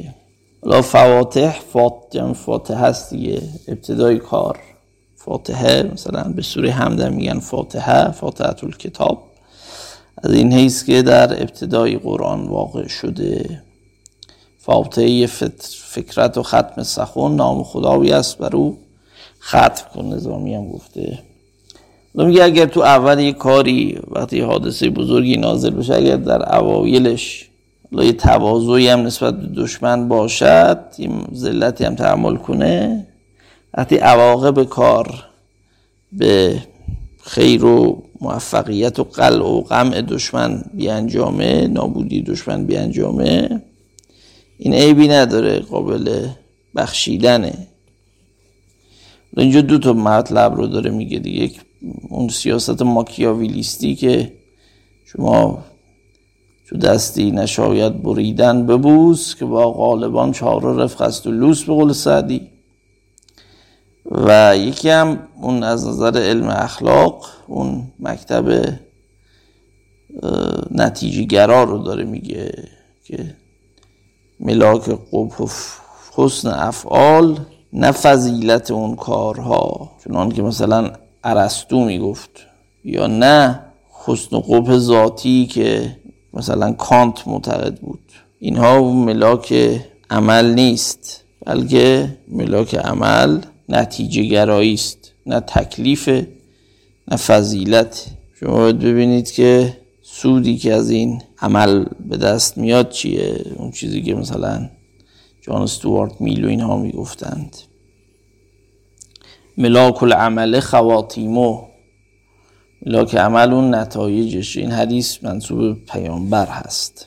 حالا 0.63 0.83
فواتح 0.83 1.61
فاتح 1.73 2.33
فاتح 2.33 2.75
هست 2.75 3.11
دیگه 3.11 3.43
ابتدای 3.69 4.19
کار 4.19 4.59
فاتحه 5.17 5.83
مثلا 5.93 6.33
به 6.37 6.43
سوره 6.43 6.71
حمد 6.71 7.03
میگن 7.03 7.39
فاتحه 7.39 8.11
فاتحه 8.11 8.71
کتاب 8.79 9.32
از 10.19 10.33
این 10.33 10.53
حیث 10.53 10.85
که 10.85 11.03
در 11.03 11.43
ابتدای 11.43 11.97
قرآن 11.97 12.47
واقع 12.47 12.89
شده. 12.89 13.63
فاتحه 14.59 15.27
فکرت 15.85 16.39
و 16.39 16.43
ختم 16.43 16.83
سخون 16.83 17.37
نام 17.37 17.63
خداوی 17.63 18.13
است 18.13 18.39
بر 18.39 18.57
او 18.57 18.79
ختم 19.41 19.85
کن 19.95 20.05
نظامی 20.05 20.55
هم 20.55 20.69
گفته. 20.69 21.19
میگه 22.15 22.45
اگر 22.45 22.67
تو 22.67 22.81
اول 22.81 23.19
یه 23.19 23.33
کاری 23.33 23.99
وقتی 24.11 24.41
حادثه 24.41 24.91
بزرگی 24.91 25.37
نازل 25.37 25.71
بشه 25.71 25.95
اگر 25.95 26.17
در 26.17 26.57
اوایلش 26.57 27.49
یه 27.93 28.13
تواضعی 28.13 28.89
هم 28.89 29.03
نسبت 29.03 29.41
به 29.41 29.63
دشمن 29.63 30.09
باشد 30.09 30.79
این 30.97 31.27
ذلتی 31.35 31.85
هم 31.85 31.95
تحمل 31.95 32.37
کنه 32.37 33.07
وقتی 33.75 33.97
عواقب 33.97 34.65
کار 34.65 35.25
به 36.13 36.63
خیر 37.23 37.65
و 37.65 38.03
موفقیت 38.23 38.99
و 38.99 39.05
قلع 39.05 39.45
و 39.45 39.61
غمع 39.61 40.01
دشمن 40.01 40.65
بیانجامه 40.75 41.67
نابودی 41.67 42.23
دشمن 42.23 42.65
بیانجامه 42.65 43.63
این 44.59 44.75
عیبی 44.75 45.09
نداره 45.09 45.59
قابل 45.59 46.29
بخشیدنه. 46.77 47.53
اینجا 49.37 49.61
دو 49.61 49.79
تا 49.79 49.93
مطلب 49.93 50.55
رو 50.55 50.67
داره 50.67 50.91
میگه 50.91 51.19
دیگه. 51.19 51.51
اون 52.09 52.29
سیاست 52.29 52.83
ماکیاویلیستی 52.83 53.95
که 53.95 54.33
شما 55.05 55.65
تو 56.69 56.77
دستی 56.77 57.31
نشاید 57.31 58.03
بریدن 58.03 58.67
ببوس 58.67 59.35
که 59.35 59.45
با 59.45 59.73
غالبان 59.73 60.33
چهار 60.33 60.75
رفق 60.75 61.03
است 61.03 61.27
و 61.27 61.31
لوس 61.31 61.65
به 61.65 61.73
قول 61.73 61.93
سعدی. 61.93 62.52
و 64.11 64.57
یکی 64.57 64.89
هم 64.91 65.19
اون 65.41 65.63
از 65.63 65.89
نظر 65.89 66.17
علم 66.17 66.49
اخلاق 66.49 67.27
اون 67.47 67.93
مکتب 68.01 68.65
نتیجه 70.71 71.23
گرا 71.23 71.65
رو 71.65 71.79
داره 71.79 72.05
میگه 72.05 72.69
که 73.05 73.37
ملاک 74.41 74.99
قبح 75.13 75.51
حسن 76.15 76.49
افعال 76.49 77.39
نه 77.73 77.93
فضیلت 77.93 78.71
اون 78.71 78.97
کارها. 78.97 79.91
چنان 80.05 80.33
که 80.33 80.43
مثلا 80.43 80.91
عرستو 81.25 81.85
می‌گفت 81.85 82.31
یا 82.85 83.07
نه 83.07 83.61
حسن 84.05 84.41
قبح 84.41 84.77
ذاتی 84.77 85.47
که 85.47 85.97
مثلا 86.35 86.73
کانت 86.73 87.29
معتقد 87.29 87.79
بود. 87.79 88.13
اینها 88.39 88.83
ملاک 88.93 89.81
عمل 90.11 90.55
نیست 90.55 91.25
بلکه 91.47 92.17
ملاک 92.29 92.75
عمل 92.75 93.41
نتیجه 93.69 94.23
گرایی 94.23 94.75
است 94.75 95.13
نه 95.27 95.41
تکلیف 95.41 96.09
نه 97.09 97.17
فضیلت. 97.17 98.07
شما 98.41 98.57
باید 98.57 98.79
ببینید 98.79 99.31
که 99.31 99.79
سودی 100.03 100.57
که 100.57 100.75
از 100.75 100.91
این 100.91 101.23
عمل 101.39 101.85
به 102.09 102.17
دست 102.17 102.59
میاد 102.59 102.91
چیه؟ 102.91 103.45
اون 103.57 103.71
چیزی 103.71 104.03
که 104.03 104.15
مثلا 104.15 104.71
جان 105.41 105.63
استوارت 105.63 106.21
میل 106.21 106.45
و 106.45 106.49
اینها 106.49 106.77
می‌گفتند. 106.77 107.57
ملاک 109.59 110.03
العمل 110.03 110.61
خواتیمو 110.61 111.63
ملاک 112.87 113.15
عمل 113.15 113.53
اون 113.53 113.75
نتایجش. 113.75 114.57
این 114.57 114.71
حدیث 114.71 115.25
منصوب 115.25 115.85
پیامبر 115.85 116.47
هست. 116.47 117.07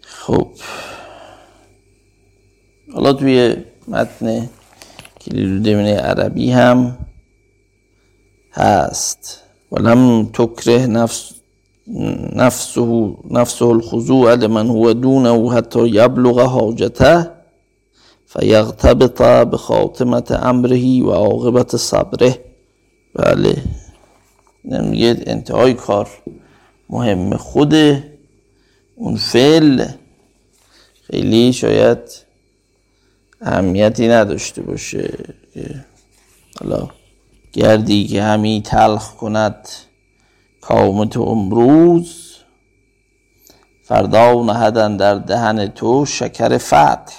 خب. 0.00 0.48
حالا 2.92 3.12
توی 3.12 3.56
متن 3.88 4.50
کلیل 5.24 5.78
عربی 5.86 6.50
هم 6.50 6.98
هست. 8.52 9.40
ولم 9.72 10.26
تکره 10.32 10.86
نفس 10.86 11.32
نفسه 12.36 13.16
نفسه 13.30 13.66
الخضوع 13.66 14.34
لمن 14.34 14.66
هو 14.66 14.92
دونه 14.92 15.52
حتی 15.52 15.88
یبلغ 15.88 16.40
حاجته 16.40 17.30
فیغتبط 18.26 19.22
به 19.50 19.56
خاتمت 19.56 20.32
امره 20.32 21.02
و 21.02 21.10
عاقبت 21.10 21.76
صبره. 21.76 22.38
بله. 23.14 23.62
میگه 24.64 25.16
انتهای 25.26 25.74
کار 25.74 26.08
مهم 26.90 27.36
خود 27.36 27.74
اون 28.96 29.16
فعل. 29.16 29.86
خیلی 31.06 31.52
شاید 31.52 32.23
اهمیتی 33.44 34.08
نداشته 34.08 34.62
باشه 34.62 35.18
حالا 36.60 36.88
گردی 37.52 38.06
که 38.06 38.22
همی 38.22 38.62
تلخ 38.64 39.14
کند 39.14 39.68
کامت 40.60 41.16
امروز 41.16 42.34
فردا 43.82 44.44
نهدن 44.44 44.96
در 44.96 45.14
دهن 45.14 45.66
تو 45.66 46.06
شکر 46.06 46.58
فتح. 46.58 47.14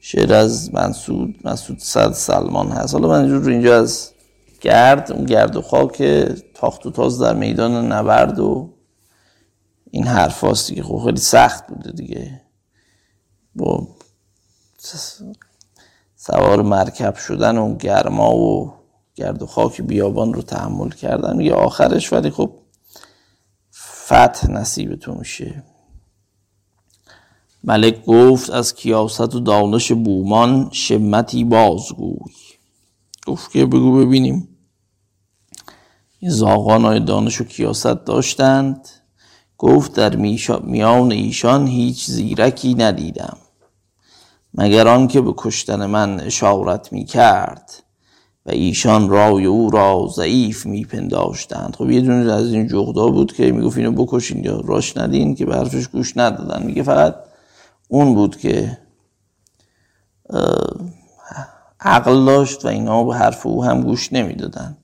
شعر 0.00 0.34
از 0.34 0.74
منصود 0.74 1.34
مسعود 1.44 1.78
صد 1.78 2.12
سلمان 2.12 2.68
هست. 2.68 2.94
حالا 2.94 3.08
من 3.08 3.30
رو 3.30 3.48
اینجا 3.48 3.78
از 3.78 4.12
گرد 4.60 5.12
اون 5.12 5.24
گرد 5.24 5.56
و 5.56 5.62
خاک 5.62 6.02
تاخت 6.54 6.86
و 6.86 6.90
تاز 6.90 7.18
در 7.18 7.34
میدان 7.34 7.92
نبرد 7.92 8.38
و 8.38 8.74
این 9.90 10.06
حرف 10.06 10.40
هاست 10.40 10.68
دیگه 10.68 10.82
خب 10.82 11.02
خیلی 11.04 11.20
سخت 11.20 11.66
بوده 11.66 11.92
دیگه. 11.92 12.40
با 13.54 13.88
سوار 16.16 16.62
مرکب 16.62 17.14
شدن 17.14 17.58
و 17.58 17.76
گرما 17.76 18.36
و 18.36 18.74
گرد 19.14 19.42
و 19.42 19.46
خاک 19.46 19.80
بیابان 19.80 20.34
رو 20.34 20.42
تحمل 20.42 20.90
کردن 20.90 21.40
یه 21.40 21.54
آخرش 21.54 22.12
ولی 22.12 22.30
خب 22.30 22.52
فتح 24.06 24.50
نصیبتون 24.50 25.18
میشه. 25.18 25.62
ملک 27.64 28.04
گفت 28.04 28.50
از 28.50 28.74
کیاست 28.74 29.34
و 29.34 29.40
دانش 29.40 29.92
بومان 29.92 30.68
شمتی 30.72 31.44
بازگوی. 31.44 32.32
گفت 33.26 33.50
که 33.50 33.66
بگو 33.66 33.96
ببینیم. 33.96 34.48
این 36.18 36.30
زاغان 36.30 36.84
های 36.84 37.00
دانش 37.00 37.40
و 37.40 37.44
کیاست 37.44 37.86
داشتند؟ 37.86 38.88
گفت 39.58 39.92
در 39.92 40.16
میان 40.64 41.12
ایشان 41.12 41.66
هیچ 41.66 42.06
زیرکی 42.06 42.74
ندیدم. 42.74 43.38
مگر 44.54 44.88
آنکه 44.88 45.20
به 45.20 45.34
کشتن 45.36 45.86
من 45.86 46.20
اشارت 46.20 46.92
می 46.92 47.04
کرد 47.04 47.70
و 48.46 48.50
ایشان 48.50 49.08
رای 49.08 49.46
او 49.46 49.70
را 49.70 50.08
ضعیف 50.16 50.66
میپنداشتند. 50.66 51.76
خب 51.76 51.90
یه 51.90 52.00
دونه 52.00 52.32
از 52.32 52.52
این 52.52 52.66
جغدا 52.68 53.08
بود 53.08 53.32
که 53.32 53.52
می‌گفت 53.52 53.78
اینو 53.78 53.92
بکشین 53.92 54.44
یا 54.44 54.60
راش 54.64 54.96
ندین 54.96 55.34
که 55.34 55.46
به 55.46 55.56
حرفش 55.56 55.88
گوش 55.88 56.16
ندادن. 56.16 56.62
میگه 56.62 56.82
فقط 56.82 57.14
اون 57.88 58.14
بود 58.14 58.36
که 58.36 58.78
عقل 61.80 62.24
داشت 62.24 62.64
و 62.64 62.68
اینا 62.68 63.04
به 63.04 63.14
حرف 63.14 63.46
او 63.46 63.64
هم 63.64 63.80
گوش 63.80 64.12
نمی‌دادن. 64.12 64.76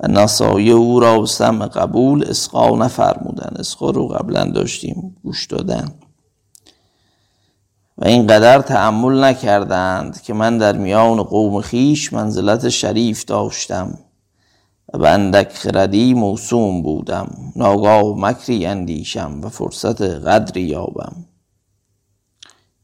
و 0.00 0.08
نصایه 0.08 0.72
او 0.72 1.00
را 1.00 1.20
به 1.20 1.26
سم 1.26 1.66
قبول 1.66 2.24
اسقا 2.24 2.76
نفرمودن. 2.76 3.56
اسقا 3.58 3.90
رو 3.90 4.08
قبلا 4.08 4.44
داشتیم 4.44 5.16
گوش 5.22 5.46
دادن. 5.46 5.94
و 8.02 8.06
اینقدر 8.06 8.62
تحمل 8.62 9.24
نکردند 9.24 10.22
که 10.22 10.34
من 10.34 10.58
در 10.58 10.76
میان 10.76 11.22
قوم 11.22 11.60
خیش 11.60 12.12
منزلت 12.12 12.68
شریف 12.68 13.24
داشتم 13.24 13.98
و 14.94 14.98
به 14.98 15.10
اندک 15.10 15.52
خردی 15.52 16.14
موسوم 16.14 16.82
بودم. 16.82 17.52
ناگاه 17.56 18.18
مکری 18.18 18.66
اندیشم 18.66 19.40
و 19.42 19.48
فرصت 19.48 20.02
قدری 20.02 20.62
یابم. 20.62 21.12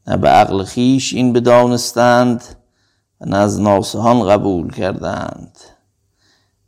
نه 0.07 0.17
به 0.17 0.29
عقل 0.29 0.63
خیش 0.63 1.13
این 1.13 1.33
بدانستند 1.33 2.43
و 3.21 3.25
نه 3.25 3.37
از 3.37 3.61
ناسهان 3.61 4.27
قبول 4.27 4.71
کردند 4.71 5.57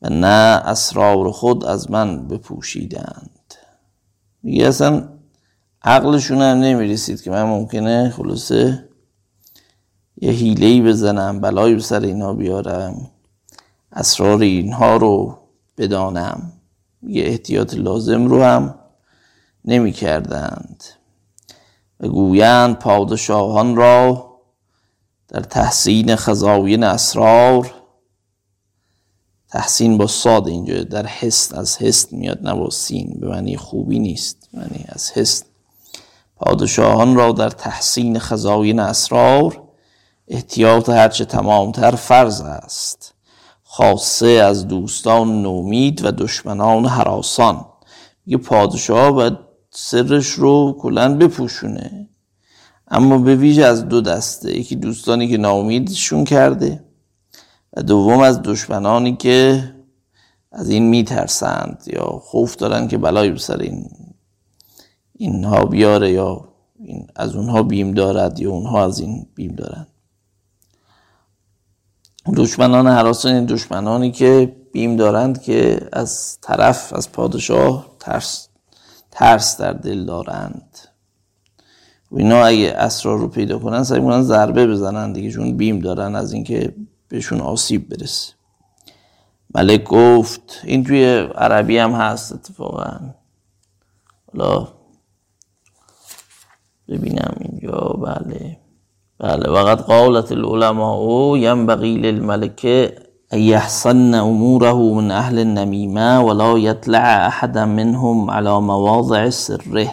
و 0.02 0.10
نه 0.10 0.62
اسرار 0.66 1.32
خود 1.32 1.66
از 1.66 1.92
من 1.92 2.28
بپوشیدند. 2.28 3.56
میگه 4.44 4.68
اصلا 4.68 5.08
عقلشون 5.84 6.42
هم 6.42 6.58
نمی‌رسید 6.58 7.22
که 7.22 7.32
من 7.32 7.44
ممکنه 7.44 8.10
خلاصه 8.10 8.90
یه 10.22 10.32
حیلهی 10.32 10.82
بزنم 10.82 11.40
بلایی 11.40 11.76
به 11.76 11.82
سر 11.82 12.00
اینها 12.00 12.34
بیارم 12.34 13.12
اسرار 13.92 14.42
اینها 14.42 14.98
رو 14.98 15.38
بدانم. 15.78 16.52
یه 17.04 17.24
احتیاط 17.24 17.74
لازم 17.74 18.26
رو 18.26 18.44
هم 18.44 18.76
نمی 19.66 19.92
کردند 19.92 20.84
و 22.00 22.08
گویند 22.08 22.80
پادشاهان 22.80 23.76
را 23.76 24.32
در 25.28 25.40
تحسین 25.40 26.16
خزاین 26.16 26.84
اسرار 26.84 27.74
تحسین 29.50 29.98
با 29.98 30.08
ساد 30.08 30.48
اینجا 30.48 30.84
در 30.84 31.06
حس 31.06 31.54
از 31.54 31.78
حس 31.78 32.14
میاد 32.14 32.48
نه 32.48 32.54
با 32.54 32.70
سین. 32.70 33.18
به 33.20 33.28
معنی 33.28 33.58
خوبی 33.58 34.00
نیست 34.00 34.50
معنی 34.54 34.86
از 34.88 35.12
حس 35.12 35.44
پادشاهان 36.42 37.16
را 37.16 37.32
در 37.32 37.50
تحسین 37.50 38.20
خزاین 38.20 38.80
اسرار 38.80 39.62
احتیاط 40.28 40.90
هرچه 40.90 41.26
تمامتر 41.26 41.92
فرض 41.92 42.42
است. 42.42 43.14
خاصه 43.64 44.28
از 44.28 44.68
دوستان 44.68 45.42
نومید 45.42 46.06
و 46.06 46.12
دشمنان 46.12 46.86
حراسان. 46.86 47.66
یه 48.26 48.38
پادشاه 48.38 49.12
باید 49.12 49.38
سرش 49.70 50.28
رو 50.28 50.78
کلا 50.80 51.18
بپوشونه. 51.18 52.10
اما 52.88 53.18
به 53.18 53.36
ویژه 53.36 53.66
از 53.66 53.90
دو 53.90 54.02
دسته 54.02 54.58
یکی 54.60 54.76
دوستانی 54.76 55.28
که 55.28 55.38
ناامیدشون 55.38 56.24
کرده 56.24 56.84
و 57.78 57.82
دوم 57.82 58.20
از 58.20 58.42
دشمنانی 58.42 59.16
که 59.16 59.64
از 60.52 60.70
این 60.70 60.90
میترسند 60.90 61.84
یا 61.94 62.06
خوف 62.06 62.56
دارن 62.56 62.88
که 62.88 62.98
بلایی 62.98 63.38
سر 63.38 63.58
این 63.58 63.90
اینها 65.22 65.66
بیاره 65.66 66.12
یا 66.12 66.48
این 66.80 67.08
از 67.16 67.36
اونها 67.36 67.64
بیم 67.64 67.92
دارد 67.92 68.40
یا 68.40 68.52
اونها 68.52 68.86
از 68.86 69.00
این 69.00 69.28
بیم 69.36 69.56
دارند. 69.56 69.88
دشمنان 72.36 72.88
حراسان 72.88 73.46
دشمنانی 73.46 74.12
که 74.12 74.56
بیم 74.74 74.96
دارند 74.96 75.42
که 75.42 75.80
از 75.94 76.38
طرف 76.42 76.94
از 76.94 77.12
پادشاه 77.12 77.88
ترس, 78.00 78.48
ترس 79.12 79.58
در 79.58 79.74
دل 79.74 80.06
دارند. 80.06 80.78
و 82.12 82.18
اینا 82.18 82.44
اگه 82.46 82.74
اسرار 82.78 83.18
رو 83.18 83.28
پیدا 83.28 83.60
کنن 83.60 83.84
سعی 83.84 84.02
کنن 84.02 84.24
ضربه 84.24 84.68
بزنن 84.68 85.14
دیگه 85.14 85.32
چون 85.32 85.58
بیم 85.58 85.80
دارن 85.80 86.16
از 86.16 86.34
اینکه 86.34 86.76
بهشون 87.08 87.42
آسیب 87.42 87.90
برسه. 87.90 88.34
ملک 89.56 89.84
گفت 89.84 90.62
این 90.64 90.84
توی 90.84 91.06
عربی 91.36 91.78
هم 91.78 91.92
هست 91.92 92.34
اتفاقا. 92.34 93.00
حالا 94.34 94.81
ببینم 96.92 97.36
اینجا 97.40 97.80
بله. 98.04 98.58
بله. 99.20 99.52
وقد 99.52 99.82
قالت 99.82 100.32
العلماء 100.32 101.02
ينبغي 101.36 101.98
للملك 101.98 102.66
أن 103.34 103.40
يحسن 103.40 104.16
أموره 104.16 104.94
من 104.94 105.12
أهل 105.12 105.40
النميمة 105.40 106.22
ولا 106.22 106.58
يطلع 106.58 107.28
أحدا 107.28 107.66
منهم 107.66 108.30
على 108.30 108.62
مواضع 108.62 109.30
سره. 109.30 109.92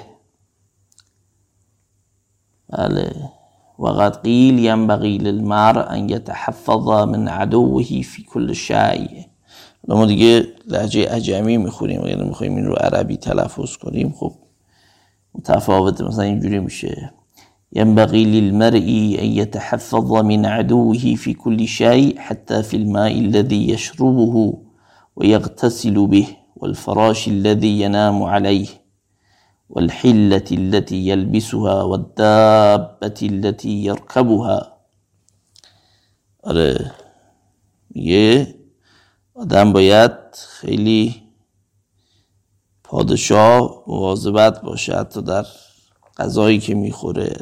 بله. 2.73 3.31
وقد 3.79 4.17
قيل 4.17 4.59
ينبغي 4.59 5.19
للمرء 5.19 5.93
أن 5.95 6.11
يتحفظ 6.11 6.91
من 6.91 7.29
عدوه 7.29 7.91
في 8.03 8.23
كل 8.23 8.55
شيء. 8.55 9.29
ما 9.89 10.07
دیگه 10.07 10.47
لحجه 10.67 11.09
عجمی 11.09 11.57
میخوریم 11.57 12.07
یعنی 12.07 12.25
میخوایم 12.25 12.57
این 12.57 12.65
رو 12.65 12.75
عربی 12.75 13.17
تلفظ 13.17 13.77
کنیم 13.77 14.15
خب 14.19 14.33
متفاوت 15.39 16.03
مثلا 16.03 16.25
اینجوری 16.25 16.61
میشه 16.61 17.11
ينبغي 17.73 18.25
للمرء 18.25 19.17
أن 19.23 19.27
يتحفظ 19.41 20.13
من 20.13 20.47
عدوه 20.47 21.15
في 21.15 21.35
كل 21.35 21.69
شيء 21.69 22.19
حتى 22.19 22.63
في 22.63 22.77
الماء 22.77 23.13
الذي 23.19 23.71
يشربه 23.71 24.59
ويغتسل 25.17 26.07
به 26.07 26.27
والفراش 26.57 27.29
الذي 27.29 27.81
ينام 27.81 28.23
عليه 28.23 28.69
والحلة 29.71 30.45
التي 30.53 31.09
يلبسها 31.09 31.83
والدابة 31.83 33.19
التي 33.23 33.85
يركبها. 33.85 34.79
آره 36.45 36.93
میگه 37.91 38.55
آدم 39.35 39.73
باید 39.73 40.11
خیلی 40.35 41.28
پادشاه 42.89 43.83
مواظبت 43.87 44.63
باشه 44.63 44.97
حتی 44.97 45.23
در 45.23 45.47
غذایی 46.19 46.59
که 46.59 46.75
می‌خوره 46.75 47.37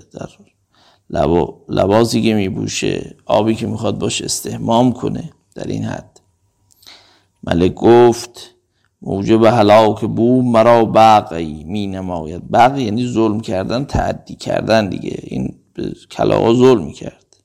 در 1.11 1.27
لباسی 1.69 2.23
که 2.23 2.35
میبوشه 2.35 3.17
آبی 3.27 3.55
که 3.55 3.67
می‌خواد 3.67 3.99
باش 3.99 4.23
استهمام 4.23 4.93
کنه 4.93 5.31
در 5.55 5.67
این 5.67 5.85
حد. 5.85 6.21
ملک 7.45 7.75
گفت 7.75 8.55
موجب 9.03 9.45
هلاک 9.45 10.01
بو 10.01 10.43
مرا 10.43 10.85
بقی 10.85 11.65
می 11.65 11.87
نماید. 11.87 12.51
بقی 12.51 12.83
یعنی 12.83 13.07
ظلم 13.07 13.41
کردن 13.41 13.85
تعدی 13.85 14.35
کردن 14.35 14.89
دیگه. 14.89 15.19
این 15.23 15.55
کلاها 16.11 16.55
ظلم 16.55 16.93
کرد 16.93 17.37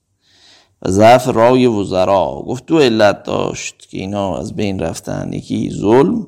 و 0.81 0.91
ضعف 0.91 1.27
رای 1.27 1.67
وزرا. 1.67 2.43
گفت 2.47 2.65
دو 2.65 2.79
علت 2.79 3.23
داشت 3.23 3.89
که 3.89 3.97
اینا 3.97 4.37
از 4.37 4.55
بین 4.55 4.79
رفتن. 4.79 5.33
یکی 5.33 5.71
ظلم 5.71 6.27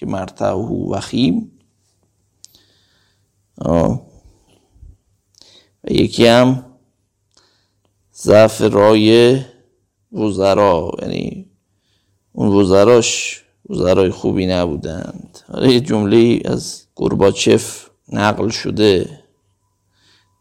که 0.00 0.06
مرتعه 0.06 0.52
وخیم 0.52 1.50
و 5.84 5.90
یکی 5.90 6.26
هم 6.26 6.64
ضعف 8.14 8.60
رای 8.60 9.40
وزرا 10.12 10.90
یعنی 11.02 11.50
اون 12.32 12.48
وزراش 12.48 13.42
وزرای 13.70 14.10
خوبی 14.10 14.46
نبودند. 14.46 15.38
حالا 15.48 15.66
یه 15.66 15.80
جمله 15.80 16.40
از 16.44 16.82
گرباچف 16.96 17.90
نقل 18.12 18.48
شده. 18.48 19.20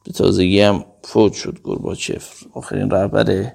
به 0.03 0.12
تازگی 0.12 0.62
هم 0.62 0.86
فوت 1.03 1.34
شد 1.34 1.60
گرباچف 1.64 2.43
آخرین 2.53 2.89
رهبر 2.89 3.51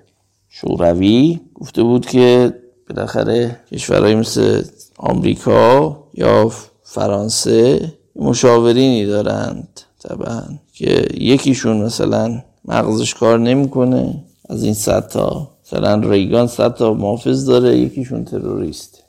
شوروی 0.49 1.41
گفته 1.55 1.83
بود 1.83 2.07
که 2.07 2.55
بالاخره 2.89 3.61
کشورهای 3.73 4.15
مثل 4.15 4.65
آمریکا 4.99 5.99
یا 6.15 6.53
فرانسه 6.83 7.93
مشاورینی 8.17 9.07
دارند 9.07 9.81
طبعا 9.99 10.43
که 10.73 11.09
یکیشون 11.15 11.77
مثلا 11.77 12.43
مغزش 12.65 13.15
کار 13.15 13.39
نمی‌کنه. 13.39 14.25
از 14.49 14.65
این 14.65 14.75
صد 14.75 15.09
تا 15.09 15.51
مثلا 15.65 16.11
ریگان 16.11 16.47
صد 16.47 16.75
تا 16.75 16.95
محافظ 16.95 17.47
داره 17.47 17.79
یکیشون 17.79 18.25
تروریست. 18.25 19.03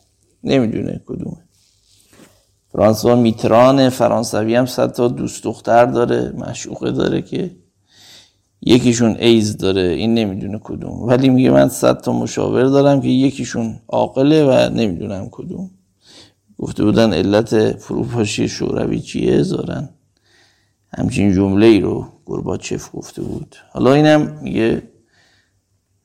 نمی‌دونه 0.43 1.01
کدومه. 1.05 1.38
فرانسوا 2.71 3.15
میتران 3.15 3.89
فرانسوی 3.89 4.55
هم 4.55 4.65
صد 4.65 4.91
تا 4.91 5.07
دوست 5.07 5.43
دختر 5.43 5.86
داره 5.86 6.33
مشوقه 6.38 6.91
داره 6.91 7.21
که 7.21 7.51
یکیشون 8.66 9.16
ایز 9.20 9.57
داره 9.57 9.82
این 9.82 10.13
نمی‌دونه 10.13 10.59
کدوم. 10.63 11.03
ولی 11.03 11.30
میگه 11.30 11.51
من 11.51 11.70
صد 11.70 12.01
تا 12.01 12.11
مشاور 12.11 12.63
دارم 12.63 13.01
که 13.01 13.07
یکیشون 13.07 13.80
عاقله 13.88 14.45
و 14.45 14.70
نمی‌دونم 14.70 15.28
کدوم. 15.32 15.72
گفته 16.57 16.84
بودن 16.84 17.13
علت 17.13 17.78
فروپاشی 17.78 18.49
شوروی 18.49 18.99
چیه؟ 18.99 19.41
زارن. 19.41 19.89
همچین 20.97 21.34
جمله 21.34 21.66
ای 21.66 21.80
رو 21.80 22.07
گرباچف 22.26 22.89
گفته 22.93 23.22
بود. 23.22 23.55
حالا 23.72 23.93
اینم 23.93 24.39
میگه 24.41 24.84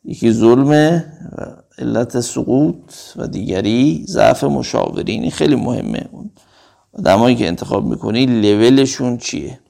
یکی 0.04 0.32
ظلمه 0.32 1.04
و 1.38 1.46
علت 1.78 2.20
سقوط 2.20 2.92
و 3.16 3.26
دیگری 3.26 4.04
ضعف 4.08 4.44
مشاورینی 4.44 5.30
خیلی 5.30 5.54
مهمه. 5.54 6.08
اون 6.12 6.30
آدمایی 6.92 7.36
که 7.36 7.46
انتخاب 7.46 7.86
می‌کنی 7.86 8.26
لولشون 8.26 9.18
چیه؟ 9.18 9.60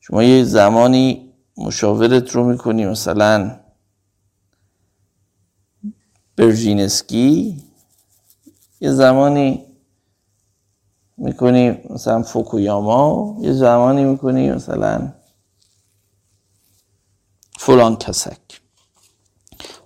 شما 0.00 0.22
یه 0.22 0.44
زمانی 0.44 1.29
مشاورت 1.60 2.30
رو 2.30 2.44
می‌کنی 2.44 2.86
مثلا 2.86 3.60
برژینسکی 6.36 7.62
یه 8.80 8.92
زمانی 8.92 9.64
می‌کنی 11.16 11.78
مثلا 11.90 12.22
فوکویاما 12.22 13.36
یه 13.40 13.52
زمانی 13.52 14.04
می‌کنی 14.04 14.50
مثلا 14.50 15.12
فلان 17.58 17.96
کسک 17.96 18.60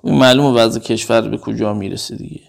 این 0.02 0.18
معلومه 0.18 0.60
وضع 0.60 0.80
کشور 0.80 1.28
به 1.28 1.38
کجا 1.38 1.74
می‌رسه 1.74 2.16
دیگه. 2.16 2.40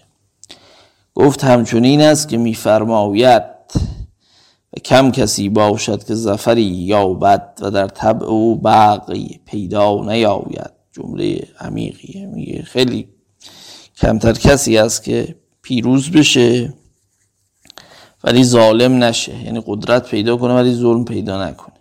گفت 1.14 1.44
همچنین 1.44 2.00
است 2.00 2.28
که 2.28 2.36
میفرماید 2.36 3.55
کم 4.84 5.10
کسی 5.10 5.48
باشد 5.48 6.04
که 6.04 6.14
زفری 6.14 6.62
یابد 6.62 7.58
و 7.60 7.70
در 7.70 7.88
طبع 7.88 8.26
او 8.26 8.56
باقی 8.56 9.40
پیدا 9.46 10.04
نیاید. 10.04 10.70
جمله 10.92 11.48
عمیقیه 11.60 12.26
میگه 12.26 12.62
خیلی 12.62 13.08
کمتر 13.96 14.32
کسی 14.32 14.78
است 14.78 15.04
که 15.04 15.36
پیروز 15.62 16.10
بشه 16.10 16.74
ولی 18.24 18.44
ظالم 18.44 19.04
نشه. 19.04 19.44
یعنی 19.44 19.62
قدرت 19.66 20.10
پیدا 20.10 20.36
کنه 20.36 20.54
ولی 20.54 20.74
ظلم 20.74 21.04
پیدا 21.04 21.48
نکنه. 21.48 21.76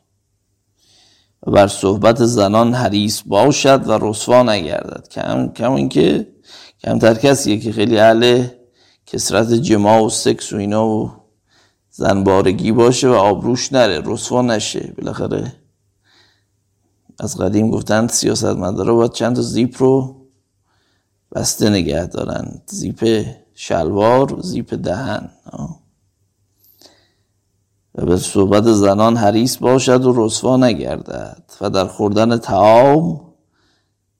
و 1.47 1.51
بر 1.51 1.67
صحبت 1.67 2.25
زنان 2.25 2.73
حریص 2.73 3.21
باشد 3.25 3.87
و 3.87 3.97
رسوا 4.01 4.43
نگردد. 4.43 5.07
کم 5.11 5.51
کم 5.53 5.71
اینکه 5.71 6.27
کمتر 6.83 7.13
کسیه 7.13 7.59
که 7.59 7.71
خیلی 7.71 7.99
اهل 7.99 8.47
کسرت 9.05 9.53
جماع 9.53 10.01
و 10.01 10.09
سکس 10.09 10.53
و 10.53 10.57
اینا 10.57 10.87
و 10.87 11.24
زنبارگی 11.97 12.71
باشه 12.71 13.09
و 13.09 13.13
آبروش 13.13 13.73
نره 13.73 14.01
رسوا 14.05 14.41
نشه. 14.41 14.93
بالاخره 14.97 15.53
از 17.19 17.37
قدیم 17.37 17.69
گفتن 17.69 18.07
سیاست 18.07 18.45
مداره 18.45 18.91
باید 18.91 19.11
چند 19.11 19.35
تا 19.35 19.41
زیپ 19.41 19.83
رو 19.83 20.15
بسته 21.35 21.69
نگه 21.69 22.05
دارن 22.05 22.61
زیپ 22.67 23.25
شلوار 23.53 24.41
زیپ 24.41 24.73
دهن. 24.73 25.29
و 27.95 28.05
به 28.05 28.17
صحبت 28.17 28.71
زنان 28.71 29.17
حریص 29.17 29.57
باشد 29.57 30.05
و 30.05 30.25
رسوا 30.25 30.57
نگردد 30.57 31.43
و 31.61 31.69
در 31.69 31.87
خوردن 31.87 32.37
تعام 32.37 33.21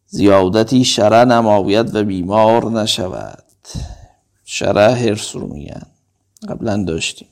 زیادتی 0.07 0.83
شرع 0.83 1.23
نماید 1.23 1.95
و 1.95 2.03
بیمار 2.03 2.71
نشود. 2.71 3.43
شرع 4.45 4.91
هرس 4.91 5.35
رو 5.35 5.47
میگن. 5.47 5.87
قبلا 6.49 6.83
داشتیم. 6.83 7.27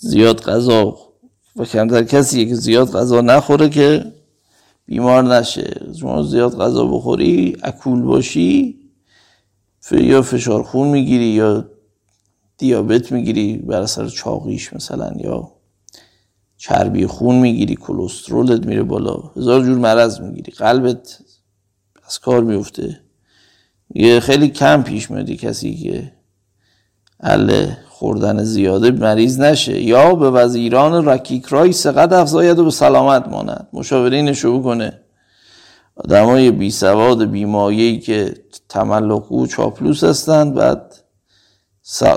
زیاد 0.00 0.40
غذا 0.40 0.96
و 1.56 1.64
کمتر 1.64 2.02
کسی 2.02 2.46
که 2.48 2.54
زیاد 2.54 2.92
غذا 2.92 3.20
نخوره 3.20 3.68
که 3.68 4.12
بیمار 4.86 5.22
نشه. 5.22 5.80
شما 6.00 6.22
زیاد 6.22 6.58
غذا 6.58 6.84
بخوری 6.84 7.56
اکول 7.62 8.02
باشی 8.02 8.78
یا 9.90 10.22
فشار 10.22 10.62
خون 10.62 10.88
می‌گیری 10.88 11.24
یا 11.24 11.70
دیابت 12.58 13.12
می‌گیری 13.12 13.56
بر 13.56 13.80
اثر 13.80 14.08
چاقیش 14.08 14.72
مثلا 14.72 15.12
یا 15.16 15.52
چربی 16.56 17.06
خون 17.06 17.34
می‌گیری 17.34 17.76
کلسترولت 17.76 18.66
میره 18.66 18.82
بالا. 18.82 19.14
هزار 19.36 19.64
جور 19.64 19.78
مرض 19.78 20.20
می‌گیری. 20.20 20.52
قلبت 20.52 21.18
از 22.06 22.18
کار 22.18 22.40
میفته 22.40 23.00
یه 23.94 24.20
خیلی 24.20 24.48
کم 24.48 24.82
پیش 24.82 25.10
میادی 25.10 25.36
کسی 25.36 25.76
که 25.76 26.12
ال 27.20 27.72
خوردن 27.98 28.44
زیاده 28.44 28.90
مریض 28.90 29.40
نشه. 29.40 29.82
یا 29.82 30.14
به 30.14 30.30
وزیران 30.30 31.08
رکیک 31.08 31.46
رای 31.46 31.72
سقد 31.72 32.12
افزاید 32.12 32.58
و 32.58 32.64
به 32.64 32.70
سلامت 32.70 33.28
ماند. 33.28 33.68
مشاورینش 33.72 34.44
رو 34.44 34.62
کنه. 34.62 35.00
آدمای 35.96 36.50
بی 36.50 36.70
سواد 36.70 37.24
بیمایهی 37.24 37.98
که 37.98 38.34
تملق 38.68 39.32
و 39.32 39.46
چاپلوس 39.46 40.04
هستند. 40.04 40.54
بعد 40.54 40.94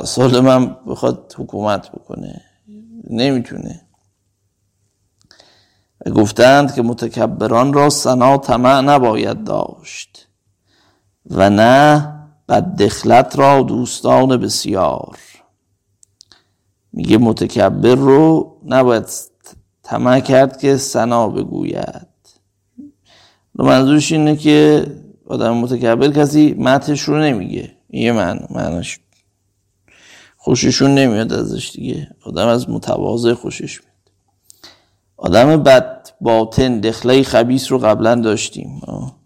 سال 0.05 0.39
من 0.39 0.77
بخواد 0.87 1.33
حکومت 1.37 1.91
بکنه. 1.91 2.41
نمی‌تونه. 3.09 3.81
گفتند 6.15 6.73
که 6.73 6.81
متکبران 6.81 7.73
را 7.73 7.89
سنا 7.89 8.37
طمع 8.37 8.81
نباید 8.81 9.43
داشت 9.43 10.27
و 11.29 11.49
نه 11.49 12.13
بد 12.49 12.75
دخلت 12.75 13.39
را 13.39 13.61
دوستان 13.61 14.37
بسیار. 14.37 15.17
میگه 16.93 17.17
متکبر 17.17 17.95
رو 17.95 18.55
نباید 18.65 19.05
طمع 19.83 20.19
کرد 20.19 20.57
که 20.57 20.77
سنا 20.77 21.29
بگوید. 21.29 22.07
منظورش 23.55 24.11
اینه 24.11 24.35
که 24.35 24.85
آدم 25.27 25.57
متکبر 25.57 26.11
کسی 26.11 26.55
متش 26.59 27.01
رو 27.01 27.19
نمیگه. 27.19 27.71
یه 27.89 28.11
من 28.11 28.39
معناش 28.49 28.99
خوششون 30.37 30.95
نمیاد 30.95 31.33
ازش 31.33 31.71
دیگه. 31.71 32.07
آدم 32.25 32.47
از 32.47 32.69
متواضع 32.69 33.33
خوشش 33.33 33.81
میاد. 33.81 33.91
آدم 35.17 35.63
بد 35.63 36.09
باطن 36.21 36.79
دخله 36.79 37.23
خبیس 37.23 37.71
رو 37.71 37.77
قبلا 37.77 38.15
داشتیم. 38.15 38.81
یه 38.87 39.20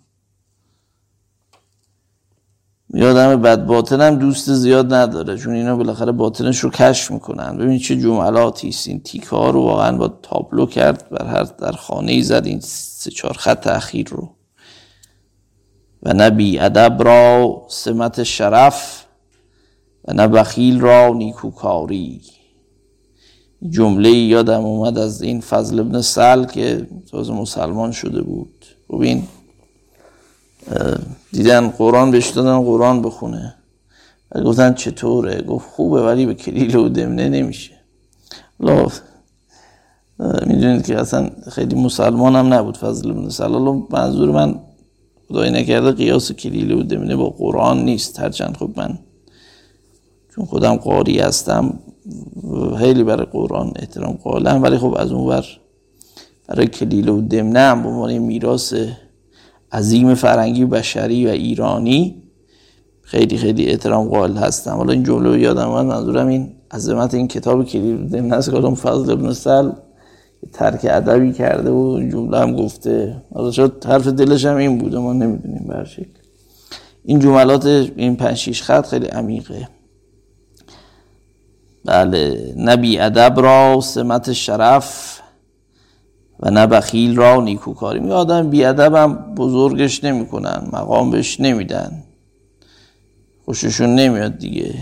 آدم 3.04 3.42
بد 3.42 3.66
باطن 3.66 4.02
هم 4.02 4.16
دوست 4.16 4.54
زیاد 4.54 4.94
نداره 4.94 5.38
چون 5.38 5.54
اینا 5.54 5.76
بالاخره 5.76 6.12
باطنش 6.12 6.60
رو 6.60 6.70
کشف 6.70 7.12
می‌کنن. 7.12 7.58
ببین 7.58 7.80
چه 7.80 7.96
جملاتی 7.96 8.70
است 8.70 8.88
این 8.88 9.00
تیکه 9.00 9.30
ها 9.30 9.50
رو 9.50 9.62
واقعا 9.62 9.98
با 9.98 10.08
تابلو 10.08 10.66
کرد 10.66 11.10
بر 11.10 11.26
هر 11.26 11.44
در 11.44 11.72
خانه 11.72 12.12
ای 12.12 12.22
زد 12.22 12.46
این 12.46 12.60
سه 12.60 13.12
چهار 13.12 13.34
خط 13.34 13.68
اخیر 13.68 14.10
رو. 14.10 14.30
و 16.04 16.14
نه 16.14 16.30
بی 16.30 16.60
ادب 16.60 17.04
را 17.04 17.62
سمت 17.70 18.24
شرف 18.24 19.06
و 20.08 20.14
نه 20.14 20.28
بخیل 20.28 20.80
را 20.80 21.14
نیکوکاری. 21.14 22.22
جمله 23.70 24.10
یادم 24.10 24.66
اومد 24.66 24.98
از 24.98 25.22
این 25.22 25.42
فضل 25.42 25.80
ابن 25.80 26.02
سل 26.02 26.46
که 26.46 26.88
تازه 27.12 27.34
مسلمان 27.34 27.92
شده 27.92 28.22
بود. 28.22 28.66
ببین 28.90 29.24
دیدن 31.32 31.68
قرآن 31.68 32.12
بهش 32.12 32.30
دادن 32.30 32.60
قرآن 32.60 33.02
بخونه. 33.02 33.56
گفتن 34.46 34.74
چطوره؟ 34.74 35.42
گفت 35.42 35.70
خوبه 35.70 36.02
ولی 36.02 36.26
به 36.26 36.34
کلیل 36.34 36.76
و 36.76 36.90
دمنه 36.90 37.30
نمیشه. 37.30 37.72
لا 38.60 38.88
می‌دونید 40.46 40.86
که 40.86 41.00
اصلا 41.00 41.30
خیلی 41.52 41.76
مسلمان 41.76 42.36
هم 42.36 42.54
نبود 42.54 42.78
فضل 42.78 43.12
ابن 43.12 43.30
سلال. 43.30 43.84
منظور 43.90 44.32
من 44.32 44.60
خدای 45.28 45.52
نکرده 45.52 45.92
قیاس 45.92 46.32
کلیل 46.32 46.72
و 46.72 46.84
دمنه 46.84 47.16
با 47.16 47.30
قرآن 47.30 47.84
نیست. 47.84 48.20
هرچند 48.20 48.58
خب 48.58 48.70
من 48.76 48.98
چون 50.36 50.46
خودم 50.46 50.76
قاری 50.76 51.20
هستم 51.20 51.80
خیلی 52.78 53.04
برای 53.04 53.26
قرآن 53.32 53.72
احترام 53.76 54.14
قائلم. 54.24 54.64
ولی 54.64 54.78
خب 54.78 54.96
از 54.98 55.12
اون 55.12 55.28
بر 55.28 55.46
برای 56.48 56.68
کلیل 56.68 57.10
و 57.10 57.22
دمنه 57.22 57.60
هم 57.60 57.84
به 57.84 57.90
عنوان 57.90 58.18
میراث 58.18 58.74
عظیم 59.76 60.14
فرنگی 60.14 60.66
بشری 60.66 61.28
و 61.28 61.30
ایرانی. 61.30 62.22
خیلی 63.02 63.38
خیلی 63.38 63.66
احترام 63.66 64.08
قائل 64.08 64.36
هستم. 64.36 64.72
حالا 64.72 64.94
این 64.94 65.04
جمله 65.04 65.30
رو 65.30 65.38
یادم 65.38 65.70
من 65.70 65.86
منظورم 65.86 66.28
این 66.28 66.52
عظمت 66.72 67.14
این 67.14 67.28
کتاب 67.28 67.66
کلیل 67.66 68.08
دمنه 68.08 68.36
است 68.36 68.52
که 68.52 68.62
فضل 68.62 69.12
ابن 69.12 69.34
سل 69.34 69.72
ترک 70.54 70.80
ادبی 70.84 71.34
کرده 71.34 71.70
و 71.70 71.96
این 72.00 72.10
جمله 72.10 72.40
هم 72.40 72.56
گفته. 72.56 73.22
حالا 73.34 73.52
شد 73.52 73.86
حرف 73.88 74.08
دلش 74.08 74.46
هم 74.46 74.56
این 74.56 74.78
بوده 74.78 74.98
ما 74.98 75.14
نمی‌دونیم 75.14 75.66
برشکل 75.68 76.06
این 77.04 77.20
جملات 77.20 77.66
این 77.96 78.16
پنج 78.16 78.62
خط 78.62 78.88
خیلی 78.88 79.06
عمیقه. 79.06 79.68
بله 81.86 82.54
نه 82.58 82.76
بی 82.76 83.00
ادب 83.00 83.40
را 83.40 83.82
سمت 83.82 84.34
شرف 84.34 85.15
و 86.40 86.52
نه 86.52 86.68
بخیل 86.68 87.16
را 87.16 87.42
نیکوکاری. 87.42 88.00
می 88.00 88.12
آدم 88.12 88.50
بی 88.50 88.66
ادب 88.66 88.96
هم 88.96 89.36
بزرگش 89.36 90.04
نمی‌کنن 90.04 90.68
مقام 90.74 91.12
بهش 91.12 91.40
نمیدن. 91.40 92.04
خوششون 93.46 93.96
نمیاد 93.96 94.38
دیگه. 94.38 94.76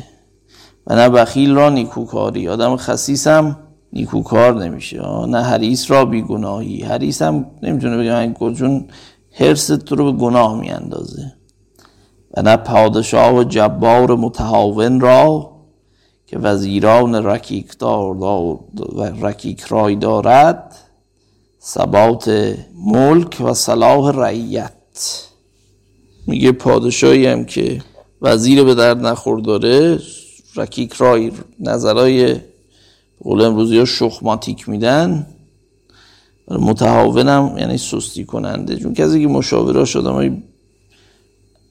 و 0.87 0.95
نه 0.95 1.09
بخیل 1.09 1.55
را 1.55 1.69
نیکوکاری. 1.69 2.49
آدم 2.49 2.77
خصیص 2.77 3.27
هم 3.27 3.57
نیکوکار 3.93 4.65
نمیشه. 4.65 5.01
نه 5.27 5.41
حریص 5.41 5.91
را 5.91 6.05
بیگناهی. 6.05 6.81
حریص 6.81 7.21
هم 7.21 7.45
نمی‌تونه 7.63 7.97
بگه 7.97 8.11
من 8.11 8.53
چون 8.53 8.85
حرست 9.31 9.91
رو 9.91 10.11
به 10.11 10.19
گناه 10.19 10.59
میاندازه. 10.59 11.33
و 12.37 12.41
نه 12.41 12.57
پادشاه 12.57 13.35
و 13.35 13.43
جبار 13.43 14.15
متهاون 14.15 14.99
را 14.99 15.53
که 16.25 16.39
وزیران 16.39 17.15
رکیک 17.15 17.77
دار 17.77 18.23
و 18.23 18.59
رکیک 19.21 19.61
رای 19.61 19.95
دارد 19.95 20.75
ثبات 21.65 22.55
ملک 22.85 23.41
و 23.43 23.53
صلاح 23.53 24.15
رعیت. 24.15 24.71
میگه 26.27 26.51
پادشاهی 26.51 27.25
هم 27.25 27.45
که 27.45 27.81
وزیر 28.21 28.63
به 28.63 28.75
درد 28.75 29.05
نخور 29.05 29.39
داره 29.39 29.99
رکیک 30.55 30.93
رای 30.93 31.31
نظرای 31.59 32.35
قول 33.23 33.41
امروزی 33.41 33.77
ها 33.77 33.85
شخماتیک 33.85 34.69
میدن. 34.69 35.27
متحاونم 36.47 37.55
یعنی 37.57 37.77
سستی 37.77 38.25
کننده. 38.25 38.77
چون 38.77 38.93
کسی 38.93 39.21
که 39.21 39.27
مشاوره 39.27 39.85
شده 39.85 40.41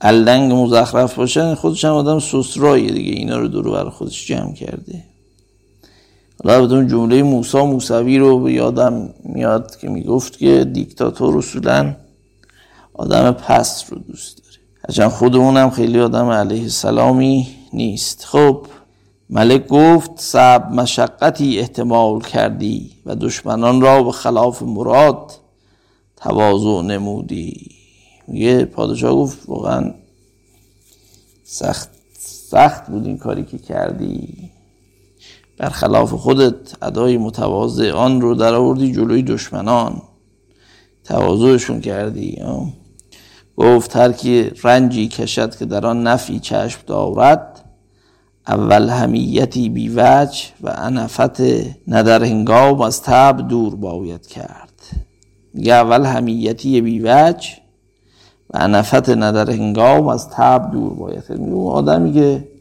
الدنگ 0.01 0.53
مزخرف 0.53 1.15
باشن 1.15 1.55
خودش 1.55 1.85
هم 1.85 1.93
آدم 1.93 2.19
سسراییه 2.19 2.91
دیگه. 2.93 3.13
اینا 3.13 3.39
رو 3.39 3.49
دور 3.49 3.71
بر 3.71 3.91
خودش 3.91 4.27
جمع 4.27 4.55
کرده. 4.55 5.05
حالا 6.45 6.67
بدون 6.67 6.89
جمله 6.89 7.23
موسا 7.23 7.67
موسوی 7.67 8.19
رو 8.19 8.51
یادم 8.51 9.15
میاد 9.25 9.77
که 9.77 9.89
می‌گفت 9.89 10.39
که 10.39 10.65
دیکتاتور 10.65 11.39
اصولا 11.39 11.97
آدم 12.95 13.33
پست 13.33 13.93
رو 13.93 13.99
دوست 13.99 14.39
داره. 14.39 14.57
هرچند 14.89 15.11
خودمونم 15.11 15.71
خیلی 15.71 16.01
آدم 16.01 16.29
علیه 16.29 16.63
السلامی 16.63 17.49
نیست. 17.73 18.25
خب 18.25 18.67
ملک 19.31 19.67
گفت 19.67 20.11
سب 20.17 20.69
مشقتی 20.73 21.59
احتمال 21.59 22.21
کردی 22.21 22.91
و 23.07 23.15
دشمنان 23.15 23.81
را 23.81 24.03
به 24.03 24.13
خلاف 24.13 24.63
مراد 24.63 25.33
تواضع 26.17 26.87
نمودی. 26.87 27.71
میگه 28.29 28.65
پادشاه 28.65 29.15
گفت 29.15 29.39
واقعا 29.49 29.95
سخت 31.45 31.89
سخت 32.19 32.87
بود 32.87 33.07
این 33.07 33.19
کاری 33.19 33.45
که 33.45 33.59
کردی. 33.59 34.52
برخلاف 35.63 36.13
خودت 36.13 36.83
ادای 36.83 37.19
متواضع 37.19 37.93
آن 37.93 38.21
رو 38.21 38.35
در 38.35 38.55
آوردی 38.55 38.93
جلوی 38.93 39.23
دشمنان. 39.23 40.03
تواضعشون 41.05 41.81
کردی 41.81 42.43
گفت 43.57 43.97
هر 43.97 44.13
کی 44.13 44.51
رنجی 44.65 45.09
کشد 45.09 45.57
که 45.57 45.65
در 45.65 45.87
آن 45.87 46.07
نفی 46.07 46.41
چشم 46.41 46.81
دارد 46.87 47.65
اول 48.47 48.89
همیتی 48.89 49.69
بی 49.69 49.89
وجه 49.89 50.45
و 50.61 50.75
انفت 50.77 51.41
ندر 51.89 52.25
هنگام 52.25 52.81
از 52.81 53.03
تب 53.03 53.49
دور 53.49 53.75
باید 53.75 54.27
کرد. 54.27 54.73
میگه 55.55 55.75
اول 55.75 56.05
همیتی 56.05 56.81
بی 56.81 57.01
وجه 57.01 57.49
و 58.51 58.59
انفت 58.59 59.09
ندر 59.11 59.51
هنگام 59.51 60.09
از 60.09 60.29
تب 60.29 60.71
دور 60.73 60.95
باید 60.95 61.27
کرد. 61.27 61.41
آدمی 61.55 62.13
که 62.13 62.52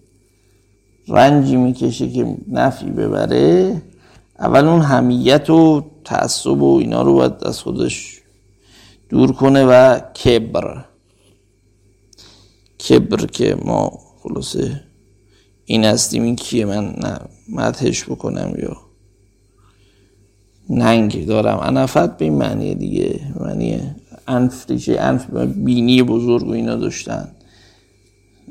رنجی 1.08 1.56
می‌کشه 1.56 2.10
که 2.10 2.38
نفی 2.48 2.86
ببره. 2.86 3.82
اول 4.40 4.68
اون 4.68 4.82
همیت 4.82 5.50
و 5.50 5.84
تعصب 6.06 6.62
و 6.62 6.78
اینا 6.78 7.02
رو 7.02 7.14
باید 7.14 7.34
از 7.42 7.60
خودش 7.60 8.22
دور 9.10 9.32
کنه 9.32 9.66
و 9.66 10.00
کبر. 10.00 10.86
کبر 12.90 13.26
که 13.26 13.58
ما 13.66 14.00
خلاصه 14.24 14.82
این 15.66 15.84
هستیم 15.86 16.24
این 16.24 16.36
کیه؟ 16.36 16.66
من 16.66 16.96
مدهش 17.50 18.04
بکنم 18.04 18.54
یا 18.58 18.78
ننگ 20.70 21.26
دارم. 21.26 21.60
انفت 21.60 22.18
به 22.18 22.26
این 22.26 22.34
معنی 22.34 22.76
دیگه. 22.76 23.22
معنی 23.40 23.82
انف 24.28 24.70
ریشه 24.70 25.00
انف 25.00 25.26
بینی 25.56 26.04
بزرگ 26.04 26.48
و 26.48 26.52
اینا 26.52 26.76
داشتن. 26.76 27.32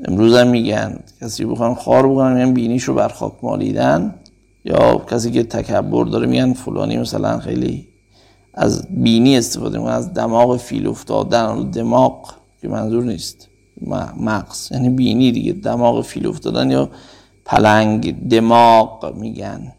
امروز 0.04 0.34
هم 0.34 0.48
میگن 0.48 0.98
کسی 1.20 1.44
بخوان 1.44 1.74
خار 1.74 2.08
بکنن 2.08 2.32
میگن 2.32 2.54
بینیشو 2.54 2.94
بر 2.94 3.08
خاک 3.08 3.32
مالیدن. 3.42 4.14
یا 4.64 4.98
کسی 4.98 5.30
که 5.30 5.42
تکبر 5.42 6.04
داره 6.04 6.26
میگن 6.26 6.52
فلانی 6.52 6.98
مثلا 6.98 7.38
خیلی 7.38 7.86
از 8.54 8.86
بینی 8.90 9.38
استفاده 9.38 9.78
می‌کنن 9.78 9.92
از 9.92 10.14
دماغ 10.14 10.56
فیل 10.56 10.86
افتادن 10.86 11.70
دماغ 11.70 12.34
که 12.62 12.68
منظور 12.68 13.04
نیست. 13.04 13.48
مغز. 14.16 14.72
یعنی 14.72 14.90
بینی 14.90 15.32
دیگه 15.32 15.52
دماغ 15.52 16.04
فیل 16.04 16.26
افتادن 16.26 16.70
یا 16.70 16.90
پلنگ 17.44 18.28
دماغ 18.28 19.14
میگن. 19.16 19.72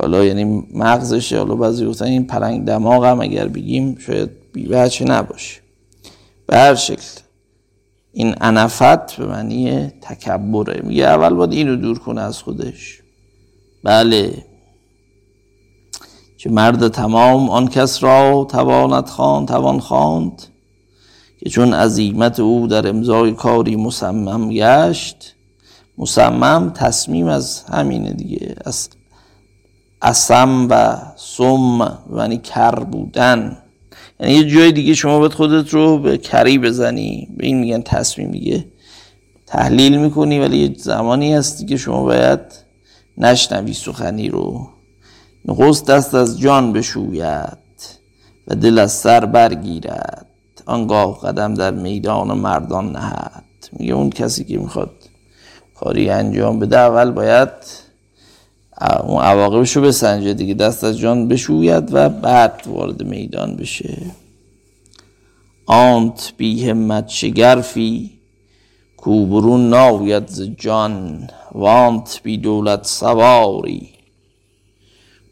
حالا 0.00 0.24
یعنی 0.24 0.64
مغزش 0.74 1.32
حالا 1.32 1.54
بعضی 1.54 1.86
گفتن 1.86 2.04
این 2.04 2.26
پلنگ 2.26 2.64
دماغ 2.64 3.04
هم 3.04 3.20
اگر 3.20 3.48
بگیم 3.48 3.96
شاید 3.98 4.30
بی 4.52 4.66
بچه 4.66 5.04
نباشه. 5.04 5.60
به 6.46 6.56
هر 6.56 6.74
شکل. 6.74 7.20
این 8.18 8.34
انفت 8.40 9.16
به 9.16 9.26
معنی 9.26 9.88
تکبره. 10.00 10.80
میگه 10.84 11.04
اول 11.04 11.34
باید 11.34 11.52
اینو 11.52 11.76
دور 11.76 11.98
کنه 11.98 12.20
از 12.20 12.42
خودش. 12.42 13.00
بله. 13.84 14.44
که 16.38 16.50
مرد 16.50 16.88
تمام 16.88 17.50
آن 17.50 17.68
کس 17.68 18.02
را 18.02 18.46
تواند 18.50 19.06
خان 19.08 19.46
توان 19.46 19.80
خواند. 19.80 20.42
که 21.38 21.50
چون 21.50 21.74
عظیمت 21.74 22.40
او 22.40 22.66
در 22.66 22.88
امضای 22.88 23.32
کاری 23.32 23.76
مصمم 23.76 24.50
گشت 24.50 25.34
مصمم 25.98 26.72
تصمیم 26.74 27.26
از 27.26 27.62
همینه 27.62 28.12
دیگه. 28.12 28.54
از 28.64 28.88
اسم 30.02 30.66
و 30.70 30.96
سم 31.16 31.98
یعنی 32.16 32.38
کر 32.38 32.74
بودن. 32.74 33.58
یعنی 34.20 34.34
یه 34.34 34.44
جای 34.44 34.72
دیگه 34.72 34.94
شما 34.94 35.18
باید 35.18 35.32
خودت 35.32 35.74
رو 35.74 35.98
به 35.98 36.18
کری 36.18 36.58
بزنی. 36.58 37.28
به 37.36 37.46
این 37.46 37.58
میگن 37.58 37.82
تصمیم 37.82 38.30
دیگه. 38.30 38.64
تحلیل 39.46 39.96
می‌کنی 39.96 40.38
ولی 40.38 40.58
یه 40.58 40.74
زمانی 40.78 41.34
هستی 41.34 41.66
که 41.66 41.76
شما 41.76 42.02
باید 42.02 42.40
نشنوی 43.18 43.74
سخنی 43.74 44.28
رو. 44.28 44.68
نخست 45.44 45.86
دست 45.86 46.14
از 46.14 46.40
جان 46.40 46.72
بشوید 46.72 47.58
و 48.48 48.54
دل 48.54 48.78
از 48.78 48.92
سر 48.92 49.24
برگیرد. 49.24 50.26
آنگاه 50.66 51.20
قدم 51.20 51.54
در 51.54 51.70
میدان 51.70 52.38
مردان 52.38 52.92
نهد. 52.92 53.44
میگه 53.72 53.94
اون 53.94 54.10
کسی 54.10 54.44
که 54.44 54.58
می‌خواد 54.58 54.90
کاری 55.74 56.10
انجام 56.10 56.58
بده 56.58 56.78
اول 56.78 57.10
باید 57.10 57.48
اون 58.80 59.22
عواقبش 59.22 59.76
رو 59.76 59.82
بسنجه 59.82 60.34
دیگه. 60.34 60.54
دست 60.54 60.84
از 60.84 60.98
جان 60.98 61.28
بشوید 61.28 61.88
و 61.92 62.08
بعد 62.08 62.62
وارد 62.66 63.02
میدان 63.02 63.56
بشه. 63.56 63.96
آنت 65.66 66.32
بی 66.36 66.68
همت 66.68 67.08
شگرفی 67.08 68.10
کوبرون 68.96 69.68
ناوید 69.68 70.26
ز 70.28 70.42
جان. 70.42 71.28
وانت 71.52 72.20
بی 72.22 72.38
دولت 72.38 72.86
سواری 72.86 73.88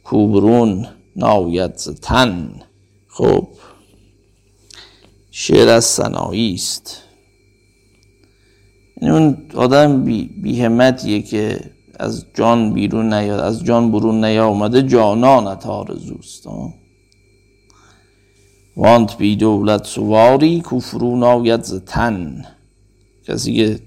کوبرون 0.04 0.86
ناوید 1.16 1.76
ز 1.76 2.00
تن. 2.00 2.62
خب 3.08 3.48
شعر 5.30 5.68
از 5.68 5.84
سنایی 5.84 6.54
است. 6.54 7.02
یعنی 9.02 9.14
اون 9.14 9.50
آدم 9.54 10.04
بی, 10.04 10.24
بی 10.42 10.62
همتیه 10.62 11.22
که 11.22 11.73
از 12.00 12.26
جان 12.34 12.72
بیرون 12.72 13.14
نیاد 13.14 13.40
از 13.40 13.64
جان 13.64 13.92
برون 13.92 14.24
نیامده 14.24 14.82
جانانت 14.82 15.66
آرزوست. 15.66 16.46
وانت 18.76 19.16
بی 19.18 19.36
دولت 19.36 19.86
سواری 19.86 20.60
کفرون 20.60 21.22
آید 21.22 21.62
ز 21.62 21.74
تن. 21.74 22.44
کسی 23.28 23.54
که 23.56 23.80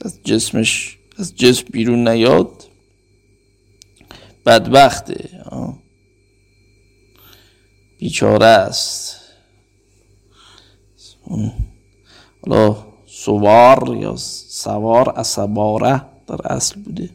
از 0.00 0.20
جسمش 0.24 0.98
از 1.18 1.36
جسم 1.36 1.66
بیرون 1.70 2.08
نیاد 2.08 2.64
بدبخته. 4.46 5.30
بیچاره 7.98 8.46
است. 8.46 9.20
حالا 12.42 12.76
سوار 13.06 13.96
یا 13.96 14.16
سوار 14.48 15.08
اسباره 15.10 16.02
در 16.26 16.52
اصل 16.52 16.80
بوده. 16.80 17.10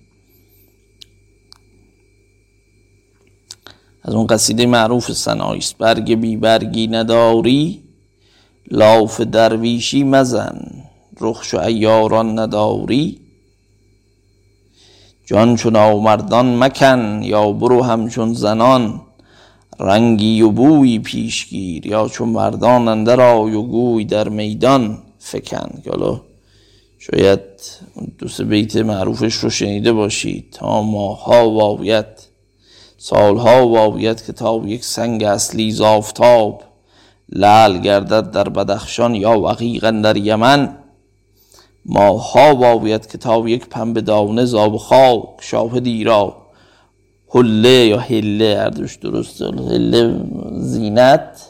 از 4.10 4.16
اون 4.16 4.28
قصیده 4.28 4.66
معروف 4.66 5.12
سنایی 5.12 5.60
است. 5.60 5.78
برگ 5.78 6.16
بی 6.16 6.38
برگی 6.38 6.88
نداری 6.88 7.84
لاف 8.72 9.22
درویشی 9.22 10.04
مزن. 10.04 10.60
رخش 11.22 11.54
و 11.54 11.60
ایاران 11.60 12.40
نداری. 12.40 13.20
جان 15.26 15.56
چون 15.56 15.76
آمردان 15.76 16.64
مکن 16.64 17.20
یا 17.24 17.52
برو 17.52 17.84
همچون 17.84 18.34
زنان. 18.34 19.02
رنگی 19.80 20.42
و 20.42 20.50
بوی 20.50 21.00
پیشگیر 21.00 21.88
یا 21.88 22.08
چون 22.08 22.30
مردان 22.30 22.88
اندر 22.88 23.22
آی 23.22 23.54
و 23.54 23.62
گوی 23.62 24.06
در 24.06 24.30
میدان 24.30 24.98
فکن. 25.20 25.82
حالا 25.90 26.22
شاید 27.00 27.40
دو 28.18 28.28
سه 28.28 28.44
بیت 28.44 28.76
معروفش 28.76 29.36
رو 29.36 29.50
شنیده 29.50 29.94
باشید 29.94 30.46
تا 30.52 30.82
ماها 30.82 31.50
واویت 31.50 32.29
سالها 33.02 33.68
واویت 33.68 34.26
که 34.26 34.34
تا 34.34 34.62
یک 34.66 34.84
سنگ 34.84 35.24
اصلی 35.24 35.72
زافتاب 35.72 36.64
لال 37.30 37.78
گردد 37.78 38.32
در 38.32 38.50
بدخشان 38.50 39.16
یا 39.16 39.40
وقیقا 39.40 39.92
در 39.92 40.18
یمن 40.18 40.78
ماها 41.86 42.56
واویت 42.56 43.10
که 43.12 43.18
تا 43.18 43.50
یک 43.50 43.66
پنبه 43.66 44.02
دانه 44.02 44.46
زاب 44.46 44.78
خاک 44.78 45.24
شاهدی 45.42 46.04
را 46.04 46.38
حله 47.30 47.70
یا 47.70 48.00
هله 48.00 48.56
اردوش 48.60 48.96
درسته 48.96 49.46
هله 49.46 50.22
زینت 50.52 51.50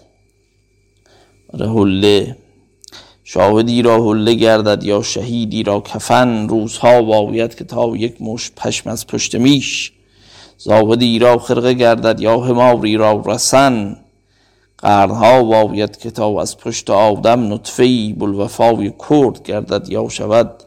آره 1.53 1.69
حله 1.69 2.37
شاهدی 3.23 3.81
را 3.81 4.09
حله 4.09 4.33
گردد 4.33 4.83
یا 4.83 5.01
شهیدی 5.01 5.63
را 5.63 5.79
کفن 5.79 6.47
روزها 6.47 7.03
واویت 7.03 7.57
که 7.57 7.63
تا 7.63 7.95
یک 7.95 8.21
مش 8.21 8.51
پشم 8.55 8.89
از 8.89 9.07
پشت 9.07 9.35
میش 9.35 9.91
زاهدی 10.61 11.19
را 11.19 11.37
خرقه 11.37 11.73
گردد 11.73 12.19
یا 12.19 12.39
هماری 12.39 12.97
را 12.97 13.23
رسن. 13.25 13.97
قرنها 14.77 15.45
واویت 15.45 15.99
که 15.99 16.11
تا 16.11 16.41
از 16.41 16.57
پشت 16.57 16.89
آدم 16.89 17.53
نطفه 17.53 18.13
بلوفای 18.13 18.93
کرد 19.09 19.43
گردد 19.43 19.89
یا 19.89 20.09
شود 20.09 20.63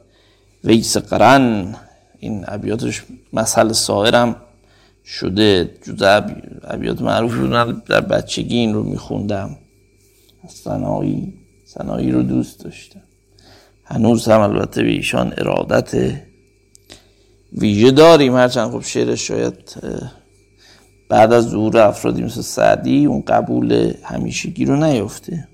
ویس 0.65 0.97
قرن. 0.97 1.75
این 2.19 2.45
ابیاتش 2.49 3.03
مسئله 3.33 3.73
سایرم 3.73 4.37
شده 5.05 5.71
جزء 5.87 6.21
ابیات 6.65 7.03
معروف 7.03 7.33
در 7.89 8.01
بچگی 8.01 8.57
این 8.57 8.75
رو 8.75 8.83
میخوندم. 8.83 9.57
سنایی 10.49 11.35
سنایی 11.65 12.11
رو 12.11 12.23
دوست 12.23 12.65
داشتم. 12.65 13.03
هنوز 13.85 14.29
هم 14.29 14.41
البته 14.41 14.83
به 14.83 14.91
ایشان 14.91 15.35
ارادت 15.39 15.95
ویژه 17.59 17.91
داریم 17.91 18.37
هرچند 18.37 18.71
خب 18.71 18.81
شعرش 18.81 19.29
شاید 19.29 19.77
بعد 21.09 21.33
از 21.33 21.45
ظهور 21.45 21.79
افرادی 21.79 22.23
مثل 22.23 22.41
سعدی 22.41 23.07
اون 23.07 23.23
قبول 23.23 23.93
همیشگی 24.03 24.65
رو 24.65 24.77
نیفته 24.77 25.49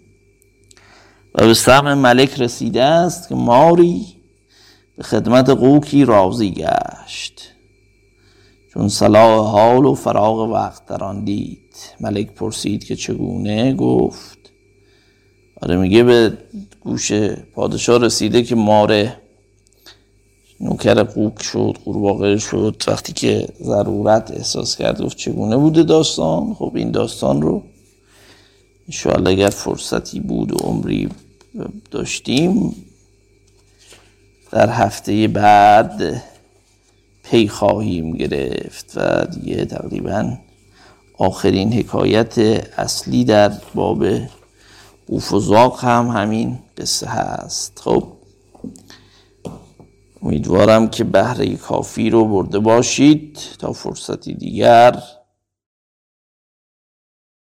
و 1.35 1.47
به 1.47 1.55
سهم 1.55 1.95
ملک 1.95 2.41
رسیده 2.41 2.83
است 2.83 3.29
که 3.29 3.35
ماری 3.35 4.07
به 4.97 5.03
خدمت 5.05 5.51
قوکی 5.51 6.05
راضی 6.05 6.51
گشت. 6.51 7.43
چون 8.75 8.89
صلاح 8.89 9.51
حال 9.51 9.85
و 9.85 9.95
فراغ 9.95 10.39
وقت 10.39 10.87
در 10.87 11.05
آن 11.05 11.25
دید. 11.25 11.75
ملک 12.01 12.33
پرسید 12.35 12.85
که 12.85 12.97
چگونه؟ 12.97 13.75
گفت. 13.75 14.39
آره 15.63 15.77
میگه 15.77 16.03
به 16.03 16.39
گوش 16.81 17.13
پادشاه 17.55 18.05
رسیده 18.05 18.43
که 18.43 18.55
ماره 18.55 19.17
نوکر 20.61 21.03
قوک 21.03 21.43
شد 21.43 21.79
قورباغه 21.85 22.39
شد. 22.39 22.83
وقتی 22.89 23.13
که 23.13 23.49
ضرورت 23.63 24.31
احساس 24.31 24.77
کرد 24.77 25.03
گفت 25.03 25.17
چگونه 25.17 25.57
بوده 25.57 25.83
داستان؟ 25.83 26.55
خب 26.55 26.73
این 26.75 26.91
داستان 26.91 27.43
رو 27.43 27.63
انشاءالله 28.89 29.31
اگر 29.31 29.51
فرصتی 29.51 30.21
بود 30.21 30.53
و 30.53 30.67
عمری 30.67 31.09
داشتیم 31.91 32.75
در 34.51 34.71
هفته 34.71 35.29
بعد 35.29 36.23
پی 37.23 37.49
خواهیم 37.49 38.13
گرفت 38.13 38.93
و 38.97 39.25
دیگه 39.25 39.65
تقریبا 39.65 40.39
آخرین 41.19 41.73
حکایت 41.73 42.39
اصلی 42.79 43.25
در 43.25 43.53
باب 43.75 44.05
اوف 45.07 45.33
هم 45.85 46.07
همین 46.07 46.59
قصه 46.79 47.07
هست. 47.07 47.81
خب 47.85 48.05
امیدوارم 50.23 50.89
که 50.89 51.05
بهره 51.05 51.57
کافی 51.57 52.11
رو 52.11 52.25
برده 52.25 52.59
باشید 52.59 53.39
تا 53.59 53.73
فرصتی 53.73 54.35
دیگر. 54.35 55.03